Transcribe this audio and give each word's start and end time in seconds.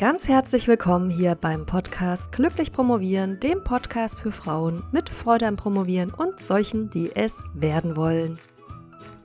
Ganz 0.00 0.28
herzlich 0.28 0.66
willkommen 0.66 1.10
hier 1.10 1.34
beim 1.34 1.66
Podcast 1.66 2.32
Glücklich 2.32 2.72
Promovieren, 2.72 3.38
dem 3.38 3.62
Podcast 3.62 4.22
für 4.22 4.32
Frauen 4.32 4.82
mit 4.92 5.10
Freude 5.10 5.46
am 5.46 5.56
Promovieren 5.56 6.10
und 6.14 6.40
solchen, 6.40 6.88
die 6.88 7.14
es 7.14 7.38
werden 7.52 7.96
wollen. 7.98 8.38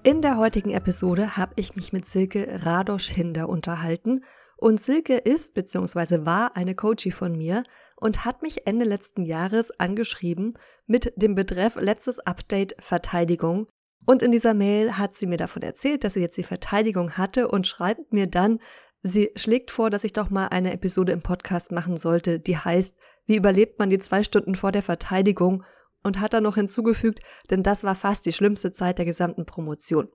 In 0.03 0.21
der 0.21 0.35
heutigen 0.35 0.71
Episode 0.71 1.37
habe 1.37 1.53
ich 1.55 1.77
mich 1.77 1.93
mit 1.93 2.05
Silke 2.05 2.59
Radosch 2.65 3.07
Hinder 3.07 3.47
unterhalten 3.47 4.25
und 4.57 4.81
Silke 4.81 5.15
ist 5.15 5.53
bzw. 5.53 6.25
war 6.25 6.57
eine 6.57 6.75
Coachie 6.75 7.11
von 7.11 7.37
mir 7.37 7.63
und 7.95 8.25
hat 8.25 8.41
mich 8.41 8.67
Ende 8.67 8.83
letzten 8.83 9.23
Jahres 9.23 9.71
angeschrieben 9.79 10.55
mit 10.87 11.13
dem 11.15 11.35
Betreff 11.35 11.77
letztes 11.77 12.19
Update 12.19 12.75
Verteidigung. 12.79 13.67
Und 14.05 14.21
in 14.21 14.33
dieser 14.33 14.53
Mail 14.53 14.97
hat 14.97 15.15
sie 15.15 15.25
mir 15.25 15.37
davon 15.37 15.61
erzählt, 15.61 16.03
dass 16.03 16.15
sie 16.15 16.21
jetzt 16.21 16.35
die 16.35 16.43
Verteidigung 16.43 17.13
hatte 17.13 17.47
und 17.47 17.65
schreibt 17.65 18.11
mir 18.11 18.27
dann, 18.27 18.59
Sie 19.07 19.29
schlägt 19.35 19.69
vor, 19.69 19.91
dass 19.91 20.03
ich 20.03 20.13
doch 20.13 20.31
mal 20.31 20.47
eine 20.47 20.73
Episode 20.73 21.11
im 21.11 21.21
Podcast 21.21 21.71
machen 21.71 21.95
sollte, 21.95 22.39
die 22.39 22.57
heißt, 22.57 22.97
wie 23.27 23.35
überlebt 23.35 23.77
man 23.77 23.91
die 23.91 23.99
zwei 23.99 24.23
Stunden 24.23 24.55
vor 24.55 24.71
der 24.71 24.81
Verteidigung 24.81 25.63
und 26.01 26.19
hat 26.19 26.33
dann 26.33 26.41
noch 26.41 26.55
hinzugefügt, 26.55 27.19
denn 27.51 27.61
das 27.61 27.83
war 27.83 27.93
fast 27.93 28.25
die 28.25 28.33
schlimmste 28.33 28.71
Zeit 28.71 28.97
der 28.97 29.05
gesamten 29.05 29.45
Promotion. 29.45 30.07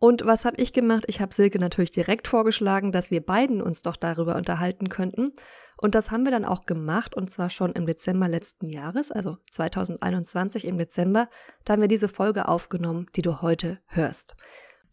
Und 0.00 0.26
was 0.26 0.44
habe 0.44 0.56
ich 0.56 0.72
gemacht? 0.72 1.04
Ich 1.06 1.20
habe 1.20 1.32
Silke 1.32 1.60
natürlich 1.60 1.92
direkt 1.92 2.26
vorgeschlagen, 2.26 2.90
dass 2.90 3.12
wir 3.12 3.24
beiden 3.24 3.62
uns 3.62 3.82
doch 3.82 3.94
darüber 3.94 4.34
unterhalten 4.34 4.88
könnten. 4.88 5.32
Und 5.76 5.94
das 5.94 6.10
haben 6.10 6.24
wir 6.24 6.32
dann 6.32 6.44
auch 6.44 6.66
gemacht, 6.66 7.14
und 7.14 7.30
zwar 7.30 7.50
schon 7.50 7.70
im 7.70 7.86
Dezember 7.86 8.26
letzten 8.26 8.68
Jahres, 8.68 9.12
also 9.12 9.38
2021 9.52 10.64
im 10.64 10.76
Dezember. 10.76 11.28
Da 11.64 11.74
haben 11.74 11.82
wir 11.82 11.88
diese 11.88 12.08
Folge 12.08 12.48
aufgenommen, 12.48 13.06
die 13.14 13.22
du 13.22 13.42
heute 13.42 13.78
hörst. 13.86 14.34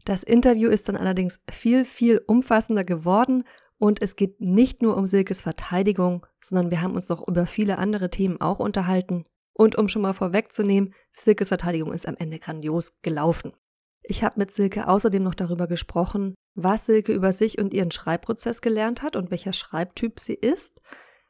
Das 0.05 0.22
Interview 0.22 0.70
ist 0.70 0.88
dann 0.88 0.98
allerdings 0.98 1.40
viel, 1.52 1.84
viel 1.84 2.22
umfassender 2.27 2.84
geworden 2.84 3.44
und 3.80 4.02
es 4.04 4.16
geht 4.16 4.40
nicht 4.40 4.84
nur 4.84 4.96
um 4.98 5.08
Silkes 5.08 5.41
Verteidigung, 5.41 6.26
sondern 6.40 6.70
wir 6.70 6.82
haben 6.82 6.96
uns 6.96 7.10
noch 7.10 7.27
über 7.27 7.48
viele 7.48 7.80
andere 7.80 8.12
Themen 8.12 8.40
auch 8.40 8.60
unterhalten. 8.60 9.26
Und 9.54 9.77
um 9.77 9.88
schon 9.88 10.04
mal 10.04 10.13
vorwegzunehmen, 10.13 10.93
Silkes 11.12 11.48
Verteidigung 11.48 11.91
ist 11.91 12.07
am 12.07 12.15
Ende 12.18 12.38
grandios 12.38 12.93
gelaufen. 13.02 13.54
Ich 14.04 14.24
habe 14.24 14.38
mit 14.38 14.52
Silke 14.52 14.88
außerdem 14.88 15.24
noch 15.24 15.34
darüber 15.34 15.65
gesprochen, 15.65 16.35
was 16.54 16.85
Silke 16.85 17.12
über 17.12 17.34
sich 17.34 17.58
und 17.58 17.74
ihren 17.74 17.90
Schreibprozess 17.90 18.62
gelernt 18.62 19.02
hat 19.02 19.15
und 19.15 19.32
welcher 19.32 19.54
Schreibtyp 19.54 20.20
sie 20.20 20.35
ist. 20.35 20.82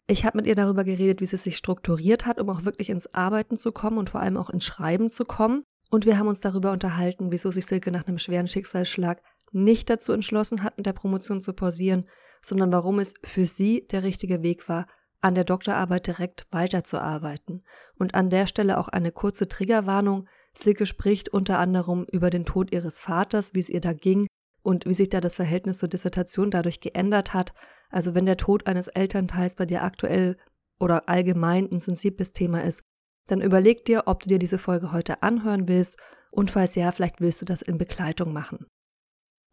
Ich 0.07 0.25
habe 0.25 0.37
mit 0.37 0.47
ihr 0.47 0.55
darüber 0.55 0.83
geredet, 0.83 1.21
wie 1.21 1.25
sie 1.25 1.37
sich 1.37 1.55
strukturiert 1.55 2.25
hat, 2.25 2.41
um 2.41 2.49
auch 2.49 2.65
wirklich 2.65 2.89
ins 2.89 3.11
Arbeiten 3.13 3.57
zu 3.57 3.71
kommen 3.71 3.97
und 3.97 4.09
vor 4.09 4.19
allem 4.19 4.35
auch 4.35 4.49
ins 4.49 4.65
Schreiben 4.65 5.09
zu 5.09 5.23
kommen. 5.23 5.63
Und 5.89 6.05
wir 6.05 6.17
haben 6.17 6.27
uns 6.27 6.41
darüber 6.41 6.71
unterhalten, 6.71 7.31
wieso 7.31 7.51
sich 7.51 7.65
Silke 7.65 7.91
nach 7.91 8.07
einem 8.07 8.17
schweren 8.17 8.47
Schicksalsschlag 8.47 9.21
nicht 9.51 9.89
dazu 9.89 10.11
entschlossen 10.11 10.63
hat, 10.63 10.77
mit 10.77 10.85
der 10.85 10.93
Promotion 10.93 11.41
zu 11.41 11.53
pausieren, 11.53 12.05
sondern 12.41 12.71
warum 12.71 12.99
es 12.99 13.13
für 13.23 13.45
sie 13.45 13.87
der 13.87 14.03
richtige 14.03 14.43
Weg 14.43 14.67
war, 14.67 14.87
an 15.21 15.35
der 15.35 15.43
Doktorarbeit 15.43 16.07
direkt 16.07 16.45
weiterzuarbeiten. 16.51 17.63
Und 17.97 18.13
an 18.13 18.29
der 18.29 18.45
Stelle 18.47 18.77
auch 18.77 18.89
eine 18.89 19.11
kurze 19.11 19.47
Triggerwarnung. 19.47 20.27
Silke 20.55 20.85
spricht 20.85 21.29
unter 21.29 21.57
anderem 21.57 22.05
über 22.11 22.29
den 22.29 22.45
Tod 22.45 22.71
ihres 22.71 22.99
Vaters, 22.99 23.53
wie 23.53 23.59
es 23.59 23.69
ihr 23.69 23.81
da 23.81 23.93
ging 23.93 24.27
und 24.61 24.85
wie 24.85 24.93
sich 24.93 25.09
da 25.09 25.21
das 25.21 25.35
Verhältnis 25.35 25.79
zur 25.79 25.89
Dissertation 25.89 26.51
dadurch 26.51 26.79
geändert 26.79 27.33
hat. 27.33 27.53
Also 27.89 28.13
wenn 28.13 28.25
der 28.25 28.37
Tod 28.37 28.67
eines 28.67 28.87
Elternteils 28.87 29.55
bei 29.55 29.65
dir 29.65 29.83
aktuell 29.83 30.37
oder 30.79 31.09
allgemein 31.09 31.69
ein 31.71 31.79
sensibles 31.79 32.33
Thema 32.33 32.63
ist, 32.63 32.81
dann 33.27 33.41
überleg 33.41 33.85
dir, 33.85 34.03
ob 34.05 34.21
du 34.21 34.29
dir 34.29 34.39
diese 34.39 34.59
Folge 34.59 34.91
heute 34.91 35.23
anhören 35.23 35.67
willst 35.67 35.97
und 36.31 36.51
falls 36.51 36.75
ja, 36.75 36.91
vielleicht 36.91 37.21
willst 37.21 37.41
du 37.41 37.45
das 37.45 37.61
in 37.61 37.77
Begleitung 37.77 38.33
machen. 38.33 38.67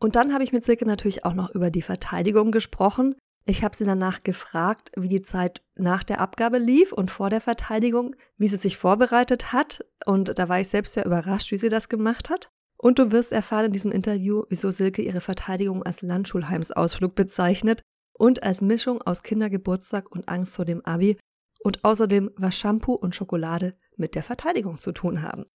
Und 0.00 0.16
dann 0.16 0.32
habe 0.32 0.42
ich 0.42 0.52
mit 0.52 0.64
Silke 0.64 0.84
natürlich 0.84 1.24
auch 1.24 1.34
noch 1.34 1.50
über 1.50 1.70
die 1.70 1.82
Verteidigung 1.82 2.50
gesprochen. 2.50 3.14
Ich 3.44 3.62
habe 3.62 3.76
sie 3.76 3.84
danach 3.84 4.24
gefragt, 4.24 4.90
wie 4.96 5.08
die 5.08 5.22
Zeit 5.22 5.62
nach 5.76 6.02
der 6.02 6.20
Abgabe 6.20 6.58
lief 6.58 6.92
und 6.92 7.10
vor 7.10 7.30
der 7.30 7.40
Verteidigung, 7.40 8.16
wie 8.36 8.48
sie 8.48 8.56
sich 8.56 8.76
vorbereitet 8.76 9.52
hat. 9.52 9.84
Und 10.04 10.38
da 10.38 10.48
war 10.48 10.60
ich 10.60 10.68
selbst 10.68 10.94
sehr 10.94 11.06
überrascht, 11.06 11.52
wie 11.52 11.56
sie 11.56 11.68
das 11.68 11.88
gemacht 11.88 12.30
hat. 12.30 12.50
Und 12.76 12.98
du 12.98 13.12
wirst 13.12 13.32
erfahren 13.32 13.66
in 13.66 13.72
diesem 13.72 13.92
Interview, 13.92 14.42
wieso 14.48 14.72
Silke 14.72 15.02
ihre 15.02 15.20
Verteidigung 15.20 15.84
als 15.84 16.02
Landschulheimsausflug 16.02 17.14
bezeichnet 17.14 17.82
und 18.12 18.42
als 18.42 18.60
Mischung 18.60 19.00
aus 19.02 19.22
Kindergeburtstag 19.22 20.10
und 20.10 20.28
Angst 20.28 20.56
vor 20.56 20.64
dem 20.64 20.84
Abi 20.84 21.16
und 21.64 21.84
außerdem, 21.84 22.30
was 22.36 22.56
Shampoo 22.56 22.94
und 22.94 23.14
Schokolade 23.14 23.72
mit 23.96 24.14
der 24.14 24.22
Verteidigung 24.22 24.78
zu 24.78 24.92
tun 24.92 25.22
haben. 25.22 25.46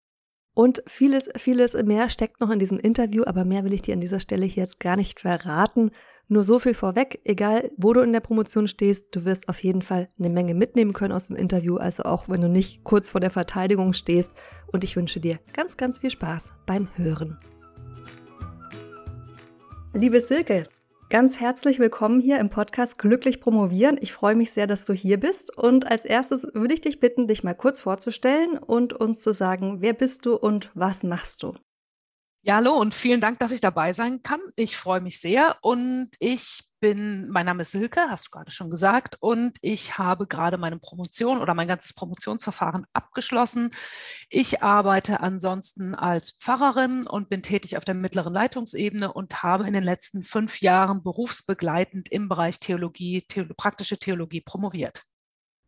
Und 0.53 0.81
vieles, 0.88 1.29
vieles 1.38 1.73
mehr 1.84 2.09
steckt 2.09 2.41
noch 2.41 2.50
in 2.50 2.57
diesem 2.57 2.79
Interview, 2.79 3.23
aber 3.28 3.45
mehr 3.45 3.63
will 3.63 3.73
ich 3.73 3.84
dir 3.84 3.94
an 3.94 4.01
dieser 4.01 4.19
Stelle 4.19 4.45
hier 4.45 4.63
jetzt 4.63 4.79
gar 4.79 4.95
nicht 4.95 5.19
verraten. 5.19 5.91
Nur 6.29 6.44
so 6.44 6.57
viel 6.57 6.73
vorweg, 6.73 7.22
egal 7.25 7.69
wo 7.78 7.94
du 7.94 8.01
in 8.01 8.12
der 8.12 8.22
Promotion 8.22 8.68
stehst, 8.68 9.16
du 9.16 9.23
wirst 9.23 9.50
auf 9.50 9.63
jeden 9.63 9.84
Fall 9.84 10.09
eine 10.18 10.31
Menge 10.31 10.56
mitnehmen 10.56 10.94
können 10.94 11.13
aus 11.13 11.28
dem 11.28 11.35
Interview, 11.35 11.78
also 11.78 12.03
auch 12.03 12.28
wenn 12.28 12.41
du 12.41 12.50
nicht 12.50 12.84
kurz 12.84 13.09
vor 13.12 13.22
der 13.22 13.29
Verteidigung 13.29 13.94
stehst. 13.94 14.34
Und 14.72 14.84
ich 14.84 14.95
wünsche 14.95 15.19
dir 15.19 15.39
ganz, 15.53 15.78
ganz 15.78 16.00
viel 16.00 16.09
Spaß 16.09 16.53
beim 16.66 16.89
Hören. 16.95 17.38
Liebe 19.94 20.19
Silke, 20.22 20.63
Ganz 21.09 21.40
herzlich 21.40 21.79
willkommen 21.79 22.19
hier 22.19 22.38
im 22.38 22.50
Podcast 22.50 23.00
Glücklich 23.00 23.40
Promovieren. 23.40 23.97
Ich 24.01 24.12
freue 24.12 24.35
mich 24.35 24.51
sehr, 24.51 24.68
dass 24.68 24.84
du 24.84 24.91
hier 24.91 25.18
bist. 25.18 25.56
Und 25.57 25.90
als 25.90 26.03
erstes 26.03 26.45
würde 26.53 26.73
ich 26.73 26.81
dich 26.81 27.00
bitten, 27.00 27.28
dich 27.28 27.45
mal 27.45 27.53
kurz 27.53 27.79
vorzustellen 27.79 28.57
und 28.57 28.91
uns 28.91 29.22
zu 29.22 29.31
sagen, 29.31 29.78
wer 29.79 29.94
bist 29.94 30.25
du 30.25 30.35
und 30.35 30.69
was 30.73 31.03
machst 31.03 31.44
du? 31.44 31.53
Ja, 32.41 32.56
hallo 32.57 32.73
und 32.73 32.94
vielen 32.94 33.22
Dank, 33.22 33.40
dass 33.40 33.53
ich 33.53 33.62
dabei 33.62 33.94
sein 33.94 34.22
kann. 34.22 34.41
Ich 34.57 34.75
freue 34.75 35.00
mich 35.00 35.22
sehr 35.22 35.56
und 35.62 36.09
ich 36.19 36.66
bin, 36.79 37.29
mein 37.29 37.45
Name 37.45 37.61
ist 37.61 37.71
Silke, 37.71 38.09
hast 38.09 38.27
du 38.27 38.31
gerade 38.31 38.51
schon 38.51 38.69
gesagt, 38.69 39.17
und 39.19 39.57
ich 39.61 39.97
habe 39.97 40.27
gerade 40.27 40.57
meine 40.57 40.79
Promotion 40.79 41.39
oder 41.39 41.53
mein 41.53 41.67
ganzes 41.67 41.93
Promotionsverfahren 41.93 42.85
abgeschlossen. 42.93 43.71
Ich 44.29 44.63
arbeite 44.63 45.21
ansonsten 45.21 45.95
als 45.95 46.31
Pfarrerin 46.31 47.07
und 47.07 47.29
bin 47.29 47.41
tätig 47.43 47.77
auf 47.77 47.85
der 47.85 47.95
mittleren 47.95 48.33
Leitungsebene 48.33 49.11
und 49.11 49.43
habe 49.43 49.67
in 49.67 49.73
den 49.73 49.83
letzten 49.83 50.23
fünf 50.23 50.61
Jahren 50.61 51.03
berufsbegleitend 51.03 52.09
im 52.11 52.29
Bereich 52.29 52.59
Theologie, 52.59 53.23
Theolo 53.27 53.53
praktische 53.55 53.97
Theologie 53.97 54.41
promoviert. 54.41 55.03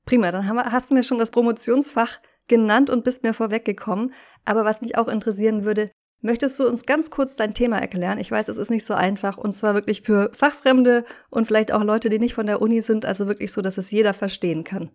Prima, 0.06 0.31
dann 0.31 0.46
wir, 0.46 0.72
hast 0.72 0.90
du 0.90 0.96
mir 0.96 1.03
schon 1.03 1.20
das 1.20 1.31
Promotionsfach 1.31 2.20
genannt 2.47 2.90
und 2.90 3.03
bist 3.03 3.24
mir 3.24 3.34
vorweggekommen. 3.34 4.14
Aber 4.44 4.66
was 4.66 4.81
mich 4.81 4.97
auch 4.97 5.08
interessieren 5.08 5.64
würde, 5.64 5.91
Möchtest 6.22 6.59
du 6.59 6.68
uns 6.68 6.85
ganz 6.85 7.09
kurz 7.09 7.35
dein 7.35 7.53
Thema 7.53 7.80
erklären? 7.80 8.19
Ich 8.19 8.30
weiß, 8.30 8.50
es 8.50 8.57
ist 8.57 8.69
nicht 8.69 8.85
so 8.85 8.94
einfach 8.94 9.38
und 9.38 9.53
zwar 9.53 9.74
wirklich 9.74 10.02
für 10.02 10.31
Fachfremde 10.34 11.06
und 11.30 11.47
vielleicht 11.47 11.72
auch 11.72 11.84
Leute, 11.84 12.09
die 12.09 12.19
nicht 12.19 12.34
von 12.34 12.46
der 12.46 12.62
Uni 12.62 12.81
sind, 12.81 13.06
also 13.06 13.28
wirklich 13.28 13.52
so, 13.52 13.62
dass 13.62 13.78
es 13.78 13.90
jeder 13.91 14.13
verstehen 14.13 14.63
kann. 14.63 14.91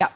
Ja, 0.00 0.10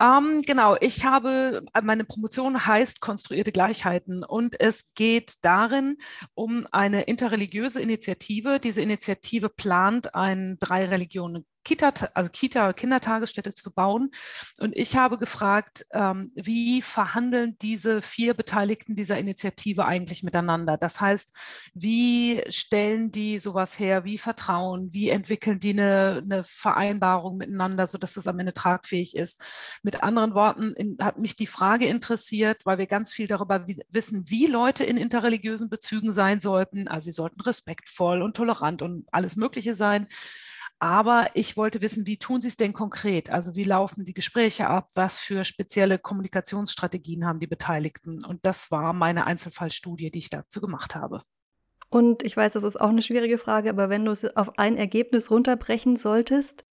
ähm, 0.00 0.42
genau. 0.44 0.76
Ich 0.80 1.04
habe, 1.04 1.64
meine 1.80 2.04
Promotion 2.04 2.66
heißt 2.66 3.00
Konstruierte 3.00 3.52
Gleichheiten 3.52 4.24
und 4.24 4.60
es 4.60 4.94
geht 4.94 5.44
darin 5.44 5.98
um 6.34 6.66
eine 6.72 7.04
interreligiöse 7.04 7.80
Initiative. 7.80 8.58
Diese 8.58 8.82
Initiative 8.82 9.48
plant 9.48 10.14
ein 10.16 10.56
drei 10.58 10.86
Religionen 10.86 11.46
Kita, 11.66 11.92
also 12.14 12.30
Kita, 12.30 12.72
Kindertagesstätte 12.72 13.52
zu 13.52 13.72
bauen. 13.72 14.12
Und 14.60 14.76
ich 14.76 14.96
habe 14.96 15.18
gefragt, 15.18 15.84
ähm, 15.92 16.30
wie 16.36 16.80
verhandeln 16.80 17.56
diese 17.60 18.02
vier 18.02 18.34
Beteiligten 18.34 18.94
dieser 18.94 19.18
Initiative 19.18 19.84
eigentlich 19.84 20.22
miteinander? 20.22 20.76
Das 20.76 21.00
heißt, 21.00 21.34
wie 21.74 22.40
stellen 22.50 23.10
die 23.10 23.40
sowas 23.40 23.80
her? 23.80 24.04
Wie 24.04 24.16
vertrauen? 24.16 24.92
Wie 24.92 25.08
entwickeln 25.10 25.58
die 25.58 25.70
eine, 25.70 26.22
eine 26.24 26.44
Vereinbarung 26.44 27.36
miteinander, 27.36 27.88
sodass 27.88 28.14
das 28.14 28.28
am 28.28 28.38
Ende 28.38 28.54
tragfähig 28.54 29.16
ist? 29.16 29.42
Mit 29.82 30.04
anderen 30.04 30.34
Worten, 30.34 30.72
in, 30.74 30.96
hat 31.02 31.18
mich 31.18 31.34
die 31.34 31.48
Frage 31.48 31.86
interessiert, 31.86 32.64
weil 32.64 32.78
wir 32.78 32.86
ganz 32.86 33.12
viel 33.12 33.26
darüber 33.26 33.66
wissen, 33.90 34.30
wie 34.30 34.46
Leute 34.46 34.84
in 34.84 34.96
interreligiösen 34.96 35.68
Bezügen 35.68 36.12
sein 36.12 36.38
sollten. 36.38 36.86
Also 36.86 37.06
sie 37.06 37.12
sollten 37.12 37.40
respektvoll 37.40 38.22
und 38.22 38.36
tolerant 38.36 38.82
und 38.82 39.04
alles 39.10 39.34
Mögliche 39.34 39.74
sein. 39.74 40.06
Aber 40.78 41.30
ich 41.34 41.56
wollte 41.56 41.80
wissen, 41.80 42.06
wie 42.06 42.18
tun 42.18 42.42
Sie 42.42 42.48
es 42.48 42.56
denn 42.56 42.74
konkret? 42.74 43.30
Also 43.30 43.56
wie 43.56 43.64
laufen 43.64 44.04
die 44.04 44.12
Gespräche 44.12 44.68
ab? 44.68 44.88
Was 44.94 45.18
für 45.18 45.44
spezielle 45.44 45.98
Kommunikationsstrategien 45.98 47.26
haben 47.26 47.40
die 47.40 47.46
Beteiligten? 47.46 48.22
Und 48.24 48.44
das 48.44 48.70
war 48.70 48.92
meine 48.92 49.26
Einzelfallstudie, 49.26 50.10
die 50.10 50.18
ich 50.18 50.28
dazu 50.28 50.60
gemacht 50.60 50.94
habe. 50.94 51.22
Und 51.88 52.22
ich 52.24 52.36
weiß, 52.36 52.52
das 52.52 52.64
ist 52.64 52.78
auch 52.78 52.90
eine 52.90 53.00
schwierige 53.00 53.38
Frage, 53.38 53.70
aber 53.70 53.88
wenn 53.88 54.04
du 54.04 54.10
es 54.10 54.36
auf 54.36 54.58
ein 54.58 54.76
Ergebnis 54.76 55.30
runterbrechen 55.30 55.96
solltest, 55.96 56.66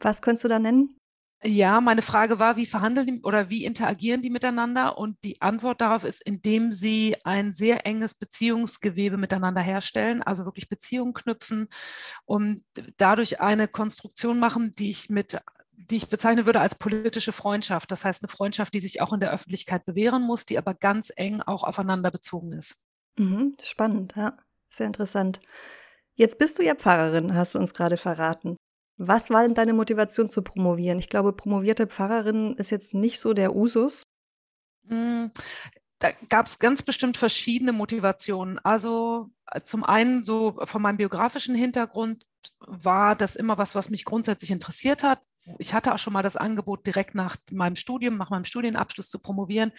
was 0.00 0.22
könntest 0.22 0.44
du 0.44 0.48
da 0.48 0.58
nennen? 0.58 0.98
Ja, 1.46 1.80
meine 1.80 2.02
Frage 2.02 2.40
war, 2.40 2.56
wie 2.56 2.66
verhandeln 2.66 3.06
die 3.06 3.22
oder 3.22 3.50
wie 3.50 3.64
interagieren 3.64 4.20
die 4.20 4.30
miteinander? 4.30 4.98
Und 4.98 5.22
die 5.22 5.40
Antwort 5.40 5.80
darauf 5.80 6.02
ist, 6.02 6.20
indem 6.22 6.72
sie 6.72 7.14
ein 7.22 7.52
sehr 7.52 7.86
enges 7.86 8.14
Beziehungsgewebe 8.14 9.16
miteinander 9.16 9.60
herstellen, 9.60 10.24
also 10.24 10.44
wirklich 10.44 10.68
Beziehungen 10.68 11.14
knüpfen 11.14 11.68
und 12.24 12.62
dadurch 12.96 13.40
eine 13.40 13.68
Konstruktion 13.68 14.40
machen, 14.40 14.72
die 14.76 14.88
ich 14.90 15.08
mit 15.08 15.38
die 15.78 15.96
ich 15.96 16.08
bezeichnen 16.08 16.46
würde 16.46 16.58
als 16.60 16.74
politische 16.74 17.32
Freundschaft. 17.32 17.92
Das 17.92 18.04
heißt, 18.04 18.24
eine 18.24 18.28
Freundschaft, 18.28 18.74
die 18.74 18.80
sich 18.80 19.00
auch 19.00 19.12
in 19.12 19.20
der 19.20 19.32
Öffentlichkeit 19.32 19.84
bewähren 19.84 20.22
muss, 20.22 20.46
die 20.46 20.58
aber 20.58 20.74
ganz 20.74 21.12
eng 21.14 21.42
auch 21.42 21.62
aufeinander 21.62 22.10
bezogen 22.10 22.52
ist. 22.54 22.86
Mhm, 23.18 23.52
spannend, 23.62 24.14
ja. 24.16 24.36
Sehr 24.70 24.86
interessant. 24.86 25.40
Jetzt 26.16 26.38
bist 26.40 26.58
du 26.58 26.64
ja 26.64 26.74
Pfarrerin, 26.74 27.34
hast 27.34 27.54
du 27.54 27.60
uns 27.60 27.72
gerade 27.72 27.98
verraten. 27.98 28.56
Was 28.98 29.30
war 29.30 29.42
denn 29.42 29.54
deine 29.54 29.74
Motivation 29.74 30.30
zu 30.30 30.42
promovieren? 30.42 30.98
Ich 30.98 31.08
glaube, 31.08 31.32
promovierte 31.32 31.86
Pfarrerin 31.86 32.54
ist 32.56 32.70
jetzt 32.70 32.94
nicht 32.94 33.20
so 33.20 33.34
der 33.34 33.54
Usus. 33.54 34.06
Hm, 34.88 35.30
da 35.98 36.10
gab 36.28 36.46
es 36.46 36.58
ganz 36.58 36.82
bestimmt 36.82 37.16
verschiedene 37.16 37.72
Motivationen. 37.72 38.58
Also 38.58 39.30
äh, 39.50 39.60
zum 39.60 39.84
einen 39.84 40.24
so 40.24 40.58
von 40.64 40.82
meinem 40.82 40.96
biografischen 40.98 41.54
Hintergrund 41.54 42.26
war 42.60 43.16
das 43.16 43.36
immer 43.36 43.58
was, 43.58 43.74
was 43.74 43.90
mich 43.90 44.04
grundsätzlich 44.04 44.50
interessiert 44.50 45.02
hat. 45.02 45.20
Ich 45.58 45.74
hatte 45.74 45.94
auch 45.94 45.98
schon 45.98 46.12
mal 46.12 46.22
das 46.22 46.36
Angebot, 46.36 46.86
direkt 46.86 47.14
nach 47.14 47.36
meinem 47.50 47.76
Studium, 47.76 48.16
nach 48.16 48.30
meinem 48.30 48.44
Studienabschluss 48.44 49.10
zu 49.10 49.20
promovieren. 49.20 49.72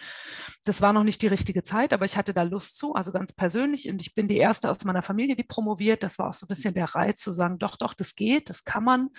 Das 0.64 0.80
war 0.82 0.92
noch 0.92 1.04
nicht 1.04 1.22
die 1.22 1.26
richtige 1.26 1.62
Zeit, 1.62 1.92
aber 1.92 2.04
ich 2.04 2.16
hatte 2.16 2.34
da 2.34 2.42
Lust 2.42 2.76
zu, 2.76 2.94
also 2.94 3.12
ganz 3.12 3.32
persönlich. 3.32 3.88
Und 3.88 4.00
ich 4.00 4.14
bin 4.14 4.28
die 4.28 4.38
erste 4.38 4.70
aus 4.70 4.84
meiner 4.84 5.02
Familie, 5.02 5.36
die 5.36 5.44
promoviert. 5.44 6.02
Das 6.02 6.18
war 6.18 6.28
auch 6.28 6.34
so 6.34 6.46
ein 6.46 6.48
bisschen 6.48 6.74
der 6.74 6.94
Reiz 6.94 7.20
zu 7.20 7.32
sagen, 7.32 7.58
doch, 7.58 7.76
doch, 7.76 7.94
das 7.94 8.14
geht, 8.14 8.50
das 8.50 8.64
kann 8.64 8.84
man. 8.84 9.10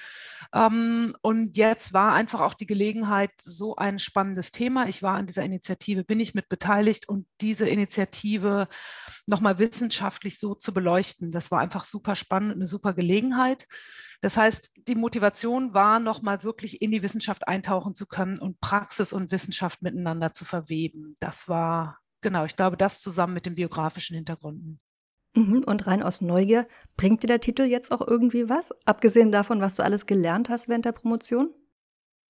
Ähm, 0.53 1.15
und 1.21 1.57
jetzt 1.57 1.93
war 1.93 2.13
einfach 2.13 2.41
auch 2.41 2.53
die 2.53 2.67
Gelegenheit, 2.67 3.31
so 3.41 3.75
ein 3.75 3.99
spannendes 3.99 4.51
Thema. 4.51 4.87
Ich 4.87 5.03
war 5.03 5.15
an 5.15 5.27
dieser 5.27 5.43
Initiative, 5.43 6.03
bin 6.03 6.19
ich 6.19 6.33
mit 6.33 6.49
beteiligt 6.49 7.07
und 7.07 7.27
diese 7.41 7.67
Initiative 7.67 8.67
nochmal 9.27 9.59
wissenschaftlich 9.59 10.39
so 10.39 10.55
zu 10.55 10.73
beleuchten. 10.73 11.31
Das 11.31 11.51
war 11.51 11.59
einfach 11.59 11.83
super 11.83 12.15
spannend, 12.15 12.55
eine 12.55 12.67
super 12.67 12.93
Gelegenheit. 12.93 13.67
Das 14.21 14.35
heißt, 14.35 14.87
die 14.87 14.95
Motivation 14.95 15.73
war, 15.73 15.99
nochmal 15.99 16.43
wirklich 16.43 16.81
in 16.81 16.91
die 16.91 17.03
Wissenschaft 17.03 17.47
eintauchen 17.47 17.95
zu 17.95 18.05
können 18.05 18.37
und 18.37 18.59
Praxis 18.59 19.13
und 19.13 19.31
Wissenschaft 19.31 19.81
miteinander 19.81 20.33
zu 20.33 20.43
verweben. 20.43 21.15
Das 21.19 21.47
war, 21.47 21.99
genau, 22.21 22.43
ich 22.43 22.55
glaube, 22.55 22.75
das 22.75 22.99
zusammen 22.99 23.33
mit 23.33 23.45
den 23.45 23.55
biografischen 23.55 24.15
Hintergründen. 24.15 24.79
Mhm, 25.35 25.63
und 25.65 25.87
rein 25.87 26.03
aus 26.03 26.21
Neugier, 26.21 26.67
bringt 26.97 27.23
dir 27.23 27.27
der 27.27 27.39
Titel 27.39 27.63
jetzt 27.63 27.91
auch 27.91 28.05
irgendwie 28.05 28.49
was? 28.49 28.73
Abgesehen 28.85 29.31
davon, 29.31 29.61
was 29.61 29.75
du 29.75 29.83
alles 29.83 30.05
gelernt 30.05 30.49
hast 30.49 30.67
während 30.67 30.85
der 30.85 30.91
Promotion? 30.91 31.53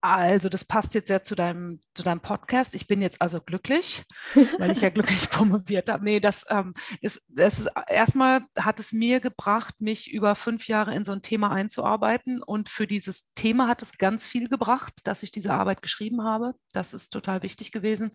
Also, 0.02 0.48
das 0.48 0.64
passt 0.64 0.94
jetzt 0.94 1.08
sehr 1.08 1.24
zu 1.24 1.36
deinem, 1.36 1.82
zu 1.94 2.04
deinem 2.04 2.22
Podcast. 2.22 2.74
Ich 2.74 2.88
bin 2.88 3.02
jetzt 3.02 3.22
also 3.22 3.42
glücklich, 3.42 4.04
weil 4.58 4.72
ich 4.72 4.80
ja 4.80 4.90
glücklich 4.90 5.30
promoviert 5.30 5.90
habe. 5.90 6.06
Nee, 6.06 6.22
das 6.22 6.46
ähm, 6.50 6.74
ist, 7.02 7.26
das 7.28 7.60
ist 7.60 7.70
erstmal 7.88 8.46
hat 8.58 8.80
es 8.80 8.94
mir 8.94 9.20
gebracht, 9.20 9.76
mich 9.80 10.10
über 10.10 10.36
fünf 10.36 10.68
Jahre 10.68 10.96
in 10.96 11.04
so 11.04 11.12
ein 11.12 11.22
Thema 11.22 11.52
einzuarbeiten. 11.52 12.42
Und 12.42 12.70
für 12.70 12.88
dieses 12.88 13.34
Thema 13.34 13.68
hat 13.68 13.82
es 13.82 13.98
ganz 13.98 14.26
viel 14.26 14.48
gebracht, 14.48 15.02
dass 15.04 15.22
ich 15.22 15.34
diese 15.34 15.54
Arbeit 15.54 15.82
geschrieben 15.82 16.24
habe. 16.24 16.56
Das 16.72 16.94
ist 16.94 17.10
total 17.10 17.44
wichtig 17.44 17.74
gewesen. 17.74 18.12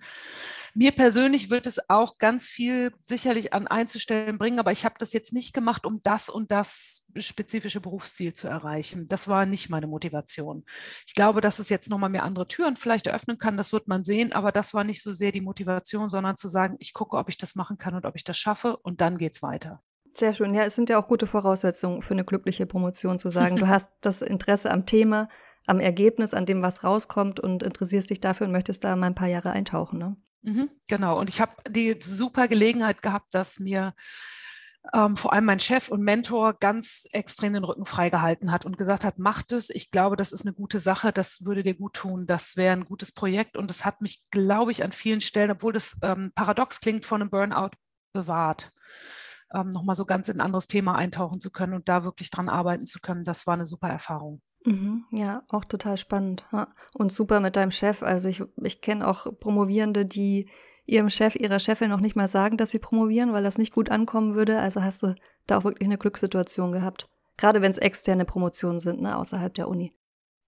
Mir 0.72 0.92
persönlich 0.92 1.50
wird 1.50 1.66
es 1.66 1.90
auch 1.90 2.16
ganz 2.16 2.46
viel 2.46 2.92
sicherlich 3.02 3.52
an 3.52 3.66
Einzelstellen 3.66 4.38
bringen, 4.38 4.58
aber 4.58 4.72
ich 4.72 4.86
habe 4.86 4.94
das 4.98 5.12
jetzt 5.12 5.34
nicht 5.34 5.52
gemacht, 5.52 5.84
um 5.84 6.00
das 6.02 6.30
und 6.30 6.50
das 6.50 7.08
spezifische 7.18 7.80
Berufsziel 7.80 8.32
zu 8.32 8.48
erreichen. 8.48 9.06
Das 9.06 9.28
war 9.28 9.44
nicht 9.44 9.68
meine 9.68 9.86
Motivation. 9.86 10.64
Ich 11.06 11.12
glaube, 11.12 11.42
dass 11.42 11.58
es 11.58 11.73
jetzt 11.74 11.90
nochmal 11.90 12.10
mehr 12.10 12.24
andere 12.24 12.48
Türen 12.48 12.76
vielleicht 12.76 13.06
eröffnen 13.06 13.38
kann, 13.38 13.56
das 13.56 13.72
wird 13.72 13.88
man 13.88 14.04
sehen, 14.04 14.32
aber 14.32 14.52
das 14.52 14.72
war 14.72 14.84
nicht 14.84 15.02
so 15.02 15.12
sehr 15.12 15.32
die 15.32 15.40
Motivation, 15.40 16.08
sondern 16.08 16.36
zu 16.36 16.48
sagen, 16.48 16.76
ich 16.78 16.92
gucke, 16.92 17.16
ob 17.16 17.28
ich 17.28 17.36
das 17.36 17.54
machen 17.54 17.76
kann 17.78 17.94
und 17.94 18.06
ob 18.06 18.16
ich 18.16 18.24
das 18.24 18.38
schaffe 18.38 18.76
und 18.76 19.00
dann 19.00 19.18
geht 19.18 19.34
es 19.34 19.42
weiter. 19.42 19.82
Sehr 20.12 20.32
schön. 20.32 20.54
Ja, 20.54 20.62
es 20.62 20.76
sind 20.76 20.88
ja 20.90 20.98
auch 20.98 21.08
gute 21.08 21.26
Voraussetzungen 21.26 22.00
für 22.00 22.14
eine 22.14 22.24
glückliche 22.24 22.66
Promotion 22.66 23.18
zu 23.18 23.30
sagen, 23.30 23.56
du 23.56 23.68
hast 23.68 23.90
das 24.00 24.22
Interesse 24.22 24.70
am 24.70 24.86
Thema, 24.86 25.28
am 25.66 25.80
Ergebnis, 25.80 26.34
an 26.34 26.46
dem, 26.46 26.62
was 26.62 26.84
rauskommt 26.84 27.40
und 27.40 27.62
interessierst 27.64 28.10
dich 28.10 28.20
dafür 28.20 28.46
und 28.46 28.52
möchtest 28.52 28.84
da 28.84 28.94
mal 28.94 29.08
ein 29.08 29.16
paar 29.16 29.28
Jahre 29.28 29.50
eintauchen. 29.50 29.98
Ne? 29.98 30.16
Mhm, 30.42 30.70
genau. 30.88 31.18
Und 31.18 31.30
ich 31.30 31.40
habe 31.40 31.52
die 31.68 31.96
super 32.00 32.48
Gelegenheit 32.48 33.02
gehabt, 33.02 33.34
dass 33.34 33.58
mir 33.58 33.94
ähm, 34.92 35.16
vor 35.16 35.32
allem 35.32 35.46
mein 35.46 35.60
Chef 35.60 35.88
und 35.88 36.02
Mentor 36.02 36.54
ganz 36.54 37.06
extrem 37.12 37.54
den 37.54 37.64
Rücken 37.64 37.86
freigehalten 37.86 38.52
hat 38.52 38.66
und 38.66 38.76
gesagt 38.76 39.04
hat, 39.04 39.18
mach 39.18 39.42
das. 39.42 39.70
Ich 39.70 39.90
glaube, 39.90 40.16
das 40.16 40.32
ist 40.32 40.44
eine 40.44 40.54
gute 40.54 40.78
Sache, 40.78 41.12
das 41.12 41.44
würde 41.44 41.62
dir 41.62 41.74
gut 41.74 41.94
tun, 41.94 42.26
das 42.26 42.56
wäre 42.56 42.74
ein 42.74 42.84
gutes 42.84 43.12
Projekt. 43.12 43.56
Und 43.56 43.70
es 43.70 43.84
hat 43.84 44.02
mich, 44.02 44.22
glaube 44.30 44.72
ich, 44.72 44.84
an 44.84 44.92
vielen 44.92 45.20
Stellen, 45.22 45.52
obwohl 45.52 45.72
das 45.72 45.96
ähm, 46.02 46.30
paradox 46.34 46.80
klingt, 46.80 47.04
von 47.06 47.22
einem 47.22 47.30
Burnout 47.30 47.70
bewahrt. 48.12 48.72
Ähm, 49.54 49.70
Nochmal 49.70 49.96
so 49.96 50.04
ganz 50.04 50.28
in 50.28 50.36
ein 50.36 50.44
anderes 50.46 50.66
Thema 50.66 50.96
eintauchen 50.96 51.40
zu 51.40 51.50
können 51.50 51.74
und 51.74 51.88
da 51.88 52.04
wirklich 52.04 52.30
dran 52.30 52.48
arbeiten 52.48 52.86
zu 52.86 53.00
können, 53.00 53.24
das 53.24 53.46
war 53.46 53.54
eine 53.54 53.66
super 53.66 53.88
Erfahrung. 53.88 54.42
Mhm, 54.66 55.04
ja, 55.10 55.42
auch 55.50 55.64
total 55.64 55.96
spannend. 55.96 56.46
Und 56.94 57.12
super 57.12 57.40
mit 57.40 57.56
deinem 57.56 57.70
Chef. 57.70 58.02
Also 58.02 58.28
ich, 58.28 58.42
ich 58.62 58.80
kenne 58.80 59.06
auch 59.06 59.26
Promovierende, 59.38 60.06
die 60.06 60.50
ihrem 60.86 61.08
Chef, 61.10 61.34
ihrer 61.34 61.58
Chefin 61.58 61.90
noch 61.90 62.00
nicht 62.00 62.16
mal 62.16 62.28
sagen, 62.28 62.56
dass 62.56 62.70
sie 62.70 62.78
promovieren, 62.78 63.32
weil 63.32 63.42
das 63.42 63.58
nicht 63.58 63.72
gut 63.72 63.90
ankommen 63.90 64.34
würde. 64.34 64.60
Also 64.60 64.82
hast 64.82 65.02
du 65.02 65.14
da 65.46 65.58
auch 65.58 65.64
wirklich 65.64 65.86
eine 65.86 65.98
Glückssituation 65.98 66.72
gehabt. 66.72 67.08
Gerade 67.36 67.62
wenn 67.62 67.70
es 67.70 67.78
externe 67.78 68.24
Promotionen 68.24 68.80
sind, 68.80 69.00
ne, 69.00 69.16
außerhalb 69.16 69.52
der 69.54 69.68
Uni. 69.68 69.92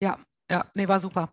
Ja, 0.01 0.19
ja, 0.51 0.71
nee, 0.75 0.89
war 0.89 1.01
super. 1.01 1.33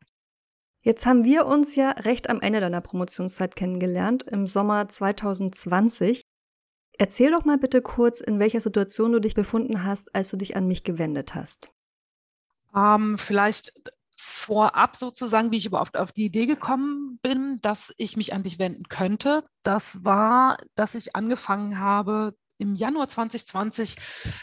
Jetzt 0.82 1.06
haben 1.06 1.24
wir 1.24 1.46
uns 1.46 1.76
ja 1.76 1.92
recht 1.92 2.30
am 2.30 2.42
Ende 2.42 2.60
deiner 2.60 2.82
Promotionszeit 2.82 3.56
kennengelernt, 3.56 4.24
im 4.24 4.48
Sommer 4.48 4.90
2020. 4.90 6.24
Erzähl 6.98 7.32
doch 7.32 7.46
mal 7.46 7.58
bitte 7.58 7.82
kurz, 7.82 8.20
in 8.20 8.40
welcher 8.40 8.60
Situation 8.60 9.12
du 9.12 9.20
dich 9.20 9.34
befunden 9.34 9.84
hast, 9.84 10.14
als 10.14 10.30
du 10.30 10.38
dich 10.38 10.56
an 10.56 10.68
mich 10.68 10.84
gewendet 10.84 11.36
hast. 11.36 11.72
Ähm, 12.76 13.18
vielleicht 13.18 13.74
vorab 14.18 14.96
sozusagen, 14.96 15.52
wie 15.52 15.58
ich 15.58 15.66
überhaupt 15.66 15.98
auf 15.98 16.12
die 16.12 16.26
Idee 16.26 16.46
gekommen 16.46 17.20
bin, 17.22 17.60
dass 17.62 17.94
ich 17.98 18.18
mich 18.18 18.34
an 18.34 18.44
dich 18.44 18.60
wenden 18.60 18.84
könnte. 18.90 19.44
Das 19.64 20.04
war, 20.04 20.58
dass 20.76 20.96
ich 20.96 21.16
angefangen 21.16 21.80
habe, 21.80 22.36
im 22.60 22.76
Januar 22.76 23.10
2020 23.10 23.98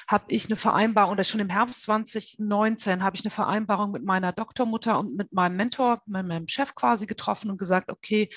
habe 0.08 0.25
ich 0.28 0.46
eine 0.46 0.56
Vereinbarung, 0.56 1.12
oder 1.12 1.25
schon 1.25 1.40
im 1.40 1.49
Herbst 1.49 1.82
2019 1.82 3.02
habe 3.02 3.17
ich 3.17 3.25
eine 3.25 3.31
Vereinbarung 3.31 3.93
mit 3.93 4.05
meiner 4.05 4.32
Doktormutter 4.32 4.99
und 4.99 5.17
mit 5.17 5.32
meinem 5.32 5.56
Mentor, 5.56 6.00
mit 6.06 6.26
meinem 6.26 6.49
Chef 6.49 6.75
quasi 6.75 7.06
getroffen 7.06 7.50
und 7.50 7.58
gesagt, 7.58 7.90
okay, 7.90 8.28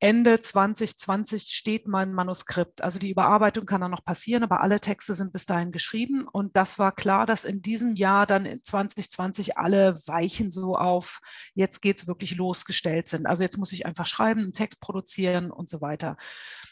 Ende 0.00 0.40
2020 0.40 1.48
steht 1.48 1.88
mein 1.88 2.12
Manuskript. 2.12 2.82
Also 2.82 3.00
die 3.00 3.10
Überarbeitung 3.10 3.66
kann 3.66 3.80
dann 3.80 3.90
noch 3.90 4.04
passieren, 4.04 4.44
aber 4.44 4.60
alle 4.60 4.78
Texte 4.78 5.14
sind 5.14 5.32
bis 5.32 5.44
dahin 5.44 5.72
geschrieben. 5.72 6.28
Und 6.30 6.56
das 6.56 6.78
war 6.78 6.92
klar, 6.92 7.26
dass 7.26 7.44
in 7.44 7.62
diesem 7.62 7.96
Jahr 7.96 8.26
dann 8.26 8.46
in 8.46 8.62
2020 8.62 9.58
alle 9.58 9.96
Weichen 10.06 10.52
so 10.52 10.76
auf, 10.76 11.20
jetzt 11.54 11.80
geht 11.80 11.96
es 11.96 12.06
wirklich 12.06 12.36
losgestellt 12.36 13.08
sind. 13.08 13.26
Also 13.26 13.42
jetzt 13.42 13.58
muss 13.58 13.72
ich 13.72 13.86
einfach 13.86 14.06
schreiben, 14.06 14.40
einen 14.40 14.52
Text 14.52 14.80
produzieren 14.80 15.50
und 15.50 15.68
so 15.68 15.80
weiter. 15.80 16.16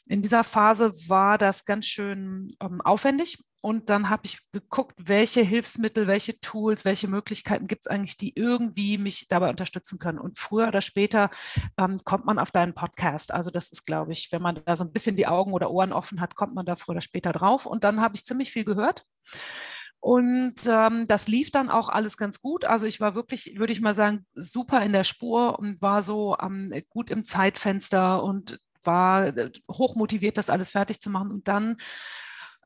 In 0.06 0.22
dieser 0.22 0.44
Phase 0.44 0.92
war 1.08 1.36
das 1.36 1.64
ganz 1.64 1.86
schön 1.86 2.54
ähm, 2.60 2.80
aufwendig 2.80 3.38
und 3.62 3.90
dann 3.90 4.10
habe 4.10 4.22
ich 4.26 4.38
geguckt, 4.52 4.94
welche 4.98 5.40
Hilfsmittel, 5.40 6.06
welche 6.06 6.38
Tools, 6.40 6.84
welche 6.84 7.08
Möglichkeiten 7.08 7.66
gibt 7.66 7.86
es 7.86 7.90
eigentlich, 7.90 8.16
die 8.16 8.32
irgendwie 8.36 8.98
mich 8.98 9.26
dabei 9.28 9.50
unterstützen 9.50 9.98
können. 9.98 10.18
Und 10.18 10.38
früher 10.38 10.68
oder 10.68 10.80
später 10.80 11.30
ähm, 11.76 11.98
kommt 12.04 12.26
man 12.26 12.38
auf 12.38 12.50
deinen 12.50 12.74
Podcast. 12.74 13.32
Also 13.34 13.50
das 13.50 13.70
ist, 13.70 13.84
glaube 13.84 14.12
ich, 14.12 14.30
wenn 14.30 14.42
man 14.42 14.60
da 14.64 14.76
so 14.76 14.84
ein 14.84 14.92
bisschen 14.92 15.16
die 15.16 15.26
Augen 15.26 15.52
oder 15.52 15.70
Ohren 15.70 15.92
offen 15.92 16.20
hat, 16.20 16.34
kommt 16.34 16.54
man 16.54 16.64
da 16.64 16.76
früher 16.76 16.94
oder 16.94 17.00
später 17.00 17.32
drauf. 17.32 17.66
Und 17.66 17.84
dann 17.84 18.00
habe 18.00 18.14
ich 18.14 18.24
ziemlich 18.24 18.52
viel 18.52 18.64
gehört. 18.64 19.02
Und 20.00 20.54
ähm, 20.68 21.08
das 21.08 21.26
lief 21.26 21.50
dann 21.50 21.68
auch 21.70 21.88
alles 21.88 22.16
ganz 22.16 22.40
gut. 22.40 22.64
Also 22.64 22.86
ich 22.86 23.00
war 23.00 23.14
wirklich, 23.14 23.58
würde 23.58 23.72
ich 23.72 23.80
mal 23.80 23.94
sagen, 23.94 24.24
super 24.32 24.82
in 24.82 24.92
der 24.92 25.04
Spur 25.04 25.58
und 25.58 25.82
war 25.82 26.02
so 26.02 26.36
ähm, 26.40 26.72
gut 26.88 27.10
im 27.10 27.24
Zeitfenster 27.24 28.22
und 28.22 28.60
war 28.84 29.36
äh, 29.36 29.50
hochmotiviert, 29.68 30.38
das 30.38 30.50
alles 30.50 30.70
fertig 30.70 31.00
zu 31.00 31.10
machen. 31.10 31.32
Und 31.32 31.48
dann 31.48 31.76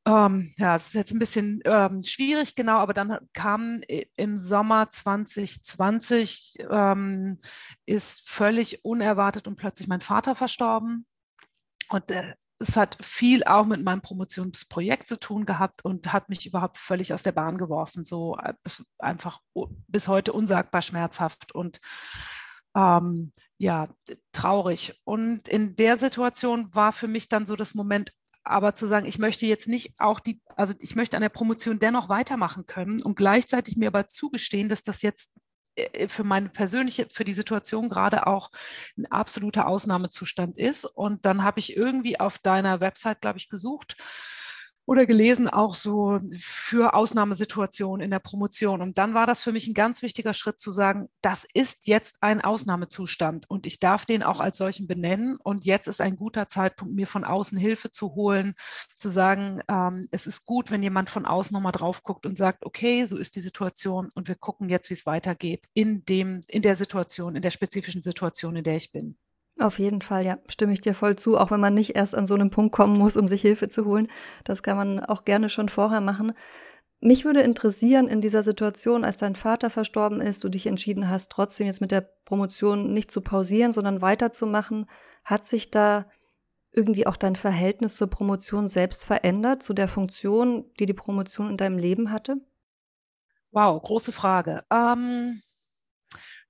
ähm, 0.07 0.53
ja, 0.57 0.77
es 0.77 0.89
ist 0.89 0.95
jetzt 0.95 1.13
ein 1.13 1.19
bisschen 1.19 1.61
ähm, 1.65 2.03
schwierig, 2.03 2.55
genau, 2.55 2.79
aber 2.79 2.95
dann 2.95 3.19
kam 3.35 3.83
im 4.17 4.39
Sommer 4.39 4.89
2020, 4.89 6.55
ähm, 6.71 7.39
ist 7.87 8.29
völlig 8.29 8.85
unerwartet 8.85 9.47
und 9.47 9.57
plötzlich 9.57 9.89
mein 9.89 10.01
Vater 10.01 10.35
verstorben. 10.35 11.07
Und 11.91 12.11
äh, 12.11 12.35
es 12.59 12.77
hat 12.77 12.99
viel 13.03 13.45
auch 13.45 13.67
mit 13.67 13.83
meinem 13.83 14.03
Promotionsprojekt 14.03 15.09
zu 15.09 15.19
tun 15.19 15.45
gehabt 15.47 15.85
und 15.85 16.13
hat 16.13 16.29
mich 16.29 16.47
überhaupt 16.47 16.79
völlig 16.79 17.13
aus 17.13 17.23
der 17.23 17.33
Bahn 17.33 17.59
geworfen. 17.59 18.05
So 18.05 18.37
äh, 18.39 18.55
einfach 18.99 19.41
bis 19.89 20.09
heute 20.09 20.33
unsagbar 20.33 20.83
schmerzhaft 20.83 21.55
und 21.55 21.81
ähm, 22.75 23.33
ja, 23.59 23.89
traurig. 24.33 24.99
Und 25.05 25.49
in 25.49 25.77
der 25.77 25.97
Situation 25.97 26.75
war 26.75 26.93
für 26.93 27.09
mich 27.09 27.29
dann 27.29 27.47
so 27.47 27.57
das 27.57 27.75
Moment, 27.75 28.13
aber 28.43 28.75
zu 28.75 28.87
sagen, 28.87 29.07
ich 29.07 29.19
möchte 29.19 29.47
jetzt 29.47 29.69
nicht 29.69 29.95
auch 29.99 30.21
die, 30.21 30.41
also 30.57 30.75
ich 30.79 30.97
möchte 30.97 31.17
an 31.17 31.23
der 31.23 31.29
Promotion 31.29 31.79
dennoch 31.79 32.09
weitermachen 32.09 32.67
können 32.67 33.03
und 33.03 33.17
gleichzeitig 33.17 33.77
mir 33.77 33.89
aber 33.89 34.09
zugestehen, 34.09 34.69
dass 34.69 34.83
das 34.83 35.03
jetzt 35.03 35.37
äh, 35.77 36.09
für 36.09 36.25
meine 36.25 36.49
persönliche, 36.49 37.07
für 37.11 37.25
die 37.25 37.35
Situation 37.35 37.89
gerade 37.89 38.27
auch 38.27 38.51
ein 38.97 39.07
absoluter 39.07 39.67
Ausnahmezustand 39.67 40.59
ist. 40.59 40.85
Und 40.85 41.27
dann 41.27 41.45
habe 41.45 41.61
ich 41.61 41.77
irgendwie 41.77 42.19
auf 42.19 42.39
deiner 42.39 42.81
Website, 42.81 43.21
glaube 43.21 43.39
ich, 43.39 43.49
gesucht 43.49 43.97
oder 44.91 45.07
gelesen, 45.07 45.49
auch 45.49 45.77
so 45.77 46.19
für 46.37 46.95
Ausnahmesituationen 46.95 48.05
in 48.05 48.11
der 48.11 48.19
Promotion. 48.19 48.83
Und 48.83 48.99
dann 48.99 49.15
war 49.15 49.25
das 49.25 49.45
für 49.45 49.53
mich 49.53 49.69
ein 49.69 49.75
ganz 49.75 50.03
wichtiger 50.03 50.35
Schritt 50.35 50.59
zu 50.59 50.73
sagen, 50.73 51.09
das 51.23 51.47
ist 51.55 51.87
jetzt 51.87 52.25
ein 52.25 52.41
Ausnahmezustand 52.41 53.49
und 53.49 53.67
ich 53.67 53.79
darf 53.79 54.05
den 54.05 54.25
auch 54.25 54.41
als 54.41 54.59
solchen 54.59 54.89
benennen. 54.89 55.37
Und 55.37 55.65
jetzt 55.65 55.87
ist 55.87 56.01
ein 56.01 56.17
guter 56.17 56.49
Zeitpunkt, 56.49 56.93
mir 56.93 57.07
von 57.07 57.23
außen 57.23 57.57
Hilfe 57.57 57.93
zu 57.93 58.17
holen, 58.17 58.55
zu 58.97 59.11
sagen, 59.11 59.63
ähm, 59.69 60.09
es 60.11 60.27
ist 60.27 60.45
gut, 60.45 60.73
wenn 60.73 60.83
jemand 60.83 61.09
von 61.09 61.25
außen 61.25 61.55
nochmal 61.55 61.71
drauf 61.71 62.03
guckt 62.03 62.27
und 62.27 62.37
sagt, 62.37 62.67
okay, 62.67 63.07
so 63.07 63.17
ist 63.17 63.37
die 63.37 63.43
Situation 63.43 64.09
und 64.17 64.27
wir 64.27 64.35
gucken 64.35 64.69
jetzt, 64.69 64.91
wie 64.91 64.95
es 64.95 65.07
weitergeht 65.07 65.69
in 65.73 66.05
dem, 66.05 66.41
in 66.49 66.63
der 66.63 66.75
Situation, 66.75 67.37
in 67.37 67.43
der 67.43 67.53
spezifischen 67.53 68.03
Situation, 68.03 68.57
in 68.57 68.65
der 68.65 68.75
ich 68.75 68.91
bin. 68.91 69.17
Auf 69.61 69.79
jeden 69.79 70.01
Fall, 70.01 70.25
ja, 70.25 70.39
stimme 70.49 70.73
ich 70.73 70.81
dir 70.81 70.95
voll 70.95 71.17
zu, 71.17 71.37
auch 71.37 71.51
wenn 71.51 71.61
man 71.61 71.75
nicht 71.75 71.95
erst 71.95 72.15
an 72.15 72.25
so 72.25 72.35
einem 72.35 72.49
Punkt 72.49 72.73
kommen 72.75 72.97
muss, 72.97 73.19
um 73.19 73.29
sich 73.29 73.43
Hilfe 73.43 73.69
zu 73.69 73.85
holen. 73.85 74.09
Das 74.43 74.63
kann 74.63 74.79
man 74.79 75.01
auch 75.01 75.27
gerne 75.27 75.51
schon 75.51 75.69
vorher 75.69 76.01
machen. 76.01 76.33
Mich 77.01 77.27
würde 77.27 77.43
interessieren, 77.43 78.09
in 78.09 78.23
dieser 78.23 78.43
Situation, 78.43 79.05
als 79.05 79.19
dein 79.19 79.37
Vater 79.37 79.69
verstorben 79.69 80.23
ist, 80.23 80.43
du 80.43 80.49
dich 80.49 80.67
entschieden 80.67 81.11
hast, 81.11 81.31
trotzdem 81.31 81.67
jetzt 81.67 81.83
mit 81.83 81.91
der 81.91 82.01
Promotion 82.25 82.95
nicht 82.95 83.11
zu 83.11 83.21
pausieren, 83.21 83.73
sondern 83.73 84.01
weiterzumachen, 84.01 84.87
hat 85.25 85.45
sich 85.45 85.71
da 85.71 86.07
irgendwie 86.73 87.07
auch 87.07 87.17
dein 87.17 87.37
Verhältnis 87.37 87.97
zur 87.97 88.09
Promotion 88.09 88.67
selbst 88.67 89.05
verändert, 89.05 89.63
zu 89.63 89.75
der 89.75 89.89
Funktion, 89.89 90.71
die 90.79 90.87
die 90.87 90.95
Promotion 90.95 91.51
in 91.51 91.57
deinem 91.59 91.77
Leben 91.77 92.13
hatte? 92.13 92.37
Wow, 93.51 93.83
große 93.83 94.13
Frage. 94.13 94.65
Ähm, 94.71 95.43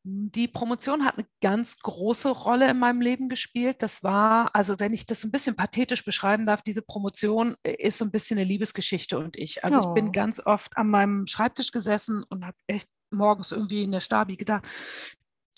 die 0.03 0.49
Promotion 0.49 1.05
hat 1.05 1.19
eine 1.19 1.27
ganz 1.43 1.81
große 1.81 2.31
Rolle 2.31 2.71
in 2.71 2.79
meinem 2.79 3.03
Leben 3.03 3.29
gespielt. 3.29 3.83
Das 3.83 4.03
war, 4.03 4.55
also 4.55 4.81
wenn 4.81 4.95
ich 4.95 5.05
das 5.05 5.25
ein 5.25 5.31
bisschen 5.31 5.57
pathetisch 5.57 6.05
beschreiben 6.05 6.47
darf, 6.47 6.63
diese 6.63 6.83
Promotion 6.83 7.55
äh, 7.63 7.75
ist 7.75 7.99
so 7.99 8.07
ein 8.07 8.11
bisschen 8.11 8.39
eine 8.39 8.49
Liebesgeschichte 8.49 9.19
und 9.19 9.37
ich. 9.37 9.63
Also 9.63 9.79
oh. 9.79 9.89
ich 9.89 9.95
bin 9.95 10.09
oh. 10.09 10.13
ganz 10.13 10.45
oft 10.45 10.77
an 10.79 10.89
meinem 10.89 11.27
Schreibtisch 11.27 11.71
gesessen 11.71 12.25
und 12.31 12.47
habe 12.47 12.57
echt 12.67 12.89
morgens 13.11 13.53
irgendwie 13.53 13.83
in 13.83 13.93
der 13.93 14.01
Stabi 14.01 14.37
gedacht, 14.37 14.67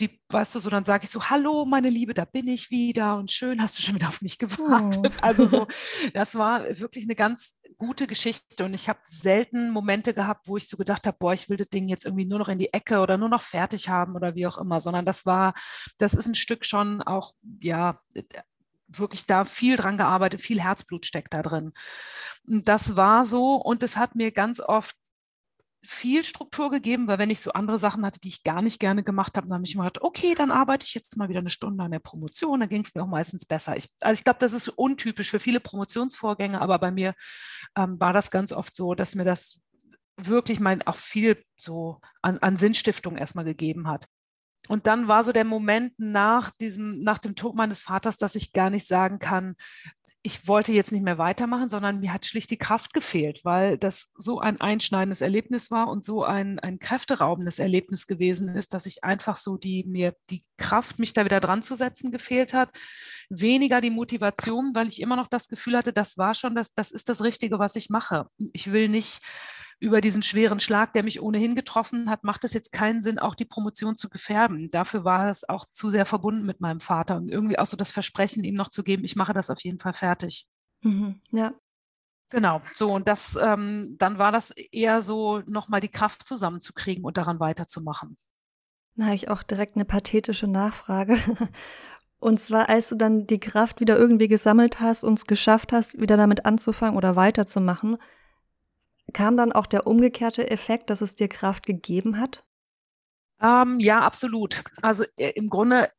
die, 0.00 0.20
weißt 0.30 0.54
du, 0.54 0.58
so 0.58 0.70
dann 0.70 0.84
sage 0.84 1.04
ich 1.04 1.10
so, 1.10 1.28
hallo, 1.28 1.64
meine 1.64 1.90
Liebe, 1.90 2.14
da 2.14 2.24
bin 2.24 2.48
ich 2.48 2.70
wieder 2.70 3.16
und 3.16 3.30
schön, 3.30 3.62
hast 3.62 3.78
du 3.78 3.82
schon 3.82 3.94
wieder 3.94 4.08
auf 4.08 4.22
mich 4.22 4.38
gewartet. 4.38 5.12
Oh. 5.16 5.18
Also 5.20 5.46
so, 5.46 5.66
das 6.14 6.34
war 6.34 6.64
wirklich 6.80 7.04
eine 7.04 7.14
ganz 7.14 7.58
gute 7.76 8.06
Geschichte 8.06 8.64
und 8.64 8.74
ich 8.74 8.88
habe 8.88 9.00
selten 9.02 9.70
Momente 9.70 10.14
gehabt, 10.14 10.48
wo 10.48 10.56
ich 10.56 10.68
so 10.68 10.76
gedacht 10.76 11.06
habe, 11.06 11.16
boah, 11.18 11.32
ich 11.32 11.48
will 11.48 11.56
das 11.56 11.68
Ding 11.68 11.88
jetzt 11.88 12.04
irgendwie 12.04 12.24
nur 12.24 12.38
noch 12.38 12.48
in 12.48 12.58
die 12.58 12.72
Ecke 12.72 13.00
oder 13.00 13.18
nur 13.18 13.28
noch 13.28 13.42
fertig 13.42 13.88
haben 13.88 14.14
oder 14.14 14.34
wie 14.34 14.46
auch 14.46 14.58
immer, 14.58 14.80
sondern 14.80 15.04
das 15.04 15.26
war, 15.26 15.54
das 15.98 16.14
ist 16.14 16.26
ein 16.26 16.34
Stück 16.34 16.64
schon 16.64 17.02
auch, 17.02 17.34
ja, 17.60 18.00
wirklich 18.98 19.26
da 19.26 19.44
viel 19.44 19.76
dran 19.76 19.96
gearbeitet, 19.96 20.40
viel 20.40 20.60
Herzblut 20.60 21.06
steckt 21.06 21.34
da 21.34 21.42
drin. 21.42 21.72
Und 22.46 22.68
das 22.68 22.96
war 22.96 23.24
so 23.24 23.56
und 23.56 23.82
es 23.82 23.96
hat 23.96 24.14
mir 24.14 24.32
ganz 24.32 24.60
oft 24.60 24.96
viel 25.84 26.22
Struktur 26.22 26.70
gegeben, 26.70 27.08
weil 27.08 27.18
wenn 27.18 27.30
ich 27.30 27.40
so 27.40 27.52
andere 27.52 27.78
Sachen 27.78 28.06
hatte, 28.06 28.20
die 28.20 28.28
ich 28.28 28.44
gar 28.44 28.62
nicht 28.62 28.78
gerne 28.78 29.02
gemacht 29.02 29.36
habe, 29.36 29.48
dann 29.48 29.56
habe 29.56 29.64
ich 29.66 29.74
immer 29.74 29.84
gedacht, 29.84 30.02
okay, 30.02 30.34
dann 30.34 30.52
arbeite 30.52 30.86
ich 30.86 30.94
jetzt 30.94 31.16
mal 31.16 31.28
wieder 31.28 31.40
eine 31.40 31.50
Stunde 31.50 31.82
an 31.82 31.90
der 31.90 31.98
Promotion, 31.98 32.60
dann 32.60 32.68
ging 32.68 32.82
es 32.82 32.94
mir 32.94 33.02
auch 33.02 33.08
meistens 33.08 33.44
besser. 33.44 33.76
Ich, 33.76 33.88
also 34.00 34.18
ich 34.18 34.24
glaube, 34.24 34.38
das 34.38 34.52
ist 34.52 34.68
untypisch 34.68 35.30
für 35.30 35.40
viele 35.40 35.60
Promotionsvorgänge, 35.60 36.60
aber 36.60 36.78
bei 36.78 36.92
mir 36.92 37.14
ähm, 37.76 37.98
war 37.98 38.12
das 38.12 38.30
ganz 38.30 38.52
oft 38.52 38.76
so, 38.76 38.94
dass 38.94 39.14
mir 39.16 39.24
das 39.24 39.60
wirklich 40.16 40.60
mein 40.60 40.82
auch 40.86 40.94
viel 40.94 41.42
so 41.56 42.00
an, 42.20 42.38
an 42.38 42.56
Sinnstiftung 42.56 43.16
erstmal 43.16 43.44
gegeben 43.44 43.88
hat. 43.88 44.06
Und 44.68 44.86
dann 44.86 45.08
war 45.08 45.24
so 45.24 45.32
der 45.32 45.44
Moment 45.44 45.94
nach 45.98 46.50
diesem, 46.60 47.00
nach 47.00 47.18
dem 47.18 47.34
Tod 47.34 47.56
meines 47.56 47.82
Vaters, 47.82 48.16
dass 48.18 48.36
ich 48.36 48.52
gar 48.52 48.70
nicht 48.70 48.86
sagen 48.86 49.18
kann, 49.18 49.56
ich 50.24 50.46
wollte 50.46 50.72
jetzt 50.72 50.92
nicht 50.92 51.02
mehr 51.02 51.18
weitermachen, 51.18 51.68
sondern 51.68 51.98
mir 51.98 52.12
hat 52.12 52.26
schlicht 52.26 52.50
die 52.52 52.56
Kraft 52.56 52.94
gefehlt, 52.94 53.44
weil 53.44 53.76
das 53.76 54.10
so 54.14 54.38
ein 54.38 54.60
einschneidendes 54.60 55.20
Erlebnis 55.20 55.72
war 55.72 55.88
und 55.88 56.04
so 56.04 56.22
ein, 56.22 56.60
ein 56.60 56.78
kräfteraubendes 56.78 57.58
Erlebnis 57.58 58.06
gewesen 58.06 58.48
ist, 58.54 58.72
dass 58.72 58.86
ich 58.86 59.02
einfach 59.02 59.36
so 59.36 59.56
die, 59.56 59.82
mir 59.84 60.14
die 60.30 60.44
Kraft, 60.58 61.00
mich 61.00 61.12
da 61.12 61.24
wieder 61.24 61.40
dran 61.40 61.64
zu 61.64 61.74
setzen, 61.74 62.12
gefehlt 62.12 62.54
hat. 62.54 62.70
Weniger 63.30 63.80
die 63.80 63.90
Motivation, 63.90 64.72
weil 64.74 64.86
ich 64.86 65.00
immer 65.00 65.16
noch 65.16 65.26
das 65.26 65.48
Gefühl 65.48 65.76
hatte, 65.76 65.92
das 65.92 66.16
war 66.16 66.34
schon 66.34 66.54
das, 66.54 66.72
das 66.72 66.92
ist 66.92 67.08
das 67.08 67.22
Richtige, 67.22 67.58
was 67.58 67.74
ich 67.74 67.90
mache. 67.90 68.26
Ich 68.52 68.70
will 68.70 68.88
nicht 68.88 69.20
über 69.82 70.00
diesen 70.00 70.22
schweren 70.22 70.60
Schlag, 70.60 70.92
der 70.92 71.02
mich 71.02 71.20
ohnehin 71.20 71.56
getroffen 71.56 72.08
hat, 72.08 72.22
macht 72.22 72.44
es 72.44 72.54
jetzt 72.54 72.70
keinen 72.70 73.02
Sinn, 73.02 73.18
auch 73.18 73.34
die 73.34 73.44
Promotion 73.44 73.96
zu 73.96 74.08
gefährden. 74.08 74.68
Dafür 74.70 75.04
war 75.04 75.28
es 75.28 75.48
auch 75.48 75.66
zu 75.72 75.90
sehr 75.90 76.06
verbunden 76.06 76.46
mit 76.46 76.60
meinem 76.60 76.78
Vater 76.78 77.16
und 77.16 77.28
irgendwie 77.28 77.58
auch 77.58 77.66
so 77.66 77.76
das 77.76 77.90
Versprechen 77.90 78.44
ihm 78.44 78.54
noch 78.54 78.68
zu 78.68 78.84
geben, 78.84 79.04
ich 79.04 79.16
mache 79.16 79.32
das 79.32 79.50
auf 79.50 79.60
jeden 79.60 79.80
Fall 79.80 79.92
fertig. 79.92 80.46
Mhm, 80.82 81.20
ja. 81.32 81.52
Genau, 82.30 82.62
so 82.72 82.92
und 82.92 83.08
das, 83.08 83.36
ähm, 83.42 83.96
dann 83.98 84.18
war 84.18 84.30
das 84.30 84.52
eher 84.52 85.02
so, 85.02 85.42
nochmal 85.46 85.80
die 85.80 85.90
Kraft 85.90 86.26
zusammenzukriegen 86.26 87.04
und 87.04 87.16
daran 87.16 87.40
weiterzumachen. 87.40 88.16
Da 88.94 89.06
habe 89.06 89.16
ich 89.16 89.28
auch 89.28 89.42
direkt 89.42 89.74
eine 89.74 89.84
pathetische 89.84 90.46
Nachfrage. 90.46 91.16
Und 92.18 92.40
zwar, 92.40 92.68
als 92.68 92.88
du 92.88 92.94
dann 92.94 93.26
die 93.26 93.40
Kraft 93.40 93.80
wieder 93.80 93.98
irgendwie 93.98 94.28
gesammelt 94.28 94.78
hast 94.78 95.02
und 95.02 95.14
es 95.18 95.26
geschafft 95.26 95.72
hast, 95.72 96.00
wieder 96.00 96.16
damit 96.16 96.46
anzufangen 96.46 96.96
oder 96.96 97.16
weiterzumachen, 97.16 97.96
Kam 99.12 99.36
dann 99.36 99.52
auch 99.52 99.66
der 99.66 99.86
umgekehrte 99.86 100.50
Effekt, 100.50 100.90
dass 100.90 101.00
es 101.00 101.14
dir 101.14 101.28
Kraft 101.28 101.66
gegeben 101.66 102.18
hat? 102.18 102.44
Ähm, 103.40 103.78
ja, 103.80 104.00
absolut. 104.00 104.62
Also 104.82 105.04
äh, 105.16 105.30
im 105.30 105.50
Grunde 105.50 105.90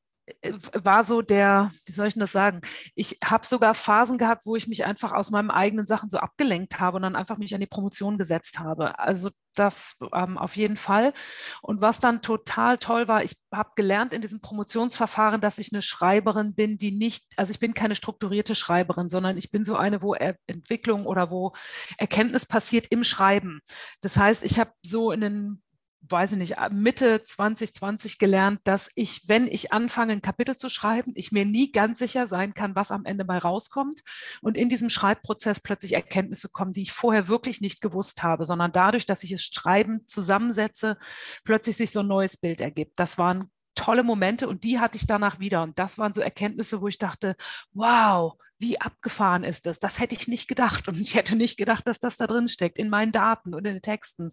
war 0.74 1.03
so 1.03 1.22
der, 1.22 1.72
wie 1.86 1.92
soll 1.92 2.08
ich 2.08 2.13
denn 2.13 2.22
das 2.22 2.32
sagen? 2.32 2.62
Ich 2.96 3.18
habe 3.24 3.46
sogar 3.46 3.74
Phasen 3.74 4.18
gehabt, 4.18 4.46
wo 4.46 4.56
ich 4.56 4.68
mich 4.68 4.86
einfach 4.86 5.12
aus 5.12 5.32
meinen 5.32 5.51
eigenen 5.51 5.86
Sachen 5.86 6.10
so 6.10 6.18
abgelenkt 6.18 6.80
habe 6.80 6.98
und 6.98 7.03
dann 7.03 7.15
einfach 7.15 7.38
mich 7.38 7.53
an 7.53 7.60
die 7.60 7.68
Promotion 7.68 8.18
gesetzt 8.18 8.60
habe. 8.60 8.98
Also 9.00 9.30
das 9.56 9.98
ähm, 10.13 10.38
auf 10.38 10.56
jeden 10.56 10.77
Fall. 10.77 11.13
Und 11.62 11.82
was 11.82 12.00
dann 12.00 12.22
total 12.22 12.77
toll 12.77 13.08
war, 13.08 13.24
ich 13.24 13.38
habe 13.53 13.72
gelernt 13.75 14.13
in 14.13 14.22
diesem 14.22 14.42
Promotionsverfahren, 14.42 15.42
dass 15.42 15.60
ich 15.60 15.72
eine 15.74 15.82
Schreiberin 15.82 16.56
bin, 16.56 16.77
die 16.77 16.92
nicht, 16.92 17.25
also 17.38 17.51
ich 17.51 17.60
bin 17.60 17.74
keine 17.74 17.96
strukturierte 17.96 18.56
Schreiberin, 18.56 19.10
sondern 19.10 19.38
ich 19.38 19.51
bin 19.51 19.65
so 19.65 19.75
eine, 19.75 20.01
wo 20.01 20.13
er 20.13 20.38
Entwicklung 20.48 21.06
oder 21.06 21.32
wo 21.32 21.53
Erkenntnis 21.98 22.46
passiert 22.46 22.88
im 22.89 23.03
Schreiben. 23.03 23.62
Das 24.01 24.18
heißt, 24.18 24.44
ich 24.44 24.60
habe 24.60 24.72
so 24.84 25.12
in 25.12 25.22
den 25.22 25.62
weiß 26.10 26.34
ich 26.34 26.38
nicht, 26.38 26.56
Mitte 26.72 27.24
2020 27.24 28.20
gelernt, 28.20 28.60
dass 28.64 28.92
ich, 28.96 29.28
wenn 29.28 29.48
ich 29.48 29.72
anfange, 29.72 30.14
ein 30.14 30.22
Kapitel 30.22 30.58
zu 30.58 30.70
schreiben, 30.70 31.14
ich 31.16 31.32
mir 31.32 31.46
nie 31.46 31.72
ganz 31.72 32.00
sicher 32.00 32.28
sein 32.28 32.54
kann, 32.54 32.76
was 32.76 32.92
am 32.92 33.06
Ende 33.06 33.24
mal 33.24 33.38
rauskommt 33.38 34.02
und 34.42 34.58
in 34.58 34.70
diesem 34.70 34.90
Schreibprozess 34.90 35.62
plötzlich 35.62 35.94
Erkenntnisse 35.94 36.50
kommen, 36.50 36.74
die 36.74 36.82
ich 36.82 36.92
vorher 36.92 37.28
wirklich 37.28 37.62
nicht 37.62 37.82
gewusst 37.82 38.24
habe, 38.24 38.46
sondern 38.46 38.72
dadurch, 38.72 39.06
dass 39.06 39.24
ich 39.24 39.32
es 39.32 39.44
Schreiben 39.46 40.06
zusammensetze, 40.06 40.98
plötzlich 41.44 41.78
sich 41.78 41.92
so 41.92 42.02
ein 42.02 42.08
neues 42.08 42.38
Bild 42.38 42.60
ergibt. 42.60 43.00
Das 43.00 43.18
waren 43.18 43.50
tolle 43.76 44.04
Momente 44.04 44.48
und 44.48 44.64
die 44.64 44.80
hatte 44.80 44.98
ich 44.98 45.08
danach 45.08 45.40
wieder. 45.40 45.64
Und 45.64 45.80
das 45.80 45.98
waren 45.98 46.14
so 46.14 46.22
Erkenntnisse, 46.22 46.82
wo 46.82 46.88
ich 46.88 46.98
dachte, 46.98 47.36
wow, 47.72 48.34
wie 48.63 48.79
abgefahren 48.79 49.43
ist 49.43 49.65
das? 49.65 49.79
Das 49.79 50.00
hätte 50.00 50.15
ich 50.15 50.29
nicht 50.29 50.48
gedacht. 50.48 50.88
Und 50.88 51.00
ich 51.00 51.15
hätte 51.15 51.36
nicht 51.36 51.58
gedacht, 51.58 51.86
dass 51.86 52.00
das 52.00 52.15
da 52.15 52.27
drin 52.27 52.48
steckt, 52.48 52.79
in 52.79 52.89
meinen 52.89 53.12
Daten 53.12 53.53
und 53.53 53.67
in 53.67 53.74
den 53.74 53.82
Texten. 53.82 54.32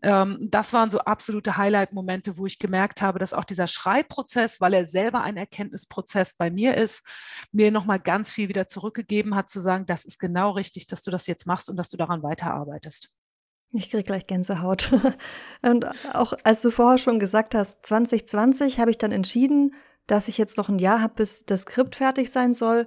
Ähm, 0.00 0.38
das 0.50 0.72
waren 0.72 0.90
so 0.90 1.00
absolute 1.00 1.56
Highlight-Momente, 1.56 2.38
wo 2.38 2.46
ich 2.46 2.60
gemerkt 2.60 3.02
habe, 3.02 3.18
dass 3.18 3.34
auch 3.34 3.44
dieser 3.44 3.66
Schreibprozess, 3.66 4.60
weil 4.60 4.74
er 4.74 4.86
selber 4.86 5.22
ein 5.22 5.36
Erkenntnisprozess 5.36 6.36
bei 6.36 6.50
mir 6.50 6.76
ist, 6.76 7.04
mir 7.50 7.72
nochmal 7.72 7.98
ganz 7.98 8.30
viel 8.30 8.48
wieder 8.48 8.68
zurückgegeben 8.68 9.34
hat, 9.34 9.50
zu 9.50 9.58
sagen, 9.58 9.86
das 9.86 10.04
ist 10.04 10.20
genau 10.20 10.52
richtig, 10.52 10.86
dass 10.86 11.02
du 11.02 11.10
das 11.10 11.26
jetzt 11.26 11.46
machst 11.46 11.68
und 11.68 11.76
dass 11.76 11.88
du 11.88 11.96
daran 11.96 12.22
weiterarbeitest. 12.22 13.08
Ich 13.72 13.90
kriege 13.90 14.04
gleich 14.04 14.28
Gänsehaut. 14.28 14.92
Und 15.62 15.84
auch 16.14 16.32
als 16.44 16.62
du 16.62 16.70
vorher 16.70 16.98
schon 16.98 17.18
gesagt 17.18 17.56
hast, 17.56 17.84
2020 17.84 18.78
habe 18.78 18.92
ich 18.92 18.98
dann 18.98 19.10
entschieden, 19.10 19.74
dass 20.06 20.28
ich 20.28 20.38
jetzt 20.38 20.58
noch 20.58 20.68
ein 20.68 20.78
Jahr 20.78 21.00
habe, 21.00 21.14
bis 21.14 21.44
das 21.44 21.62
Skript 21.62 21.96
fertig 21.96 22.30
sein 22.30 22.54
soll 22.54 22.86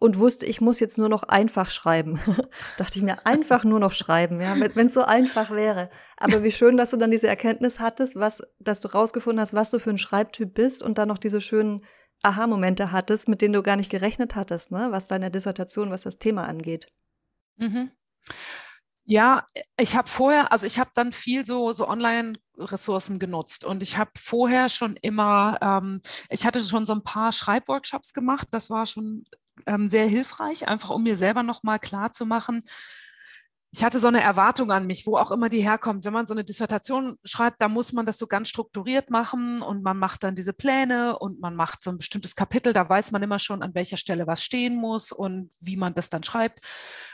und 0.00 0.18
wusste, 0.18 0.46
ich 0.46 0.60
muss 0.60 0.80
jetzt 0.80 0.98
nur 0.98 1.08
noch 1.08 1.24
einfach 1.24 1.70
schreiben. 1.70 2.20
Dachte 2.78 2.98
ich 2.98 3.04
mir, 3.04 3.26
einfach 3.26 3.64
nur 3.64 3.80
noch 3.80 3.92
schreiben, 3.92 4.40
ja, 4.40 4.54
wenn 4.74 4.86
es 4.86 4.94
so 4.94 5.02
einfach 5.02 5.50
wäre. 5.50 5.90
Aber 6.16 6.42
wie 6.42 6.52
schön, 6.52 6.76
dass 6.76 6.90
du 6.90 6.96
dann 6.96 7.10
diese 7.10 7.28
Erkenntnis 7.28 7.80
hattest, 7.80 8.16
was, 8.16 8.42
dass 8.58 8.80
du 8.80 8.88
rausgefunden 8.88 9.40
hast, 9.40 9.54
was 9.54 9.70
du 9.70 9.78
für 9.78 9.90
ein 9.90 9.98
Schreibtyp 9.98 10.54
bist 10.54 10.82
und 10.82 10.98
dann 10.98 11.08
noch 11.08 11.18
diese 11.18 11.40
schönen 11.40 11.84
Aha-Momente 12.22 12.92
hattest, 12.92 13.28
mit 13.28 13.42
denen 13.42 13.54
du 13.54 13.62
gar 13.62 13.76
nicht 13.76 13.90
gerechnet 13.90 14.34
hattest, 14.34 14.72
ne, 14.72 14.88
was 14.90 15.06
deine 15.06 15.30
Dissertation, 15.30 15.90
was 15.90 16.02
das 16.02 16.18
Thema 16.18 16.48
angeht. 16.48 16.86
Mhm. 17.56 17.90
Ja, 19.04 19.46
ich 19.78 19.96
habe 19.96 20.06
vorher, 20.06 20.52
also 20.52 20.66
ich 20.66 20.78
habe 20.78 20.90
dann 20.94 21.12
viel 21.12 21.46
so, 21.46 21.72
so 21.72 21.88
Online-Ressourcen 21.88 23.18
genutzt 23.18 23.64
und 23.64 23.82
ich 23.82 23.96
habe 23.96 24.10
vorher 24.18 24.68
schon 24.68 24.96
immer, 24.96 25.58
ähm, 25.62 26.02
ich 26.28 26.44
hatte 26.44 26.60
schon 26.60 26.84
so 26.84 26.92
ein 26.92 27.02
paar 27.02 27.32
Schreibworkshops 27.32 28.12
gemacht, 28.12 28.48
das 28.50 28.68
war 28.68 28.84
schon 28.84 29.24
ähm, 29.66 29.88
sehr 29.88 30.06
hilfreich, 30.06 30.68
einfach 30.68 30.90
um 30.90 31.02
mir 31.02 31.16
selber 31.16 31.42
nochmal 31.42 31.78
klar 31.78 32.12
zu 32.12 32.26
machen, 32.26 32.60
ich 33.70 33.84
hatte 33.84 33.98
so 33.98 34.08
eine 34.08 34.22
Erwartung 34.22 34.72
an 34.72 34.86
mich, 34.86 35.06
wo 35.06 35.18
auch 35.18 35.30
immer 35.30 35.50
die 35.50 35.60
herkommt. 35.60 36.06
Wenn 36.06 36.12
man 36.14 36.26
so 36.26 36.32
eine 36.32 36.44
Dissertation 36.44 37.18
schreibt, 37.22 37.60
da 37.60 37.68
muss 37.68 37.92
man 37.92 38.06
das 38.06 38.16
so 38.16 38.26
ganz 38.26 38.48
strukturiert 38.48 39.10
machen 39.10 39.60
und 39.60 39.82
man 39.82 39.98
macht 39.98 40.24
dann 40.24 40.34
diese 40.34 40.54
Pläne 40.54 41.18
und 41.18 41.40
man 41.40 41.54
macht 41.54 41.82
so 41.84 41.90
ein 41.90 41.98
bestimmtes 41.98 42.34
Kapitel. 42.34 42.72
Da 42.72 42.88
weiß 42.88 43.10
man 43.10 43.22
immer 43.22 43.38
schon, 43.38 43.62
an 43.62 43.74
welcher 43.74 43.98
Stelle 43.98 44.26
was 44.26 44.42
stehen 44.42 44.74
muss 44.74 45.12
und 45.12 45.50
wie 45.60 45.76
man 45.76 45.94
das 45.94 46.08
dann 46.08 46.22
schreibt. 46.22 46.60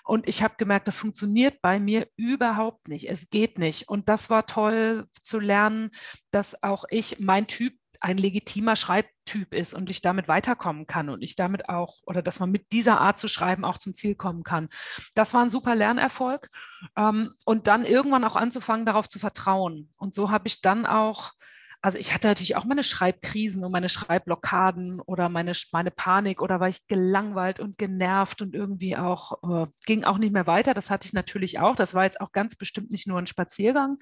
Und 0.05 0.29
ich 0.29 0.45
habe 0.45 0.55
gemerkt, 0.57 0.87
das 0.87 0.99
funktioniert 0.99 1.61
bei 1.61 1.81
mir 1.81 2.07
überhaupt 2.17 2.87
nicht. 2.89 3.11
Es 3.11 3.31
geht 3.31 3.59
nicht. 3.59 3.89
Und 3.89 4.09
das 4.09 4.31
war 4.31 4.47
toll 4.47 5.09
zu 5.21 5.41
lernen, 5.41 5.91
dass 6.31 6.63
auch 6.63 6.85
ich, 6.89 7.19
mein 7.19 7.49
Typ 7.49 7.75
ein 8.05 8.19
legitimer 8.19 8.77
Schreibtyp 8.77 9.55
ist 9.55 9.73
und 9.73 9.89
ich 9.89 10.03
damit 10.03 10.29
weiterkommen 10.29 10.87
kann 10.87 11.09
und 11.09 11.23
ich 11.23 11.37
damit 11.37 11.71
auch, 11.71 12.03
oder 12.05 12.21
dass 12.21 12.39
man 12.39 12.51
mit 12.51 12.71
dieser 12.71 13.01
Art 13.01 13.19
zu 13.19 13.29
schreiben 13.29 13.65
auch 13.65 13.79
zum 13.79 13.95
Ziel 13.95 14.15
kommen 14.15 14.43
kann. 14.43 14.69
Das 15.15 15.33
war 15.33 15.41
ein 15.41 15.49
super 15.49 15.75
Lernerfolg. 15.75 16.51
Ähm, 16.97 17.33
und 17.47 17.67
dann 17.67 17.87
irgendwann 17.87 18.25
auch 18.25 18.37
anzufangen, 18.37 18.85
darauf 18.85 19.09
zu 19.09 19.19
vertrauen. 19.19 19.89
Und 19.99 20.15
so 20.15 20.31
habe 20.31 20.49
ich 20.49 20.61
dann 20.61 20.85
auch, 20.85 21.33
also 21.81 21.97
ich 21.97 22.13
hatte 22.13 22.29
natürlich 22.29 22.57
auch 22.57 22.67
meine 22.67 22.83
Schreibkrisen 22.83 23.65
und 23.65 23.73
meine 23.73 23.89
Schreibblockaden 23.89 25.01
oder 25.01 25.31
meine, 25.31 25.53
meine 25.73 25.91
Panik 25.91 26.43
oder 26.43 26.61
war 26.61 26.69
ich 26.69 26.87
gelangweilt 26.87 27.59
und 27.59 27.79
genervt 27.79 28.43
und 28.43 28.55
irgendwie 28.55 28.99
auch, 28.99 29.43
äh, 29.43 29.67
ging 29.87 30.05
auch 30.05 30.19
nicht 30.19 30.35
mehr 30.35 30.47
weiter. 30.47 30.75
Das 30.75 30.91
hatte 30.91 31.07
ich 31.07 31.15
natürlich 31.15 31.59
auch. 31.59 31.75
Das 31.75 31.95
war 31.95 32.05
jetzt 32.05 32.21
auch 32.21 32.33
ganz 32.33 32.55
bestimmt 32.55 32.91
nicht 32.91 33.07
nur 33.07 33.19
ein 33.19 33.27
Spaziergang 33.27 33.97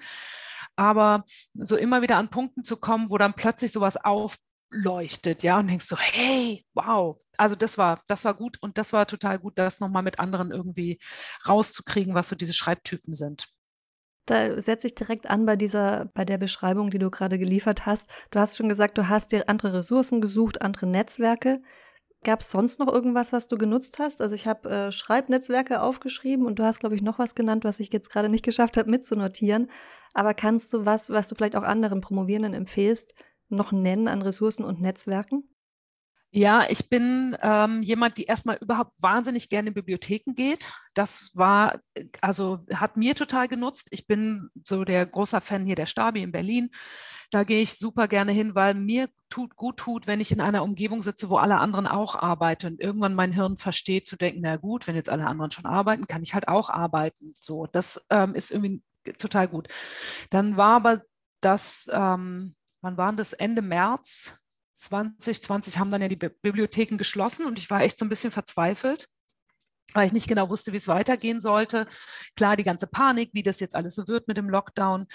aber 0.75 1.23
so 1.53 1.75
immer 1.75 2.01
wieder 2.01 2.17
an 2.17 2.29
Punkten 2.29 2.63
zu 2.63 2.77
kommen, 2.77 3.09
wo 3.09 3.17
dann 3.17 3.33
plötzlich 3.33 3.71
sowas 3.71 3.97
aufleuchtet, 3.97 5.43
ja, 5.43 5.59
und 5.59 5.67
denkst 5.67 5.85
so, 5.85 5.97
hey, 5.97 6.65
wow, 6.73 7.17
also 7.37 7.55
das 7.55 7.77
war, 7.77 7.99
das 8.07 8.25
war 8.25 8.33
gut 8.33 8.57
und 8.61 8.77
das 8.77 8.93
war 8.93 9.05
total 9.07 9.39
gut, 9.39 9.57
das 9.57 9.79
nochmal 9.79 10.03
mit 10.03 10.19
anderen 10.19 10.51
irgendwie 10.51 10.99
rauszukriegen, 11.47 12.15
was 12.15 12.29
so 12.29 12.35
diese 12.35 12.53
Schreibtypen 12.53 13.13
sind. 13.13 13.47
Da 14.25 14.61
setze 14.61 14.87
ich 14.87 14.95
direkt 14.95 15.29
an 15.29 15.45
bei 15.45 15.57
dieser, 15.57 16.05
bei 16.13 16.23
der 16.23 16.37
Beschreibung, 16.37 16.89
die 16.89 16.99
du 16.99 17.11
gerade 17.11 17.37
geliefert 17.37 17.85
hast. 17.85 18.09
Du 18.31 18.39
hast 18.39 18.55
schon 18.55 18.69
gesagt, 18.69 18.97
du 18.97 19.09
hast 19.09 19.33
dir 19.33 19.49
andere 19.49 19.73
Ressourcen 19.73 20.21
gesucht, 20.21 20.61
andere 20.61 20.87
Netzwerke. 20.87 21.61
Gab 22.23 22.41
es 22.41 22.51
sonst 22.51 22.79
noch 22.79 22.91
irgendwas, 22.91 23.33
was 23.33 23.47
du 23.47 23.57
genutzt 23.57 23.99
hast? 23.99 24.21
Also 24.21 24.35
ich 24.35 24.47
habe 24.47 24.69
äh, 24.69 24.91
Schreibnetzwerke 24.91 25.81
aufgeschrieben 25.81 26.45
und 26.45 26.57
du 26.57 26.63
hast, 26.63 26.79
glaube 26.79 26.95
ich, 26.95 27.01
noch 27.01 27.19
was 27.19 27.35
genannt, 27.35 27.65
was 27.65 27.79
ich 27.79 27.91
jetzt 27.91 28.09
gerade 28.09 28.29
nicht 28.29 28.45
geschafft 28.45 28.77
habe 28.77 28.89
mitzunotieren. 28.89 29.69
Aber 30.13 30.33
kannst 30.33 30.71
du 30.73 30.85
was, 30.85 31.09
was 31.09 31.27
du 31.27 31.35
vielleicht 31.35 31.55
auch 31.55 31.63
anderen 31.63 32.01
Promovierenden 32.01 32.53
empfehlst, 32.53 33.13
noch 33.49 33.71
nennen 33.71 34.07
an 34.07 34.21
Ressourcen 34.21 34.63
und 34.63 34.79
Netzwerken? 34.81 35.43
Ja, 36.35 36.65
ich 36.67 36.89
bin 36.89 37.37
ähm, 37.43 37.83
jemand, 37.83 38.17
die 38.17 38.23
erstmal 38.23 38.57
überhaupt 38.57 38.99
wahnsinnig 38.99 39.49
gerne 39.49 39.67
in 39.67 39.75
Bibliotheken 39.75 40.33
geht. 40.33 40.67
Das 40.95 41.29
war, 41.35 41.79
also 42.21 42.65
hat 42.73 42.97
mir 42.97 43.13
total 43.13 43.47
genutzt. 43.47 43.89
Ich 43.91 44.07
bin 44.07 44.49
so 44.63 44.83
der 44.83 45.05
großer 45.05 45.41
Fan 45.41 45.63
hier 45.63 45.75
der 45.75 45.85
Stabi 45.85 46.23
in 46.23 46.31
Berlin. 46.31 46.71
Da 47.29 47.43
gehe 47.43 47.61
ich 47.61 47.75
super 47.77 48.07
gerne 48.07 48.31
hin, 48.31 48.55
weil 48.55 48.73
mir 48.73 49.09
tut 49.29 49.55
gut 49.55 49.77
tut, 49.77 50.07
wenn 50.07 50.21
ich 50.21 50.31
in 50.31 50.41
einer 50.41 50.63
Umgebung 50.63 51.03
sitze, 51.03 51.29
wo 51.29 51.37
alle 51.37 51.59
anderen 51.59 51.85
auch 51.85 52.15
arbeiten 52.15 52.65
und 52.65 52.81
irgendwann 52.81 53.13
mein 53.13 53.31
Hirn 53.31 53.57
versteht 53.57 54.07
zu 54.07 54.15
denken, 54.17 54.41
na 54.41 54.55
gut, 54.55 54.87
wenn 54.87 54.95
jetzt 54.95 55.09
alle 55.09 55.27
anderen 55.27 55.51
schon 55.51 55.67
arbeiten, 55.67 56.07
kann 56.07 56.23
ich 56.23 56.33
halt 56.33 56.47
auch 56.47 56.71
arbeiten. 56.71 57.33
So, 57.39 57.67
das 57.67 58.03
ähm, 58.09 58.33
ist 58.33 58.49
irgendwie 58.49 58.81
total 59.19 59.47
gut. 59.47 59.67
Dann 60.31 60.57
war 60.57 60.77
aber 60.77 61.03
das, 61.41 61.87
ähm, 61.93 62.55
wann 62.81 62.97
war 62.97 63.13
das 63.13 63.33
Ende 63.33 63.61
März 63.61 64.39
2020 64.75 65.77
haben 65.77 65.91
dann 65.91 66.01
ja 66.01 66.07
die 66.07 66.15
Bibliotheken 66.15 66.97
geschlossen 66.97 67.45
und 67.45 67.59
ich 67.59 67.69
war 67.69 67.81
echt 67.81 67.97
so 67.97 68.05
ein 68.05 68.09
bisschen 68.09 68.31
verzweifelt 68.31 69.07
weil 69.93 70.07
ich 70.07 70.13
nicht 70.13 70.27
genau 70.27 70.49
wusste, 70.49 70.73
wie 70.73 70.77
es 70.77 70.87
weitergehen 70.87 71.39
sollte. 71.39 71.87
Klar, 72.35 72.57
die 72.57 72.63
ganze 72.63 72.87
Panik, 72.87 73.29
wie 73.33 73.43
das 73.43 73.59
jetzt 73.59 73.75
alles 73.75 73.95
so 73.95 74.07
wird 74.07 74.27
mit 74.27 74.37
dem 74.37 74.49
Lockdown. 74.49 75.07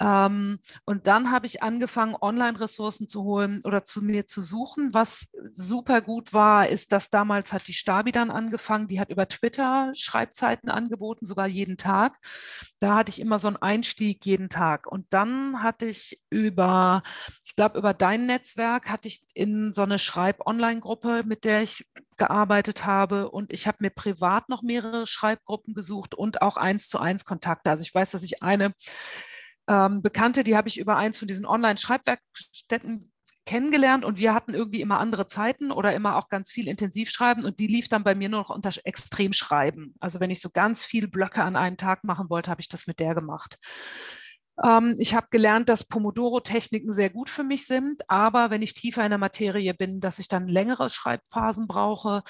Ähm, 0.00 0.58
und 0.84 1.06
dann 1.06 1.30
habe 1.30 1.46
ich 1.46 1.62
angefangen, 1.62 2.16
Online-Ressourcen 2.20 3.08
zu 3.08 3.22
holen 3.24 3.60
oder 3.64 3.84
zu 3.84 4.02
mir 4.02 4.26
zu 4.26 4.42
suchen. 4.42 4.92
Was 4.92 5.32
super 5.52 6.00
gut 6.00 6.32
war, 6.32 6.68
ist, 6.68 6.92
dass 6.92 7.10
damals 7.10 7.52
hat 7.52 7.66
die 7.68 7.72
Stabi 7.72 8.12
dann 8.12 8.30
angefangen, 8.30 8.88
die 8.88 9.00
hat 9.00 9.10
über 9.10 9.28
Twitter 9.28 9.90
Schreibzeiten 9.94 10.70
angeboten, 10.70 11.26
sogar 11.26 11.46
jeden 11.46 11.76
Tag. 11.76 12.16
Da 12.80 12.96
hatte 12.96 13.10
ich 13.10 13.20
immer 13.20 13.38
so 13.38 13.48
einen 13.48 13.56
Einstieg 13.56 14.24
jeden 14.26 14.48
Tag. 14.48 14.86
Und 14.86 15.12
dann 15.12 15.62
hatte 15.62 15.86
ich 15.86 16.20
über, 16.30 17.02
ich 17.44 17.56
glaube, 17.56 17.78
über 17.78 17.94
dein 17.94 18.26
Netzwerk 18.26 18.90
hatte 18.90 19.08
ich 19.08 19.26
in 19.34 19.72
so 19.72 19.82
eine 19.82 19.98
Schreib-Online-Gruppe, 19.98 21.22
mit 21.24 21.44
der 21.44 21.62
ich 21.62 21.86
gearbeitet 22.16 22.86
habe 22.86 23.30
und 23.30 23.52
ich 23.52 23.66
habe 23.66 23.78
mir 23.80 23.90
privat 23.90 24.48
noch 24.48 24.62
mehrere 24.62 25.06
Schreibgruppen 25.06 25.74
gesucht 25.74 26.14
und 26.14 26.42
auch 26.42 26.56
eins 26.56 26.88
zu 26.88 26.98
eins 26.98 27.24
Kontakte. 27.24 27.70
Also 27.70 27.82
ich 27.82 27.94
weiß, 27.94 28.12
dass 28.12 28.22
ich 28.22 28.42
eine 28.42 28.72
ähm, 29.68 30.02
Bekannte, 30.02 30.44
die 30.44 30.56
habe 30.56 30.68
ich 30.68 30.78
über 30.78 30.96
eins 30.96 31.18
von 31.18 31.28
diesen 31.28 31.46
Online-Schreibwerkstätten 31.46 33.00
kennengelernt 33.46 34.04
und 34.04 34.18
wir 34.18 34.32
hatten 34.32 34.54
irgendwie 34.54 34.80
immer 34.80 34.98
andere 35.00 35.26
Zeiten 35.26 35.70
oder 35.70 35.94
immer 35.94 36.16
auch 36.16 36.28
ganz 36.28 36.50
viel 36.50 36.66
Intensivschreiben 36.66 37.44
und 37.44 37.58
die 37.58 37.66
lief 37.66 37.88
dann 37.88 38.04
bei 38.04 38.14
mir 38.14 38.28
nur 38.28 38.40
noch 38.40 38.50
unter 38.50 38.70
Extremschreiben. 38.84 39.94
Also 40.00 40.20
wenn 40.20 40.30
ich 40.30 40.40
so 40.40 40.50
ganz 40.50 40.84
viele 40.84 41.08
Blöcke 41.08 41.42
an 41.42 41.56
einem 41.56 41.76
Tag 41.76 42.04
machen 42.04 42.30
wollte, 42.30 42.50
habe 42.50 42.62
ich 42.62 42.68
das 42.68 42.86
mit 42.86 43.00
der 43.00 43.14
gemacht. 43.14 43.58
Ähm, 44.62 44.94
ich 44.98 45.14
habe 45.14 45.26
gelernt, 45.30 45.68
dass 45.68 45.84
Pomodoro-Techniken 45.86 46.92
sehr 46.92 47.10
gut 47.10 47.28
für 47.28 47.44
mich 47.44 47.66
sind, 47.66 48.08
aber 48.08 48.50
wenn 48.50 48.62
ich 48.62 48.74
tiefer 48.74 49.04
in 49.04 49.10
der 49.10 49.18
Materie 49.18 49.74
bin, 49.74 50.00
dass 50.00 50.18
ich 50.18 50.28
dann 50.28 50.46
längere 50.46 50.90
Schreibphasen 50.90 51.66
brauche 51.66 52.22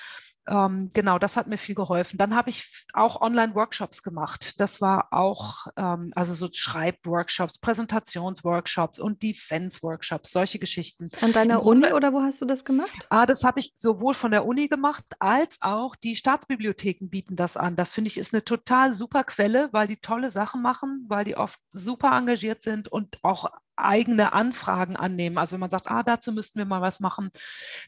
ähm, 0.46 0.90
genau, 0.92 1.18
das 1.18 1.36
hat 1.36 1.46
mir 1.46 1.58
viel 1.58 1.74
geholfen. 1.74 2.18
Dann 2.18 2.34
habe 2.34 2.50
ich 2.50 2.84
auch 2.92 3.20
Online-Workshops 3.20 4.02
gemacht. 4.02 4.60
Das 4.60 4.80
war 4.80 5.08
auch, 5.12 5.66
ähm, 5.76 6.12
also 6.14 6.34
so 6.34 6.48
Schreibworkshops, 6.52 7.58
Präsentationsworkshops 7.58 8.98
und 8.98 9.22
Defense-Workshops, 9.22 10.30
solche 10.30 10.58
Geschichten. 10.58 11.08
An 11.20 11.32
deiner 11.32 11.56
Grunde, 11.56 11.88
Uni 11.88 11.96
oder 11.96 12.12
wo 12.12 12.20
hast 12.20 12.40
du 12.42 12.46
das 12.46 12.64
gemacht? 12.64 13.06
Ah, 13.08 13.26
das 13.26 13.44
habe 13.44 13.60
ich 13.60 13.72
sowohl 13.74 14.14
von 14.14 14.30
der 14.30 14.44
Uni 14.46 14.68
gemacht, 14.68 15.04
als 15.18 15.62
auch 15.62 15.96
die 15.96 16.16
Staatsbibliotheken 16.16 17.08
bieten 17.08 17.36
das 17.36 17.56
an. 17.56 17.76
Das 17.76 17.94
finde 17.94 18.08
ich 18.08 18.18
ist 18.18 18.34
eine 18.34 18.44
total 18.44 18.92
super 18.92 19.24
Quelle, 19.24 19.68
weil 19.72 19.88
die 19.88 19.96
tolle 19.96 20.30
Sachen 20.30 20.62
machen, 20.62 21.06
weil 21.08 21.24
die 21.24 21.36
oft 21.36 21.58
super 21.70 22.12
engagiert 22.12 22.62
sind 22.62 22.88
und 22.88 23.18
auch 23.22 23.50
eigene 23.76 24.32
Anfragen 24.32 24.96
annehmen. 24.96 25.38
Also 25.38 25.54
wenn 25.54 25.60
man 25.60 25.70
sagt, 25.70 25.88
ah, 25.90 26.02
dazu 26.02 26.32
müssten 26.32 26.58
wir 26.58 26.66
mal 26.66 26.80
was 26.80 27.00
machen, 27.00 27.30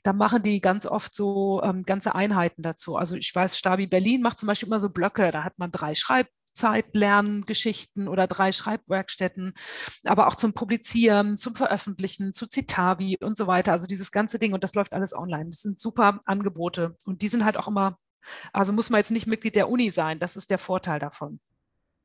dann 0.02 0.16
machen 0.16 0.42
die 0.42 0.60
ganz 0.60 0.86
oft 0.86 1.14
so 1.14 1.62
ähm, 1.62 1.82
ganze 1.82 2.14
Einheiten 2.14 2.62
dazu. 2.62 2.96
Also 2.96 3.16
ich 3.16 3.34
weiß, 3.34 3.58
Stabi 3.58 3.86
Berlin 3.86 4.22
macht 4.22 4.38
zum 4.38 4.46
Beispiel 4.46 4.68
immer 4.68 4.80
so 4.80 4.90
Blöcke, 4.90 5.30
da 5.30 5.44
hat 5.44 5.58
man 5.58 5.70
drei 5.72 5.94
Schreibzeitlerngeschichten 5.94 8.08
oder 8.08 8.26
drei 8.26 8.52
Schreibwerkstätten, 8.52 9.52
aber 10.04 10.28
auch 10.28 10.34
zum 10.36 10.52
Publizieren, 10.54 11.36
zum 11.38 11.54
Veröffentlichen, 11.54 12.32
zu 12.32 12.46
Citavi 12.46 13.18
und 13.20 13.36
so 13.36 13.46
weiter. 13.46 13.72
Also 13.72 13.86
dieses 13.86 14.10
ganze 14.12 14.38
Ding 14.38 14.54
und 14.54 14.64
das 14.64 14.74
läuft 14.74 14.92
alles 14.92 15.16
online. 15.16 15.50
Das 15.50 15.62
sind 15.62 15.78
super 15.80 16.20
Angebote 16.26 16.96
und 17.04 17.22
die 17.22 17.28
sind 17.28 17.44
halt 17.44 17.56
auch 17.56 17.68
immer, 17.68 17.98
also 18.52 18.72
muss 18.72 18.90
man 18.90 18.98
jetzt 18.98 19.12
nicht 19.12 19.26
Mitglied 19.26 19.56
der 19.56 19.70
Uni 19.70 19.90
sein, 19.90 20.18
das 20.18 20.36
ist 20.36 20.50
der 20.50 20.58
Vorteil 20.58 20.98
davon. 20.98 21.40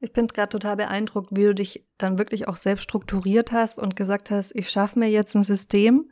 Ich 0.03 0.13
bin 0.13 0.25
gerade 0.25 0.49
total 0.49 0.77
beeindruckt, 0.77 1.29
wie 1.31 1.43
du 1.43 1.53
dich 1.53 1.85
dann 1.99 2.17
wirklich 2.17 2.47
auch 2.47 2.57
selbst 2.57 2.83
strukturiert 2.83 3.51
hast 3.51 3.77
und 3.77 3.95
gesagt 3.95 4.31
hast, 4.31 4.55
ich 4.55 4.71
schaffe 4.71 4.97
mir 4.97 5.09
jetzt 5.09 5.35
ein 5.35 5.43
System, 5.43 6.09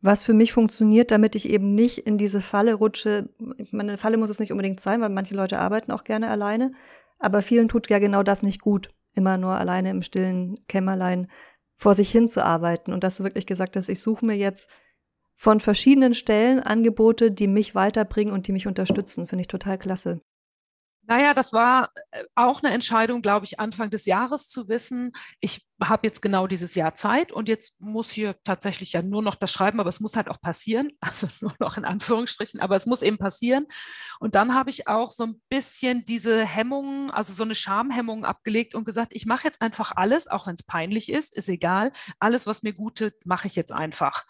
was 0.00 0.24
für 0.24 0.34
mich 0.34 0.52
funktioniert, 0.52 1.12
damit 1.12 1.36
ich 1.36 1.48
eben 1.48 1.76
nicht 1.76 1.98
in 1.98 2.18
diese 2.18 2.40
Falle 2.40 2.74
rutsche. 2.74 3.32
Meine 3.70 3.98
Falle 3.98 4.16
muss 4.16 4.30
es 4.30 4.40
nicht 4.40 4.50
unbedingt 4.50 4.80
sein, 4.80 5.00
weil 5.00 5.10
manche 5.10 5.36
Leute 5.36 5.60
arbeiten 5.60 5.92
auch 5.92 6.02
gerne 6.02 6.28
alleine, 6.28 6.72
aber 7.20 7.40
vielen 7.40 7.68
tut 7.68 7.88
ja 7.88 8.00
genau 8.00 8.24
das 8.24 8.42
nicht 8.42 8.60
gut, 8.60 8.88
immer 9.14 9.38
nur 9.38 9.52
alleine 9.52 9.90
im 9.90 10.02
stillen 10.02 10.56
Kämmerlein 10.66 11.30
vor 11.76 11.94
sich 11.94 12.10
hin 12.10 12.28
zu 12.28 12.44
arbeiten 12.44 12.92
und 12.92 13.04
dass 13.04 13.18
du 13.18 13.24
wirklich 13.24 13.46
gesagt 13.46 13.76
hast, 13.76 13.88
ich 13.88 14.00
suche 14.00 14.26
mir 14.26 14.36
jetzt 14.36 14.68
von 15.36 15.60
verschiedenen 15.60 16.14
Stellen 16.14 16.58
Angebote, 16.58 17.30
die 17.30 17.46
mich 17.46 17.76
weiterbringen 17.76 18.34
und 18.34 18.48
die 18.48 18.52
mich 18.52 18.66
unterstützen, 18.66 19.28
finde 19.28 19.42
ich 19.42 19.48
total 19.48 19.78
klasse. 19.78 20.18
Naja, 21.10 21.34
das 21.34 21.52
war 21.52 21.90
äh, 22.12 22.22
auch 22.36 22.62
eine 22.62 22.72
Entscheidung, 22.72 23.20
glaube 23.20 23.44
ich, 23.44 23.58
Anfang 23.58 23.90
des 23.90 24.06
Jahres 24.06 24.48
zu 24.48 24.68
wissen, 24.68 25.12
ich 25.40 25.66
habe 25.82 26.06
jetzt 26.06 26.22
genau 26.22 26.46
dieses 26.46 26.76
Jahr 26.76 26.94
Zeit 26.94 27.32
und 27.32 27.48
jetzt 27.48 27.80
muss 27.80 28.10
hier 28.12 28.36
tatsächlich 28.44 28.92
ja 28.92 29.02
nur 29.02 29.20
noch 29.20 29.34
das 29.34 29.50
Schreiben, 29.50 29.80
aber 29.80 29.88
es 29.88 29.98
muss 29.98 30.14
halt 30.14 30.28
auch 30.28 30.40
passieren, 30.40 30.92
also 31.00 31.26
nur 31.40 31.52
noch 31.58 31.76
in 31.76 31.84
Anführungsstrichen, 31.84 32.60
aber 32.60 32.76
es 32.76 32.86
muss 32.86 33.02
eben 33.02 33.18
passieren. 33.18 33.66
Und 34.20 34.36
dann 34.36 34.54
habe 34.54 34.70
ich 34.70 34.86
auch 34.86 35.10
so 35.10 35.24
ein 35.24 35.42
bisschen 35.48 36.04
diese 36.04 36.44
Hemmungen, 36.44 37.10
also 37.10 37.32
so 37.32 37.42
eine 37.42 37.56
Schamhemmung 37.56 38.24
abgelegt 38.24 38.76
und 38.76 38.84
gesagt, 38.84 39.10
ich 39.12 39.26
mache 39.26 39.48
jetzt 39.48 39.62
einfach 39.62 39.90
alles, 39.96 40.28
auch 40.28 40.46
wenn 40.46 40.54
es 40.54 40.62
peinlich 40.62 41.10
ist, 41.10 41.34
ist 41.34 41.48
egal. 41.48 41.90
Alles, 42.20 42.46
was 42.46 42.62
mir 42.62 42.72
gut 42.72 42.98
tut, 42.98 43.14
mache 43.24 43.48
ich 43.48 43.56
jetzt 43.56 43.72
einfach. 43.72 44.26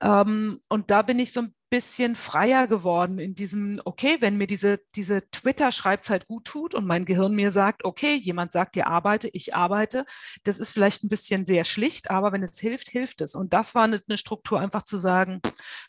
Ähm, 0.00 0.60
und 0.70 0.90
da 0.90 1.02
bin 1.02 1.18
ich 1.18 1.34
so 1.34 1.42
ein 1.42 1.54
bisschen 1.72 2.16
freier 2.16 2.66
geworden 2.66 3.18
in 3.18 3.34
diesem, 3.34 3.80
okay, 3.86 4.18
wenn 4.20 4.36
mir 4.36 4.46
diese, 4.46 4.80
diese 4.94 5.22
Twitter-Schreibzeit 5.30 6.28
gut 6.28 6.44
tut 6.44 6.74
und 6.74 6.86
mein 6.86 7.06
Gehirn 7.06 7.34
mir 7.34 7.50
sagt, 7.50 7.86
okay, 7.86 8.14
jemand 8.14 8.52
sagt 8.52 8.74
dir 8.74 8.88
arbeite, 8.88 9.30
ich 9.32 9.54
arbeite, 9.54 10.04
das 10.44 10.58
ist 10.58 10.72
vielleicht 10.72 11.02
ein 11.02 11.08
bisschen 11.08 11.46
sehr 11.46 11.64
schlicht, 11.64 12.10
aber 12.10 12.30
wenn 12.30 12.42
es 12.42 12.60
hilft, 12.60 12.90
hilft 12.90 13.22
es. 13.22 13.34
Und 13.34 13.54
das 13.54 13.74
war 13.74 13.84
eine, 13.84 14.02
Struktur, 14.18 14.60
einfach 14.60 14.82
zu 14.82 14.98
sagen, 14.98 15.40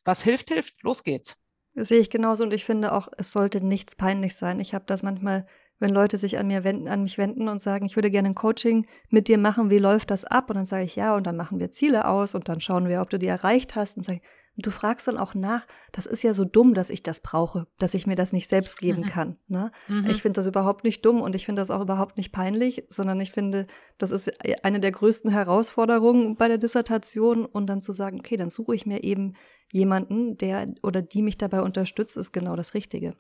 was 0.06 0.24
hilft, 0.24 0.48
hilft, 0.48 0.82
los 0.84 1.04
geht's. 1.04 1.36
Das 1.76 1.89
sehe 1.89 2.00
ich 2.00 2.10
genauso 2.10 2.46
und 2.46 2.54
ich 2.54 2.63
finde 2.63 2.93
auch, 2.93 3.10
es 3.17 3.34
sollte 3.34 3.60
nichts 3.60 3.98
peinlich 3.98 4.36
sein. 4.36 4.62
Ich 4.62 4.74
habe 4.74 4.86
das 4.88 5.04
manchmal 5.04 5.46
wenn 5.80 5.89
Leute 5.89 6.17
sich 6.17 6.38
an 6.38 6.48
mir 6.48 6.63
wenden, 6.63 6.88
an 6.88 7.04
mich 7.04 7.17
wenden 7.17 7.50
und 7.50 7.62
sagen, 7.62 7.86
ich 7.86 7.98
würde 7.98 8.10
gerne 8.10 8.30
ein 8.30 8.36
Coaching 8.36 8.88
mit 9.10 9.28
dir 9.28 9.38
machen, 9.38 9.69
wie 9.69 9.80
läuft 9.80 10.12
das 10.12 10.24
ab? 10.24 10.50
Und 10.50 10.56
dann 10.56 10.65
sage 10.65 10.86
ich 10.86 10.96
ja, 10.96 11.13
und 11.13 11.28
dann 11.28 11.36
machen 11.36 11.60
wir 11.60 11.72
Ziele 11.72 12.08
aus 12.08 12.36
und 12.36 12.48
dann 12.48 12.62
schauen 12.62 12.88
wir, 12.88 13.02
ob 13.02 13.10
du 13.10 13.19
die 13.19 13.28
erreicht 13.28 13.76
hast 13.76 13.98
und 13.98 14.06
sage, 14.06 14.22
du 14.56 14.72
fragst 14.72 15.08
dann 15.08 15.18
auch 15.18 15.34
nach, 15.34 15.66
das 15.92 16.06
ist 16.06 16.24
ja 16.24 16.34
so 16.34 16.46
dumm, 16.46 16.74
dass 16.74 16.89
ich 16.89 17.02
das 17.04 17.22
brauche, 17.22 17.68
dass 17.80 17.94
ich 17.94 18.06
mir 18.06 18.16
das 18.16 18.34
nicht 18.34 18.50
selbst 18.50 18.78
geben 18.78 19.02
mhm. 19.02 19.08
kann. 19.08 19.38
Ne? 19.48 19.72
Mhm. 19.88 20.08
Ich 20.10 20.22
finde 20.22 20.38
das 20.38 20.48
überhaupt 20.48 20.84
nicht 20.84 21.04
dumm 21.06 21.22
und 21.22 21.36
ich 21.36 21.46
finde 21.46 21.62
das 21.62 21.72
auch 21.72 21.82
überhaupt 21.82 22.18
nicht 22.18 22.32
peinlich, 22.32 22.86
sondern 22.89 23.20
ich 23.20 23.32
finde, 23.32 23.68
das 23.98 24.12
ist 24.12 24.32
eine 24.63 24.80
der 24.80 24.92
größten 24.92 25.32
Herausforderungen 25.32 26.36
bei 26.36 26.48
der 26.48 26.58
Dissertation 26.58 27.46
und 27.46 27.68
dann 27.68 27.82
zu 27.82 27.94
sagen, 27.94 28.20
okay, 28.20 28.38
dann 28.38 28.50
suche 28.50 28.76
ich 28.76 28.86
mir 28.86 29.04
eben 29.04 29.34
jemanden, 29.72 30.38
der 30.38 30.68
oder 30.84 31.02
die 31.02 31.24
mich 31.24 31.38
dabei 31.38 31.62
unterstützt, 31.62 32.18
ist 32.18 32.32
genau 32.32 32.56
das 32.56 32.74
Richtige. 32.74 33.16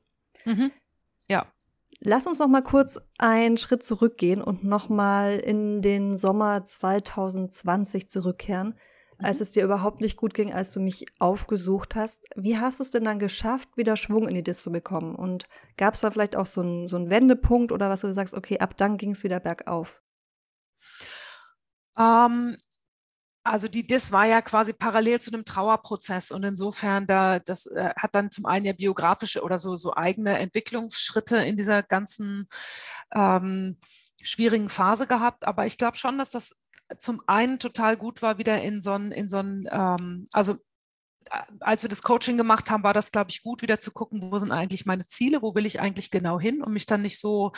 Mhm. 0.45 0.71
Ja, 1.27 1.47
Lass 2.05 2.27
uns 2.27 2.39
noch 2.39 2.49
mal 2.49 2.63
kurz 2.63 2.99
einen 3.17 3.57
Schritt 3.57 3.81
zurückgehen 3.81 4.41
und 4.41 4.65
noch 4.65 4.89
mal 4.89 5.37
in 5.37 5.81
den 5.81 6.17
Sommer 6.17 6.65
2020 6.65 8.09
zurückkehren. 8.09 8.75
Als 9.23 9.41
es 9.41 9.51
dir 9.51 9.63
überhaupt 9.63 10.01
nicht 10.01 10.17
gut 10.17 10.33
ging, 10.33 10.53
als 10.53 10.71
du 10.71 10.79
mich 10.79 11.05
aufgesucht 11.19 11.95
hast. 11.95 12.25
Wie 12.35 12.57
hast 12.57 12.79
du 12.79 12.83
es 12.83 12.91
denn 12.91 13.03
dann 13.03 13.19
geschafft, 13.19 13.69
wieder 13.75 13.97
Schwung 13.97 14.27
in 14.27 14.35
die 14.35 14.43
Dis 14.43 14.61
zu 14.61 14.71
bekommen? 14.71 15.15
Und 15.15 15.47
gab 15.77 15.93
es 15.93 16.01
da 16.01 16.11
vielleicht 16.11 16.35
auch 16.35 16.45
so 16.45 16.61
einen, 16.61 16.87
so 16.87 16.95
einen 16.95 17.09
Wendepunkt 17.09 17.71
oder 17.71 17.89
was 17.89 18.01
du 18.01 18.13
sagst, 18.13 18.33
okay, 18.33 18.59
ab 18.59 18.77
dann 18.77 18.97
ging 18.97 19.11
es 19.11 19.23
wieder 19.23 19.39
bergauf? 19.39 20.01
Ähm, 21.97 22.55
also 23.43 23.67
die 23.67 23.85
DIS 23.85 24.11
war 24.11 24.25
ja 24.25 24.41
quasi 24.41 24.73
parallel 24.73 25.19
zu 25.19 25.31
einem 25.33 25.45
Trauerprozess 25.45 26.31
und 26.31 26.43
insofern 26.43 27.07
da 27.07 27.39
das 27.39 27.65
äh, 27.65 27.93
hat 27.97 28.15
dann 28.15 28.31
zum 28.31 28.45
einen 28.45 28.65
ja 28.65 28.73
biografische 28.73 29.41
oder 29.41 29.59
so 29.59 29.75
so 29.75 29.93
eigene 29.95 30.37
Entwicklungsschritte 30.39 31.37
in 31.37 31.57
dieser 31.57 31.83
ganzen 31.83 32.47
ähm, 33.13 33.77
schwierigen 34.21 34.69
Phase 34.69 35.07
gehabt. 35.07 35.45
Aber 35.45 35.65
ich 35.65 35.77
glaube 35.77 35.97
schon, 35.97 36.17
dass 36.17 36.31
das 36.31 36.62
zum 36.99 37.21
einen 37.27 37.59
total 37.59 37.97
gut 37.97 38.21
war, 38.21 38.37
wieder 38.37 38.61
in 38.61 38.81
so 38.81 38.93
ein, 38.93 39.11
in 39.11 39.27
so 39.27 39.39
ähm, 39.39 40.25
also 40.33 40.53
äh, 41.31 41.41
als 41.59 41.83
wir 41.83 41.89
das 41.89 42.03
Coaching 42.03 42.37
gemacht 42.37 42.69
haben, 42.71 42.83
war 42.83 42.93
das, 42.93 43.11
glaube 43.11 43.31
ich, 43.31 43.43
gut, 43.43 43.61
wieder 43.61 43.79
zu 43.79 43.91
gucken, 43.91 44.31
wo 44.31 44.37
sind 44.39 44.51
eigentlich 44.51 44.85
meine 44.85 45.05
Ziele, 45.05 45.41
wo 45.41 45.55
will 45.55 45.65
ich 45.65 45.79
eigentlich 45.79 46.11
genau 46.11 46.39
hin 46.39 46.61
und 46.61 46.73
mich 46.73 46.85
dann 46.85 47.01
nicht 47.01 47.19
so 47.19 47.51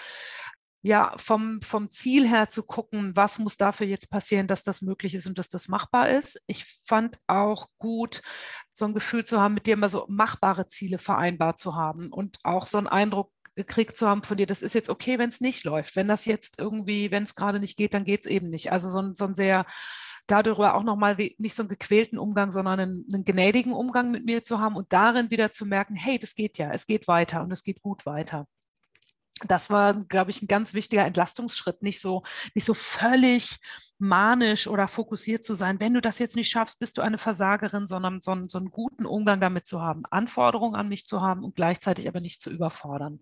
ja, 0.86 1.14
vom, 1.18 1.64
vom 1.64 1.90
Ziel 1.90 2.30
her 2.30 2.48
zu 2.48 2.62
gucken, 2.62 3.16
was 3.16 3.40
muss 3.40 3.58
dafür 3.58 3.88
jetzt 3.88 4.12
passieren, 4.12 4.46
dass 4.46 4.62
das 4.62 4.84
möglich 4.84 5.16
ist 5.16 5.26
und 5.26 5.40
dass 5.40 5.50
das 5.50 5.68
machbar 5.68 6.10
ist. 6.12 6.44
Ich 6.46 6.64
fand 6.86 7.18
auch 7.26 7.70
gut, 7.80 8.22
so 8.72 8.86
ein 8.86 8.94
Gefühl 8.94 9.26
zu 9.26 9.42
haben, 9.42 9.56
mit 9.56 9.66
dir 9.66 9.78
mal 9.78 9.90
so 9.90 10.06
machbare 10.10 10.68
Ziele 10.68 11.00
vereinbart 11.00 11.58
zu 11.58 11.74
haben 11.74 12.14
und 12.14 12.38
auch 12.44 12.68
so 12.68 12.78
einen 12.78 12.86
Eindruck 12.86 13.32
gekriegt 13.56 13.96
zu 13.98 14.08
haben 14.08 14.24
von 14.24 14.38
dir, 14.38 14.48
das 14.48 14.62
ist 14.62 14.76
jetzt 14.76 14.90
okay, 14.90 15.18
wenn 15.20 15.30
es 15.30 15.42
nicht 15.42 15.64
läuft. 15.64 15.96
Wenn 15.96 16.08
das 16.08 16.26
jetzt 16.26 16.60
irgendwie, 16.60 17.12
wenn 17.12 17.24
es 17.24 17.36
gerade 17.36 17.60
nicht 17.60 17.78
geht, 17.78 17.94
dann 17.94 18.06
geht 18.06 18.22
es 18.22 18.26
eben 18.26 18.50
nicht. 18.50 18.72
Also 18.72 18.90
so 18.90 19.00
ein, 19.02 19.16
so 19.16 19.26
ein 19.26 19.36
sehr 19.36 19.66
darüber 20.28 20.76
auch 20.76 20.84
nochmal 20.84 21.16
nicht 21.38 21.56
so 21.56 21.62
einen 21.64 21.70
gequälten 21.70 22.18
Umgang, 22.18 22.52
sondern 22.52 22.80
einen, 22.80 23.06
einen 23.14 23.26
gnädigen 23.26 23.74
Umgang 23.74 24.12
mit 24.12 24.26
mir 24.26 24.44
zu 24.44 24.60
haben 24.60 24.76
und 24.76 24.92
darin 24.92 25.32
wieder 25.32 25.52
zu 25.52 25.66
merken, 25.66 25.96
hey, 25.96 26.18
das 26.20 26.36
geht 26.36 26.58
ja, 26.58 26.72
es 26.72 26.88
geht 26.88 27.08
weiter 27.08 27.44
und 27.44 27.52
es 27.52 27.64
geht 27.64 27.82
gut 27.82 28.06
weiter 28.06 28.48
das 29.44 29.70
war, 29.70 29.94
glaube 29.94 30.32
ich, 30.32 30.42
ein 30.42 30.48
ganz 30.48 30.74
wichtiger 30.74 31.06
Entlastungsschritt, 31.06 31.82
nicht 31.82 32.00
so, 32.00 32.24
nicht 32.54 32.64
so 32.66 32.74
völlig 32.74 33.58
manisch 33.98 34.68
oder 34.68 34.88
fokussiert 34.88 35.44
zu 35.44 35.56
sein. 35.56 35.80
Wenn 35.80 35.94
du 35.94 36.02
das 36.02 36.20
jetzt 36.20 36.36
nicht 36.36 36.50
schaffst, 36.50 36.80
bist 36.80 36.98
du 36.98 37.02
eine 37.02 37.18
Versagerin, 37.18 37.86
sondern 37.86 38.22
so, 38.22 38.32
einen, 38.32 38.50
so 38.50 38.58
einen 38.58 38.72
guten 38.72 39.06
Umgang 39.06 39.42
damit 39.42 39.68
zu 39.68 39.82
haben, 39.82 40.04
Anforderungen 40.10 40.76
an 40.76 40.88
mich 40.88 41.06
zu 41.06 41.22
haben 41.22 41.44
und 41.44 41.56
gleichzeitig 41.56 42.08
aber 42.08 42.22
nicht 42.22 42.42
zu 42.42 42.50
überfordern. 42.50 43.22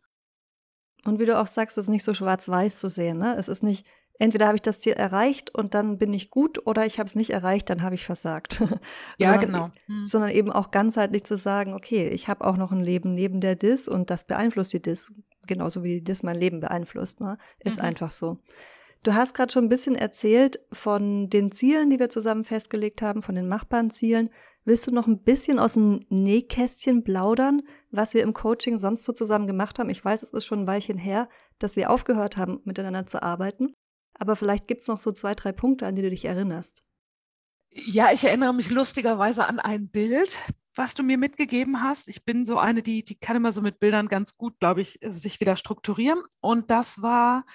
Und 1.06 1.20
wie 1.20 1.26
du 1.26 1.40
auch 1.40 1.48
sagst, 1.48 1.78
es 1.78 1.86
ist 1.86 1.90
nicht 1.90 2.04
so 2.04 2.14
schwarz-weiß 2.14 2.80
zu 2.80 2.90
sehen. 2.90 3.18
Ne? 3.18 3.36
Es 3.38 3.48
ist 3.48 3.64
nicht, 3.64 3.86
entweder 4.20 4.48
habe 4.48 4.56
ich 4.56 4.62
das 4.62 4.80
Ziel 4.80 4.94
erreicht 4.94 5.54
und 5.54 5.74
dann 5.74 5.98
bin 5.98 6.14
ich 6.14 6.30
gut 6.30 6.66
oder 6.66 6.86
ich 6.86 7.00
habe 7.00 7.08
es 7.08 7.16
nicht 7.16 7.32
erreicht, 7.32 7.70
dann 7.70 7.82
habe 7.82 7.96
ich 7.96 8.06
versagt. 8.06 8.62
Ja, 9.18 9.32
sondern, 9.32 9.46
genau. 9.46 9.72
Hm. 9.88 10.08
Sondern 10.08 10.32
eben 10.32 10.52
auch 10.52 10.72
ganzheitlich 10.72 11.24
zu 11.24 11.38
sagen, 11.38 11.74
okay, 11.74 12.08
ich 12.08 12.28
habe 12.28 12.46
auch 12.46 12.58
noch 12.58 12.72
ein 12.72 12.82
Leben 12.82 13.14
neben 13.14 13.42
der 13.42 13.56
DIS 13.56 13.88
und 13.88 14.10
das 14.10 14.26
beeinflusst 14.26 14.74
die 14.74 14.82
DIS 14.82 15.14
genauso 15.48 15.84
wie 15.84 16.02
das 16.02 16.24
mein 16.24 16.38
Leben 16.38 16.60
beeinflusst. 16.60 17.22
Ne? 17.22 17.38
Ist 17.60 17.80
mhm. 17.80 17.86
einfach 17.86 18.12
so. 18.12 18.40
Du 19.04 19.14
hast 19.14 19.34
gerade 19.34 19.52
schon 19.52 19.66
ein 19.66 19.70
bisschen 19.70 19.96
erzählt 19.96 20.60
von 20.72 21.30
den 21.30 21.52
Zielen, 21.52 21.90
die 21.90 22.00
wir 22.00 22.10
zusammen 22.10 22.46
festgelegt 22.46 23.02
haben, 23.02 23.22
von 23.22 23.36
den 23.36 23.48
machbaren 23.48 23.90
Zielen. 23.90 24.30
Willst 24.66 24.88
du 24.88 24.92
noch 24.92 25.08
ein 25.08 25.24
bisschen 25.24 25.60
aus 25.60 25.74
dem 25.74 26.00
Nähkästchen 26.10 27.04
plaudern, 27.04 27.64
was 27.92 28.14
wir 28.14 28.24
im 28.24 28.34
Coaching 28.34 28.80
sonst 28.80 29.04
so 29.04 29.12
zusammen 29.12 29.48
gemacht 29.48 29.78
haben? 29.78 29.90
Ich 29.90 30.04
weiß, 30.04 30.24
es 30.24 30.32
ist 30.32 30.46
schon 30.46 30.62
ein 30.62 30.68
Weilchen 30.68 30.98
her, 30.98 31.28
dass 31.60 31.76
wir 31.76 31.90
aufgehört 31.90 32.38
haben, 32.38 32.62
miteinander 32.64 33.06
zu 33.06 33.22
arbeiten. 33.22 33.74
Aber 34.14 34.36
vielleicht 34.36 34.68
gibt 34.68 34.82
es 34.82 34.88
noch 34.88 35.00
so 35.00 35.12
zwei, 35.12 35.36
drei 35.36 35.52
Punkte, 35.52 35.86
an 35.86 35.96
die 35.96 36.02
du 36.02 36.10
dich 36.10 36.26
erinnerst. 36.26 36.84
Ja, 37.72 38.12
ich 38.14 38.24
erinnere 38.24 38.54
mich 38.54 38.70
lustigerweise 38.70 39.48
an 39.48 39.60
ein 39.60 39.90
Bild, 39.90 40.38
was 40.76 40.94
du 40.94 41.04
mir 41.04 41.18
mitgegeben 41.18 41.84
hast. 41.84 42.08
Ich 42.08 42.24
bin 42.24 42.46
so 42.46 42.58
eine, 42.58 42.82
die, 42.84 43.04
die 43.04 43.16
kann 43.16 43.36
immer 43.36 43.52
so 43.52 43.62
mit 43.62 43.80
Bildern 43.80 44.08
ganz 44.08 44.38
gut, 44.38 44.60
glaube 44.60 44.82
ich, 44.82 45.00
sich 45.02 45.40
wieder 45.40 45.56
strukturieren. 45.56 46.22
Und 46.40 46.72
das 46.72 47.02
war, 47.02 47.46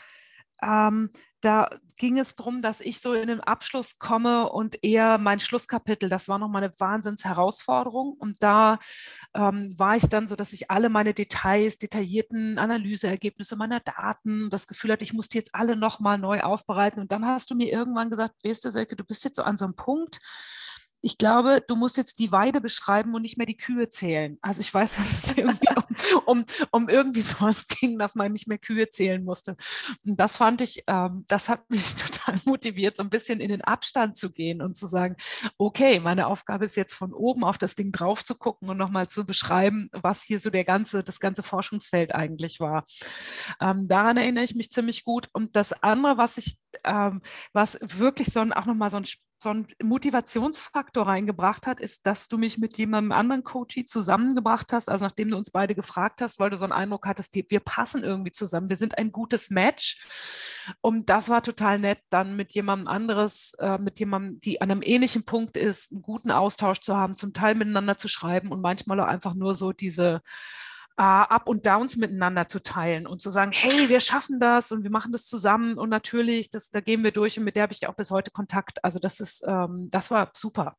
ähm, 0.63 1.11
da 1.41 1.69
ging 1.99 2.19
es 2.19 2.35
darum, 2.35 2.63
dass 2.63 2.81
ich 2.81 3.01
so 3.01 3.13
in 3.13 3.29
den 3.29 3.41
Abschluss 3.41 3.99
komme 3.99 4.51
und 4.51 4.83
eher 4.83 5.19
mein 5.19 5.41
Schlusskapitel, 5.41 6.09
das 6.09 6.29
war 6.29 6.39
nochmal 6.39 6.65
eine 6.65 6.81
Wahnsinnsherausforderung. 6.81 8.15
Und 8.19 8.43
da 8.43 8.79
ähm, 9.35 9.73
war 9.79 9.97
ich 9.97 10.09
dann 10.09 10.27
so, 10.27 10.37
dass 10.37 10.53
ich 10.53 10.71
alle 10.71 10.89
meine 10.89 11.15
Details, 11.15 11.79
detaillierten 11.79 12.59
Analyseergebnisse 12.59 13.57
meiner 13.57 13.81
Daten, 13.81 14.51
das 14.51 14.67
Gefühl 14.67 14.93
hatte, 14.93 15.05
ich 15.05 15.13
musste 15.13 15.39
jetzt 15.39 15.55
alle 15.55 15.77
nochmal 15.77 16.19
neu 16.19 16.41
aufbereiten. 16.41 17.01
Und 17.01 17.13
dann 17.13 17.25
hast 17.25 17.51
du 17.51 17.55
mir 17.55 17.71
irgendwann 17.71 18.11
gesagt, 18.11 18.35
weißt 18.45 18.65
du, 18.65 18.71
Selke, 18.71 18.97
du 18.97 19.05
bist 19.05 19.25
jetzt 19.25 19.37
so 19.37 19.43
an 19.43 19.57
so 19.57 19.65
einem 19.65 19.75
Punkt, 19.75 20.21
ich 21.01 21.17
glaube, 21.17 21.63
du 21.67 21.77
musst 21.77 21.97
jetzt 21.97 22.19
die 22.19 22.33
Weide 22.33 22.61
beschreiben 22.61 23.15
und 23.15 23.23
nicht 23.23 23.39
mehr 23.39 23.47
die 23.47 23.57
Kühe 23.57 23.89
zählen. 23.89 24.37
Also 24.43 24.61
ich 24.61 24.73
weiß, 24.73 24.97
dass 24.97 25.13
es 25.13 25.37
irgendwie 25.37 25.69
um, 25.77 25.85
um, 26.27 26.45
um, 26.71 26.89
irgendwie 26.89 27.21
sowas 27.21 27.67
ging, 27.69 27.99
dass 27.99 28.15
man 28.15 28.33
nicht 28.33 28.49
mehr 28.49 28.59
Kühe 28.59 28.89
zählen 28.89 29.25
musste. 29.25 29.57
Und 30.05 30.19
das 30.19 30.37
fand 30.37 30.61
ich, 30.61 30.83
ähm, 30.87 31.25
das 31.29 31.49
hat 31.49 31.71
mich 31.71 31.95
total 31.95 32.39
motiviert, 32.45 32.97
so 32.97 33.03
ein 33.03 33.11
bisschen 33.11 33.41
in 33.41 33.49
den 33.49 33.63
Abstand 33.63 34.17
zu 34.17 34.31
gehen 34.31 34.61
und 34.61 34.77
zu 34.77 34.87
sagen, 34.87 35.17
okay, 35.57 36.01
meine 36.01 36.27
Aufgabe 36.27 36.65
ist 36.65 36.77
jetzt 36.77 36.95
von 36.95 37.13
oben 37.13 37.45
auf 37.45 37.59
das 37.59 37.75
Ding 37.75 37.93
drauf 37.93 38.25
zu 38.25 38.35
gucken 38.35 38.69
und 38.69 38.77
nochmal 38.77 39.09
zu 39.09 39.25
beschreiben, 39.25 39.91
was 39.93 40.23
hier 40.23 40.41
so 40.41 40.51
der 40.51 40.65
ganze, 40.65 41.03
das 41.03 41.21
ganze 41.21 41.43
Forschungsfeld 41.43 42.15
eigentlich 42.15 42.61
war. 42.61 42.85
Ähm, 43.61 43.87
daran 43.89 44.17
erinnere 44.17 44.45
ich 44.45 44.55
mich 44.55 44.71
ziemlich 44.71 45.05
gut. 45.05 45.29
Und 45.33 45.55
das 45.57 45.73
andere, 45.83 46.17
was 46.19 46.39
ich, 46.39 46.59
ähm, 46.85 47.21
was 47.53 47.79
wirklich 47.81 48.29
so 48.33 48.41
ein, 48.41 48.53
auch 48.53 48.67
nochmal 48.67 48.91
so 48.91 48.97
ein 48.97 49.05
so 49.41 49.51
ein 49.51 49.69
Motivationsfaktor 49.83 51.07
reingebracht 51.07 51.67
hat, 51.67 51.81
ist, 51.81 52.07
dass 52.07 52.29
du 52.29 52.39
mich 52.39 52.59
mit 52.59 52.77
jemandem 52.77 53.13
anderen 53.13 53.45
Coachie 53.45 53.85
zusammengebracht 53.85 54.73
hast, 54.73 54.89
also 54.89 55.05
nachdem 55.05 55.31
du 55.31 55.37
uns 55.37 55.51
beide 55.51 55.75
gefragt 55.75 56.21
hast, 56.21 56.41
weil 56.41 56.51
du 56.51 56.57
so 56.57 56.65
einen 56.65 56.73
Eindruck 56.73 57.07
hattest, 57.07 57.35
wir 57.35 57.61
passen 57.61 58.03
irgendwie 58.03 58.33
zusammen, 58.33 58.69
wir 58.69 58.77
sind 58.77 58.99
ein 58.99 59.13
gutes 59.13 59.51
Match. 59.51 60.05
Und 60.81 61.09
das 61.09 61.29
war 61.29 61.43
total 61.43 61.79
nett, 61.79 62.01
dann 62.11 62.37
mit 62.37 62.55
jemandem 62.55 62.89
anderes, 62.89 63.55
äh, 63.59 63.79
mit 63.79 64.01
jemandem, 64.01 64.41
die 64.41 64.61
an 64.61 64.71
einem 64.71 64.83
ähnlichen 64.83 65.25
Punkt 65.25 65.57
ist, 65.57 65.93
einen 65.93 66.03
guten 66.03 66.31
Austausch 66.31 66.81
zu 66.81 66.97
haben, 66.97 67.15
zum 67.15 67.33
Teil 67.33 67.55
miteinander 67.55 67.97
zu 67.97 68.09
schreiben 68.09 68.51
und 68.51 68.61
manchmal 68.61 69.01
auch 69.01 69.07
einfach 69.07 69.35
nur 69.35 69.55
so 69.55 69.73
diese 69.73 70.21
Up 70.99 71.49
und 71.49 71.65
Downs 71.65 71.97
miteinander 71.97 72.49
zu 72.49 72.63
teilen 72.63 73.07
und 73.07 73.23
zu 73.23 73.31
sagen, 73.31 73.53
hey, 73.53 73.89
wir 73.89 74.01
schaffen 74.01 74.41
das 74.41 74.73
und 74.73 74.83
wir 74.83 74.91
machen 74.91 75.13
das 75.13 75.27
zusammen 75.27 75.79
und 75.79 75.89
natürlich, 75.91 76.51
das, 76.51 76.71
da 76.71 76.81
gehen 76.81 77.05
wir 77.05 77.13
durch 77.13 77.39
und 77.39 77.45
mit 77.45 77.57
der 77.57 77.65
habe 77.65 77.73
ich 77.73 77.87
auch 77.89 77.95
bis 77.95 78.11
heute 78.11 78.31
Kontakt. 78.31 78.85
Also 78.85 78.99
das 78.99 79.21
ist, 79.21 79.45
ähm, 79.47 79.89
das 79.91 80.11
war 80.11 80.31
super. 80.35 80.77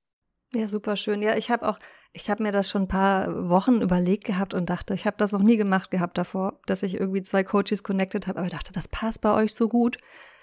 Ja, 0.53 0.67
super 0.67 0.95
schön. 0.95 1.21
Ja, 1.21 1.37
ich 1.37 1.49
habe 1.49 1.67
auch, 1.67 1.79
ich 2.11 2.29
habe 2.29 2.43
mir 2.43 2.51
das 2.51 2.69
schon 2.69 2.83
ein 2.83 2.87
paar 2.87 3.49
Wochen 3.49 3.81
überlegt 3.81 4.25
gehabt 4.25 4.53
und 4.53 4.69
dachte, 4.69 4.93
ich 4.93 5.05
habe 5.05 5.15
das 5.17 5.31
noch 5.31 5.43
nie 5.43 5.57
gemacht 5.57 5.91
gehabt 5.91 6.17
davor, 6.17 6.59
dass 6.65 6.83
ich 6.83 6.95
irgendwie 6.95 7.21
zwei 7.21 7.43
Coaches 7.43 7.83
connected 7.83 8.27
habe, 8.27 8.39
aber 8.39 8.47
ich 8.47 8.53
dachte, 8.53 8.73
das 8.73 8.87
passt 8.87 9.21
bei 9.21 9.33
euch 9.33 9.53
so 9.53 9.69
gut. 9.69 9.97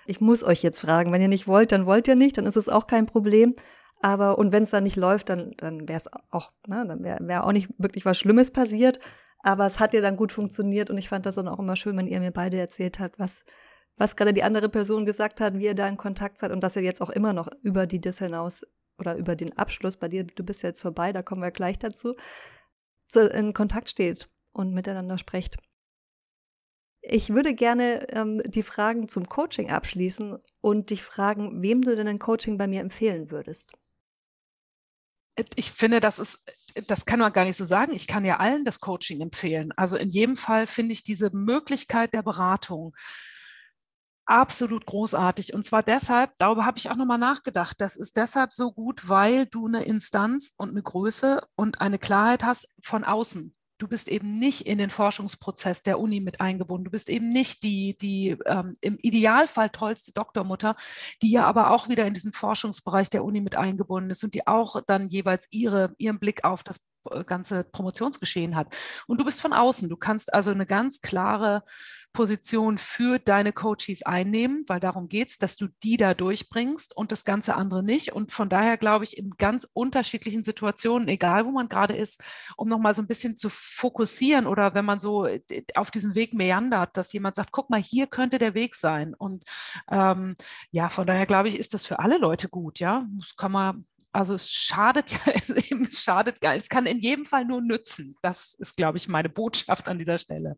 Ich 0.07 0.21
muss 0.21 0.45
euch 0.45 0.63
jetzt 0.63 0.81
fragen, 0.81 1.13
wenn 1.13 1.21
ihr 1.21 1.29
nicht 1.29 1.49
wollt, 1.49 1.73
dann 1.73 1.85
wollt 1.85 2.09
ihr 2.09 2.15
nicht, 2.15 2.39
dann 2.39 2.47
ist 2.47 2.57
es 2.57 2.69
auch 2.69 2.87
kein 2.87 3.07
Problem. 3.07 3.57
Aber 4.01 4.39
und 4.39 4.53
wenn 4.53 4.63
es 4.63 4.71
dann 4.71 4.85
nicht 4.85 4.97
läuft, 4.97 5.29
dann, 5.29 5.53
dann 5.57 5.89
wäre 5.89 5.99
es 5.99 6.09
auch, 6.31 6.53
ne, 6.67 6.85
dann 6.87 7.03
wäre 7.03 7.19
wär 7.27 7.45
auch 7.45 7.53
nicht 7.53 7.69
wirklich 7.79 8.05
was 8.05 8.19
Schlimmes 8.19 8.53
passiert. 8.53 9.01
Aber 9.43 9.67
es 9.67 9.79
hat 9.79 9.95
ja 9.95 10.01
dann 10.01 10.17
gut 10.17 10.33
funktioniert 10.33 10.91
und 10.91 10.99
ich 10.99 11.09
fand 11.09 11.27
das 11.27 11.37
dann 11.37 11.49
auch 11.49 11.59
immer 11.59 11.77
schön, 11.77 11.97
wenn 11.97 12.07
ihr 12.07 12.21
mir 12.21 12.33
beide 12.33 12.59
erzählt 12.59 12.99
habt, 12.99 13.19
was, 13.19 13.45
was 13.97 14.17
gerade 14.17 14.33
die 14.33 14.43
andere 14.43 14.69
Person 14.69 15.07
gesagt 15.07 15.41
hat, 15.41 15.59
wie 15.59 15.67
ihr 15.67 15.75
da 15.75 15.89
in 15.89 15.97
Kontakt 15.97 16.39
seid 16.39 16.51
und 16.53 16.61
dass 16.63 16.77
ihr 16.77 16.83
jetzt 16.83 17.01
auch 17.01 17.11
immer 17.11 17.33
noch 17.33 17.49
über 17.63 17.87
die 17.87 18.01
Dis 18.01 18.19
hinaus 18.19 18.67
oder 18.99 19.17
über 19.17 19.37
den 19.37 19.57
Abschluss, 19.57 19.97
bei 19.97 20.09
dir, 20.09 20.25
du 20.25 20.43
bist 20.45 20.63
jetzt 20.63 20.83
vorbei, 20.83 21.13
da 21.13 21.23
kommen 21.23 21.43
wir 21.43 21.51
gleich 21.51 21.79
dazu, 21.79 22.13
in 23.15 23.55
Kontakt 23.55 23.89
steht 23.89 24.27
und 24.53 24.73
miteinander 24.73 25.19
sprecht. 25.19 25.57
Ich 27.03 27.31
würde 27.31 27.55
gerne 27.55 28.09
ähm, 28.11 28.43
die 28.47 28.65
Fragen 28.65 29.07
zum 29.07 29.29
Coaching 29.29 29.71
abschließen 29.71 30.39
und 30.61 30.91
dich 30.91 31.03
fragen, 31.03 31.63
wem 31.63 31.83
du 31.83 31.95
denn 31.95 32.09
ein 32.09 32.19
Coaching 32.19 32.59
bei 32.59 32.67
mir 32.67 32.81
empfehlen 32.81 33.31
würdest. 33.31 33.75
Ich 35.55 35.71
finde, 35.71 36.01
das 36.01 36.19
ist 36.19 36.51
das 36.87 37.07
kann 37.07 37.19
man 37.19 37.33
gar 37.33 37.45
nicht 37.45 37.57
so 37.57 37.65
sagen. 37.65 37.93
Ich 37.93 38.07
kann 38.07 38.25
ja 38.25 38.39
allen 38.39 38.65
das 38.65 38.81
Coaching 38.81 39.21
empfehlen. 39.21 39.73
Also 39.77 39.97
in 39.97 40.11
jedem 40.11 40.37
Fall 40.37 40.67
finde 40.67 40.93
ich 40.93 41.05
diese 41.05 41.31
Möglichkeit 41.31 42.13
der 42.15 42.23
Beratung 42.23 42.95
absolut 44.27 44.87
großartig. 44.87 45.55
Und 45.55 45.65
zwar 45.65 45.83
deshalb, 45.83 46.33
darüber 46.39 46.67
habe 46.67 46.79
ich 46.79 46.91
auch 46.91 46.97
nochmal 46.97 47.19
nachgedacht, 47.19 47.81
das 47.81 47.97
ist 47.97 48.17
deshalb 48.17 48.53
so 48.53 48.73
gut, 48.73 49.09
weil 49.09 49.47
du 49.47 49.67
eine 49.67 49.85
Instanz 49.85 50.53
und 50.57 50.71
eine 50.71 50.83
Größe 50.83 51.47
und 51.55 51.81
eine 51.81 51.99
Klarheit 51.99 52.45
hast 52.45 52.69
von 52.83 53.05
außen. 53.05 53.56
Du 53.79 53.89
bist 53.89 54.09
eben 54.09 54.39
nicht 54.39 54.63
in 54.67 54.79
den 54.79 54.91
Forschungsprozess 54.91 55.83
der 55.83 56.01
Uni 56.01 56.21
mit 56.21 56.41
eingebunden. 56.41 56.85
Du 56.85 56.91
bist 56.91 57.11
eben 57.11 57.29
nicht 57.29 57.63
die, 57.63 57.97
die 57.97 58.37
ähm, 58.47 58.75
im 58.81 58.99
Idealfall 59.03 59.71
tollste 59.71 60.13
Doktormutter, 60.13 60.77
die 61.23 61.31
ja 61.31 61.45
aber 61.45 61.71
auch 61.71 61.89
wieder 61.89 62.07
in 62.07 62.15
diesen 62.15 62.33
Forschungsbereich 62.33 63.11
der 63.11 63.25
Uni 63.25 63.41
mit 63.41 63.57
eingebunden 63.57 64.11
ist 64.11 64.25
und 64.25 64.35
die 64.35 64.47
auch 64.47 64.81
dann 64.87 65.09
jeweils 65.09 65.47
ihre, 65.51 65.95
ihren 65.99 66.19
Blick 66.19 66.45
auf 66.45 66.63
das 66.63 66.81
äh, 67.11 67.25
ganze 67.25 67.65
Promotionsgeschehen 67.65 68.57
hat. 68.57 68.75
Und 69.07 69.21
du 69.21 69.25
bist 69.25 69.43
von 69.43 69.53
außen. 69.53 69.89
Du 69.89 69.97
kannst 69.97 70.33
also 70.33 70.51
eine 70.51 70.67
ganz 70.67 71.01
klare 71.01 71.63
Position 72.17 72.79
für 72.79 73.19
deine 73.19 73.53
Coaches 73.53 74.03
einnehmen, 74.03 74.65
weil 74.69 74.81
darum 74.81 75.07
geht 75.09 75.29
es, 75.29 75.37
dass 75.37 75.59
du 75.59 75.69
die 75.83 75.99
da 75.99 76.15
durchbringst 76.15 76.97
und 76.97 77.13
das 77.13 77.27
ganze 77.27 77.55
andere 77.57 77.83
nicht. 77.83 78.15
Und 78.15 78.33
von 78.33 78.49
daher 78.49 78.79
glaube 78.79 79.05
ich, 79.05 79.19
in 79.19 79.33
ganz 79.37 79.69
unterschiedlichen 79.75 80.43
Situationen, 80.43 81.09
egal 81.09 81.45
wo 81.45 81.51
man 81.51 81.69
gerade 81.69 81.95
ist, 81.95 82.25
um 82.57 82.69
nochmal 82.69 82.95
so 82.95 83.03
ein 83.03 83.07
bisschen 83.07 83.37
zu 83.37 83.51
fokussieren 83.51 84.47
oder 84.47 84.73
wenn 84.73 84.87
man 84.87 84.99
so 84.99 85.27
äh, 85.27 85.43
auf 85.75 85.91
diesem 85.91 86.15
Weg 86.15 86.33
meandert, 86.33 86.97
dass 86.97 87.13
jemand 87.13 87.37
sagt, 87.37 87.53
guck 87.53 87.69
mal, 87.69 87.83
hier 87.83 88.07
könnte 88.07 88.39
der 88.39 88.55
Weg 88.55 88.77
sein. 88.77 89.13
Und 89.13 89.45
ähm, 89.91 90.37
ja, 90.71 90.89
von 90.89 91.07
daher 91.07 91.27
glaube 91.27 91.49
ich, 91.49 91.59
ist 91.59 91.75
das 91.75 91.85
für 91.85 91.99
alle 91.99 92.17
Leute 92.17 92.49
gut. 92.49 92.81
Ja, 92.81 93.07
das 93.19 93.37
kann 93.37 93.53
man 93.53 93.85
also 94.11 94.33
es 94.33 94.51
schadet 94.51 95.13
ja, 95.13 95.33
es 95.83 96.03
schadet 96.03 96.41
gar, 96.41 96.57
es 96.57 96.71
kann 96.71 96.87
in 96.87 96.99
jedem 96.99 97.27
Fall 97.27 97.45
nur 97.45 97.61
nützen. 97.61 98.17
Das 98.23 98.55
ist, 98.55 98.79
glaube 98.79 98.97
ich, 98.97 99.09
meine 99.09 99.29
Botschaft 99.29 99.89
an 99.89 99.99
dieser 99.99 100.17
Stelle. 100.17 100.57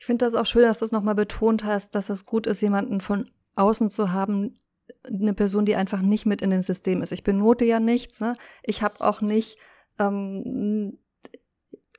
Ich 0.00 0.06
finde 0.06 0.24
das 0.24 0.34
auch 0.34 0.46
schön, 0.46 0.62
dass 0.62 0.78
du 0.78 0.86
es 0.86 0.92
nochmal 0.92 1.14
betont 1.14 1.62
hast, 1.62 1.94
dass 1.94 2.08
es 2.08 2.24
gut 2.24 2.46
ist, 2.46 2.62
jemanden 2.62 3.02
von 3.02 3.30
außen 3.54 3.90
zu 3.90 4.12
haben, 4.12 4.58
eine 5.04 5.34
Person, 5.34 5.66
die 5.66 5.76
einfach 5.76 6.00
nicht 6.00 6.24
mit 6.24 6.40
in 6.40 6.48
dem 6.48 6.62
System 6.62 7.02
ist. 7.02 7.12
Ich 7.12 7.22
benote 7.22 7.66
ja 7.66 7.80
nichts, 7.80 8.18
ne? 8.18 8.32
Ich 8.62 8.82
habe 8.82 9.02
auch 9.02 9.20
nicht, 9.20 9.58
ähm, 9.98 10.98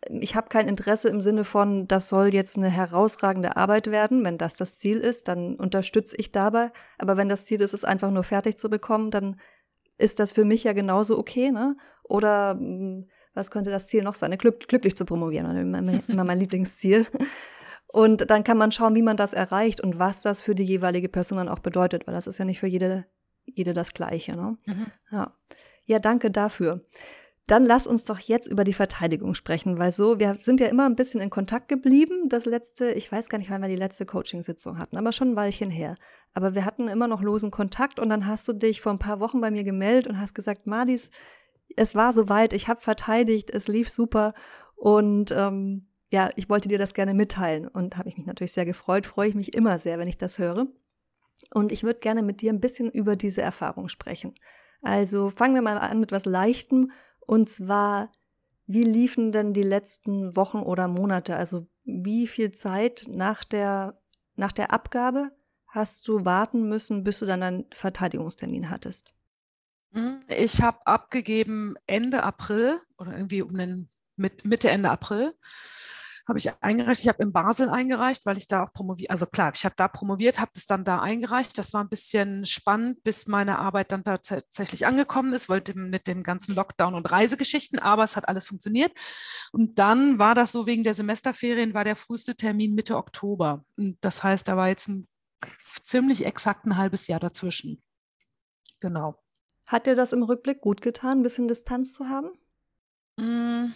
ich 0.09 0.35
habe 0.35 0.49
kein 0.49 0.67
Interesse 0.67 1.09
im 1.09 1.21
Sinne 1.21 1.43
von, 1.43 1.87
das 1.87 2.09
soll 2.09 2.33
jetzt 2.33 2.57
eine 2.57 2.69
herausragende 2.69 3.55
Arbeit 3.55 3.85
werden. 3.91 4.23
Wenn 4.23 4.39
das 4.39 4.55
das 4.55 4.79
Ziel 4.79 4.97
ist, 4.97 5.27
dann 5.27 5.55
unterstütze 5.55 6.15
ich 6.17 6.31
dabei. 6.31 6.71
Aber 6.97 7.17
wenn 7.17 7.29
das 7.29 7.45
Ziel 7.45 7.61
ist, 7.61 7.75
es 7.75 7.83
einfach 7.83 8.09
nur 8.09 8.23
fertig 8.23 8.57
zu 8.57 8.67
bekommen, 8.67 9.11
dann 9.11 9.39
ist 9.99 10.19
das 10.19 10.33
für 10.33 10.43
mich 10.43 10.63
ja 10.63 10.73
genauso 10.73 11.19
okay, 11.19 11.51
ne? 11.51 11.77
Oder 12.03 12.57
hm, 12.57 13.09
was 13.35 13.51
könnte 13.51 13.69
das 13.69 13.85
Ziel 13.85 14.01
noch 14.01 14.15
sein? 14.15 14.35
Glück, 14.39 14.67
glücklich 14.67 14.97
zu 14.97 15.05
promovieren, 15.05 15.55
immer 15.55 16.23
mein 16.23 16.39
Lieblingsziel. 16.39 17.05
Und 17.91 18.29
dann 18.31 18.43
kann 18.43 18.57
man 18.57 18.71
schauen, 18.71 18.95
wie 18.95 19.01
man 19.01 19.17
das 19.17 19.33
erreicht 19.33 19.81
und 19.81 19.99
was 19.99 20.21
das 20.21 20.41
für 20.41 20.55
die 20.55 20.63
jeweilige 20.63 21.09
Person 21.09 21.39
dann 21.39 21.49
auch 21.49 21.59
bedeutet, 21.59 22.07
weil 22.07 22.13
das 22.13 22.27
ist 22.27 22.37
ja 22.37 22.45
nicht 22.45 22.59
für 22.59 22.67
jede, 22.67 23.05
jede 23.45 23.73
das 23.73 23.93
Gleiche. 23.93 24.31
Ne? 24.33 24.57
Mhm. 24.65 24.87
Ja. 25.11 25.33
ja, 25.85 25.99
danke 25.99 26.31
dafür. 26.31 26.85
Dann 27.47 27.65
lass 27.65 27.87
uns 27.87 28.05
doch 28.05 28.19
jetzt 28.19 28.47
über 28.47 28.63
die 28.63 28.71
Verteidigung 28.71 29.33
sprechen, 29.33 29.77
weil 29.77 29.91
so, 29.91 30.19
wir 30.19 30.37
sind 30.39 30.61
ja 30.61 30.67
immer 30.67 30.85
ein 30.85 30.95
bisschen 30.95 31.19
in 31.19 31.29
Kontakt 31.29 31.67
geblieben. 31.67 32.29
Das 32.29 32.45
letzte, 32.45 32.91
ich 32.91 33.11
weiß 33.11 33.27
gar 33.27 33.39
nicht, 33.39 33.49
wann 33.49 33.61
wir 33.61 33.67
die 33.67 33.75
letzte 33.75 34.05
Coaching-Sitzung 34.05 34.77
hatten, 34.77 34.95
aber 34.95 35.11
schon 35.11 35.31
ein 35.31 35.35
Weilchen 35.35 35.69
her. 35.69 35.97
Aber 36.33 36.55
wir 36.55 36.63
hatten 36.63 36.87
immer 36.87 37.07
noch 37.07 37.21
losen 37.21 37.51
Kontakt 37.51 37.99
und 37.99 38.09
dann 38.09 38.25
hast 38.25 38.47
du 38.47 38.53
dich 38.53 38.79
vor 38.79 38.93
ein 38.93 38.99
paar 38.99 39.19
Wochen 39.19 39.41
bei 39.41 39.51
mir 39.51 39.65
gemeldet 39.65 40.07
und 40.07 40.21
hast 40.21 40.33
gesagt, 40.33 40.65
Madis, 40.65 41.09
es 41.75 41.93
war 41.93 42.13
soweit, 42.13 42.53
ich 42.53 42.69
habe 42.69 42.79
verteidigt, 42.79 43.49
es 43.49 43.67
lief 43.67 43.89
super 43.89 44.33
und 44.75 45.31
ähm, 45.31 45.87
ja, 46.11 46.29
ich 46.35 46.49
wollte 46.49 46.67
dir 46.67 46.77
das 46.77 46.93
gerne 46.93 47.13
mitteilen 47.13 47.67
und 47.67 47.97
habe 47.97 48.09
ich 48.09 48.17
mich 48.17 48.25
natürlich 48.25 48.51
sehr 48.51 48.65
gefreut, 48.65 49.05
freue 49.05 49.29
ich 49.29 49.35
mich 49.35 49.53
immer 49.53 49.79
sehr, 49.79 49.97
wenn 49.97 50.09
ich 50.09 50.17
das 50.17 50.37
höre. 50.39 50.67
Und 51.53 51.71
ich 51.71 51.83
würde 51.83 51.99
gerne 51.99 52.21
mit 52.21 52.41
dir 52.41 52.51
ein 52.51 52.59
bisschen 52.59 52.91
über 52.91 53.15
diese 53.15 53.41
Erfahrung 53.41 53.87
sprechen. 53.87 54.35
Also 54.81 55.29
fangen 55.29 55.55
wir 55.55 55.61
mal 55.61 55.77
an 55.77 55.99
mit 55.99 56.11
was 56.11 56.25
Leichtem 56.25 56.91
und 57.21 57.49
zwar, 57.49 58.11
wie 58.67 58.83
liefen 58.83 59.31
denn 59.31 59.53
die 59.53 59.63
letzten 59.63 60.35
Wochen 60.35 60.59
oder 60.59 60.89
Monate? 60.89 61.37
Also 61.37 61.67
wie 61.85 62.27
viel 62.27 62.51
Zeit 62.51 63.05
nach 63.07 63.45
der, 63.45 64.01
nach 64.35 64.51
der 64.51 64.73
Abgabe 64.73 65.31
hast 65.67 66.07
du 66.09 66.25
warten 66.25 66.67
müssen, 66.67 67.05
bis 67.05 67.19
du 67.19 67.25
dann 67.25 67.41
einen 67.41 67.65
Verteidigungstermin 67.71 68.69
hattest? 68.69 69.15
Hm, 69.93 70.19
ich 70.27 70.61
habe 70.61 70.85
abgegeben 70.85 71.75
Ende 71.87 72.23
April 72.23 72.81
oder 72.97 73.13
irgendwie 73.13 73.41
um 73.41 73.57
den 73.57 73.89
Mitte, 74.17 74.69
Ende 74.69 74.89
April 74.89 75.33
habe 76.31 76.39
ich 76.39 76.49
eingereicht. 76.61 77.01
Ich 77.01 77.09
habe 77.09 77.21
in 77.21 77.33
Basel 77.33 77.69
eingereicht, 77.69 78.25
weil 78.25 78.37
ich 78.37 78.47
da 78.47 78.63
auch 78.63 78.71
promoviert, 78.71 79.11
also 79.11 79.25
klar, 79.25 79.51
ich 79.53 79.65
habe 79.65 79.75
da 79.75 79.89
promoviert, 79.89 80.39
habe 80.39 80.51
das 80.53 80.65
dann 80.65 80.85
da 80.85 81.01
eingereicht. 81.01 81.57
Das 81.57 81.73
war 81.73 81.83
ein 81.83 81.89
bisschen 81.89 82.45
spannend, 82.45 83.03
bis 83.03 83.27
meine 83.27 83.59
Arbeit 83.59 83.91
dann 83.91 84.05
tatsächlich 84.05 84.87
angekommen 84.87 85.33
ist, 85.33 85.49
wollte 85.49 85.77
mit 85.77 86.07
den 86.07 86.23
ganzen 86.23 86.55
Lockdown- 86.55 86.95
und 86.95 87.11
Reisegeschichten, 87.11 87.79
aber 87.79 88.05
es 88.05 88.15
hat 88.15 88.29
alles 88.29 88.47
funktioniert. 88.47 88.93
Und 89.51 89.77
dann 89.77 90.19
war 90.19 90.33
das 90.33 90.53
so 90.53 90.65
wegen 90.65 90.85
der 90.85 90.93
Semesterferien, 90.93 91.73
war 91.73 91.83
der 91.83 91.97
früheste 91.97 92.35
Termin 92.35 92.75
Mitte 92.75 92.95
Oktober. 92.95 93.61
Und 93.75 93.97
das 93.99 94.23
heißt, 94.23 94.47
da 94.47 94.55
war 94.55 94.69
jetzt 94.69 94.87
ein 94.87 95.09
ziemlich 95.83 96.25
exakt 96.25 96.65
ein 96.65 96.77
halbes 96.77 97.07
Jahr 97.07 97.19
dazwischen. 97.19 97.83
Genau. 98.79 99.21
Hat 99.67 99.85
dir 99.85 99.97
das 99.97 100.13
im 100.13 100.23
Rückblick 100.23 100.61
gut 100.61 100.81
getan, 100.81 101.19
ein 101.19 101.23
bisschen 101.23 101.49
Distanz 101.49 101.91
zu 101.91 102.07
haben? 102.07 102.31
Mmh 103.17 103.73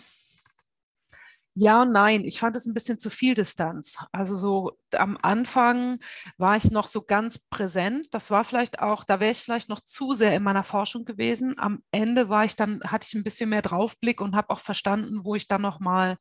ja 1.55 1.81
und 1.81 1.91
nein, 1.91 2.25
ich 2.25 2.39
fand 2.39 2.55
es 2.55 2.65
ein 2.65 2.73
bisschen 2.73 2.99
zu 2.99 3.09
viel 3.09 3.33
Distanz. 3.33 3.97
Also 4.11 4.35
so 4.35 4.77
am 4.93 5.17
Anfang 5.21 5.99
war 6.37 6.55
ich 6.57 6.71
noch 6.71 6.87
so 6.87 7.01
ganz 7.01 7.39
präsent. 7.39 8.07
Das 8.11 8.29
war 8.29 8.43
vielleicht 8.43 8.79
auch, 8.79 9.03
da 9.03 9.19
wäre 9.19 9.31
ich 9.31 9.39
vielleicht 9.39 9.69
noch 9.69 9.79
zu 9.81 10.13
sehr 10.13 10.35
in 10.35 10.43
meiner 10.43 10.63
Forschung 10.63 11.05
gewesen. 11.05 11.53
Am 11.57 11.81
Ende 11.91 12.29
war 12.29 12.45
ich 12.45 12.55
dann, 12.55 12.81
hatte 12.83 13.07
ich 13.09 13.13
ein 13.15 13.23
bisschen 13.23 13.49
mehr 13.49 13.61
Draufblick 13.61 14.21
und 14.21 14.35
habe 14.35 14.49
auch 14.49 14.59
verstanden, 14.59 15.23
wo 15.23 15.35
ich 15.35 15.47
dann 15.47 15.61
noch 15.61 15.79
mal 15.79 16.17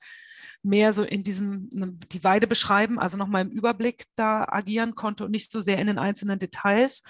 mehr 0.64 0.92
so 0.92 1.02
in 1.02 1.22
diesem, 1.22 1.68
ne, 1.72 1.96
die 2.12 2.24
Weide 2.24 2.46
beschreiben, 2.46 2.98
also 2.98 3.16
noch 3.16 3.28
mal 3.28 3.42
im 3.42 3.50
Überblick 3.50 4.04
da 4.16 4.46
agieren 4.48 4.94
konnte 4.94 5.24
und 5.24 5.30
nicht 5.30 5.52
so 5.52 5.60
sehr 5.60 5.78
in 5.78 5.86
den 5.86 5.98
einzelnen 5.98 6.38
Details. 6.38 7.02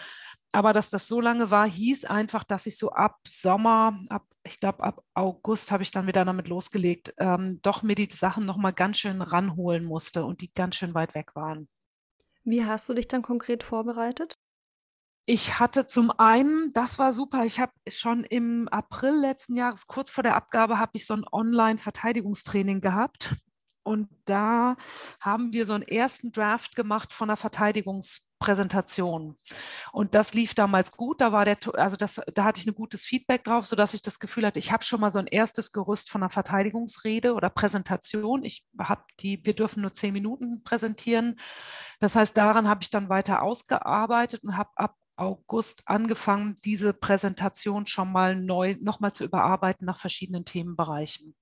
Aber 0.52 0.72
dass 0.72 0.90
das 0.90 1.08
so 1.08 1.20
lange 1.20 1.50
war, 1.50 1.68
hieß 1.68 2.04
einfach, 2.04 2.44
dass 2.44 2.66
ich 2.66 2.78
so 2.78 2.90
ab 2.90 3.18
Sommer, 3.26 4.00
ab 4.08 4.24
ich 4.46 4.60
glaube, 4.60 4.82
ab 4.84 5.02
August 5.14 5.72
habe 5.72 5.82
ich 5.82 5.90
dann 5.90 6.06
wieder 6.06 6.24
damit 6.24 6.48
losgelegt, 6.48 7.14
ähm, 7.18 7.60
doch 7.62 7.82
mir 7.82 7.94
die 7.94 8.08
Sachen 8.10 8.44
nochmal 8.44 8.74
ganz 8.74 8.98
schön 8.98 9.22
ranholen 9.22 9.84
musste 9.84 10.24
und 10.24 10.42
die 10.42 10.52
ganz 10.52 10.76
schön 10.76 10.94
weit 10.94 11.14
weg 11.14 11.34
waren. 11.34 11.68
Wie 12.44 12.64
hast 12.64 12.88
du 12.88 12.94
dich 12.94 13.08
dann 13.08 13.22
konkret 13.22 13.62
vorbereitet? 13.62 14.34
Ich 15.26 15.58
hatte 15.58 15.86
zum 15.86 16.10
einen, 16.18 16.70
das 16.74 16.98
war 16.98 17.14
super, 17.14 17.46
ich 17.46 17.58
habe 17.58 17.72
schon 17.88 18.24
im 18.24 18.68
April 18.68 19.18
letzten 19.20 19.56
Jahres, 19.56 19.86
kurz 19.86 20.10
vor 20.10 20.22
der 20.22 20.36
Abgabe, 20.36 20.78
habe 20.78 20.92
ich 20.94 21.06
so 21.06 21.14
ein 21.14 21.24
Online-Verteidigungstraining 21.30 22.82
gehabt. 22.82 23.34
Und 23.86 24.08
da 24.24 24.76
haben 25.20 25.52
wir 25.52 25.66
so 25.66 25.74
einen 25.74 25.82
ersten 25.82 26.32
Draft 26.32 26.74
gemacht 26.74 27.12
von 27.12 27.28
der 27.28 27.36
Verteidigungspräsentation. 27.36 29.36
Und 29.92 30.14
das 30.14 30.32
lief 30.32 30.54
damals 30.54 30.92
gut. 30.92 31.20
Da 31.20 31.32
war 31.32 31.44
der, 31.44 31.58
also 31.74 31.96
das, 31.96 32.20
da 32.34 32.44
hatte 32.44 32.60
ich 32.60 32.66
ein 32.66 32.74
gutes 32.74 33.04
Feedback 33.04 33.44
drauf, 33.44 33.66
sodass 33.66 33.92
ich 33.92 34.00
das 34.00 34.20
Gefühl 34.20 34.46
hatte, 34.46 34.58
ich 34.58 34.72
habe 34.72 34.84
schon 34.84 35.00
mal 35.00 35.10
so 35.10 35.18
ein 35.18 35.26
erstes 35.26 35.72
Gerüst 35.72 36.10
von 36.10 36.22
einer 36.22 36.30
Verteidigungsrede 36.30 37.34
oder 37.34 37.50
Präsentation. 37.50 38.42
Ich 38.42 38.64
habe 38.78 39.04
die, 39.20 39.44
wir 39.44 39.54
dürfen 39.54 39.82
nur 39.82 39.92
zehn 39.92 40.14
Minuten 40.14 40.62
präsentieren. 40.64 41.38
Das 42.00 42.16
heißt, 42.16 42.36
daran 42.36 42.68
habe 42.68 42.82
ich 42.82 42.90
dann 42.90 43.10
weiter 43.10 43.42
ausgearbeitet 43.42 44.44
und 44.44 44.56
habe 44.56 44.70
ab 44.76 44.96
August 45.16 45.82
angefangen, 45.86 46.56
diese 46.64 46.92
Präsentation 46.92 47.86
schon 47.86 48.12
mal 48.12 48.36
neu 48.36 48.76
nochmal 48.80 49.12
zu 49.12 49.24
überarbeiten 49.24 49.86
nach 49.86 49.98
verschiedenen 49.98 50.44
Themenbereichen. 50.44 51.34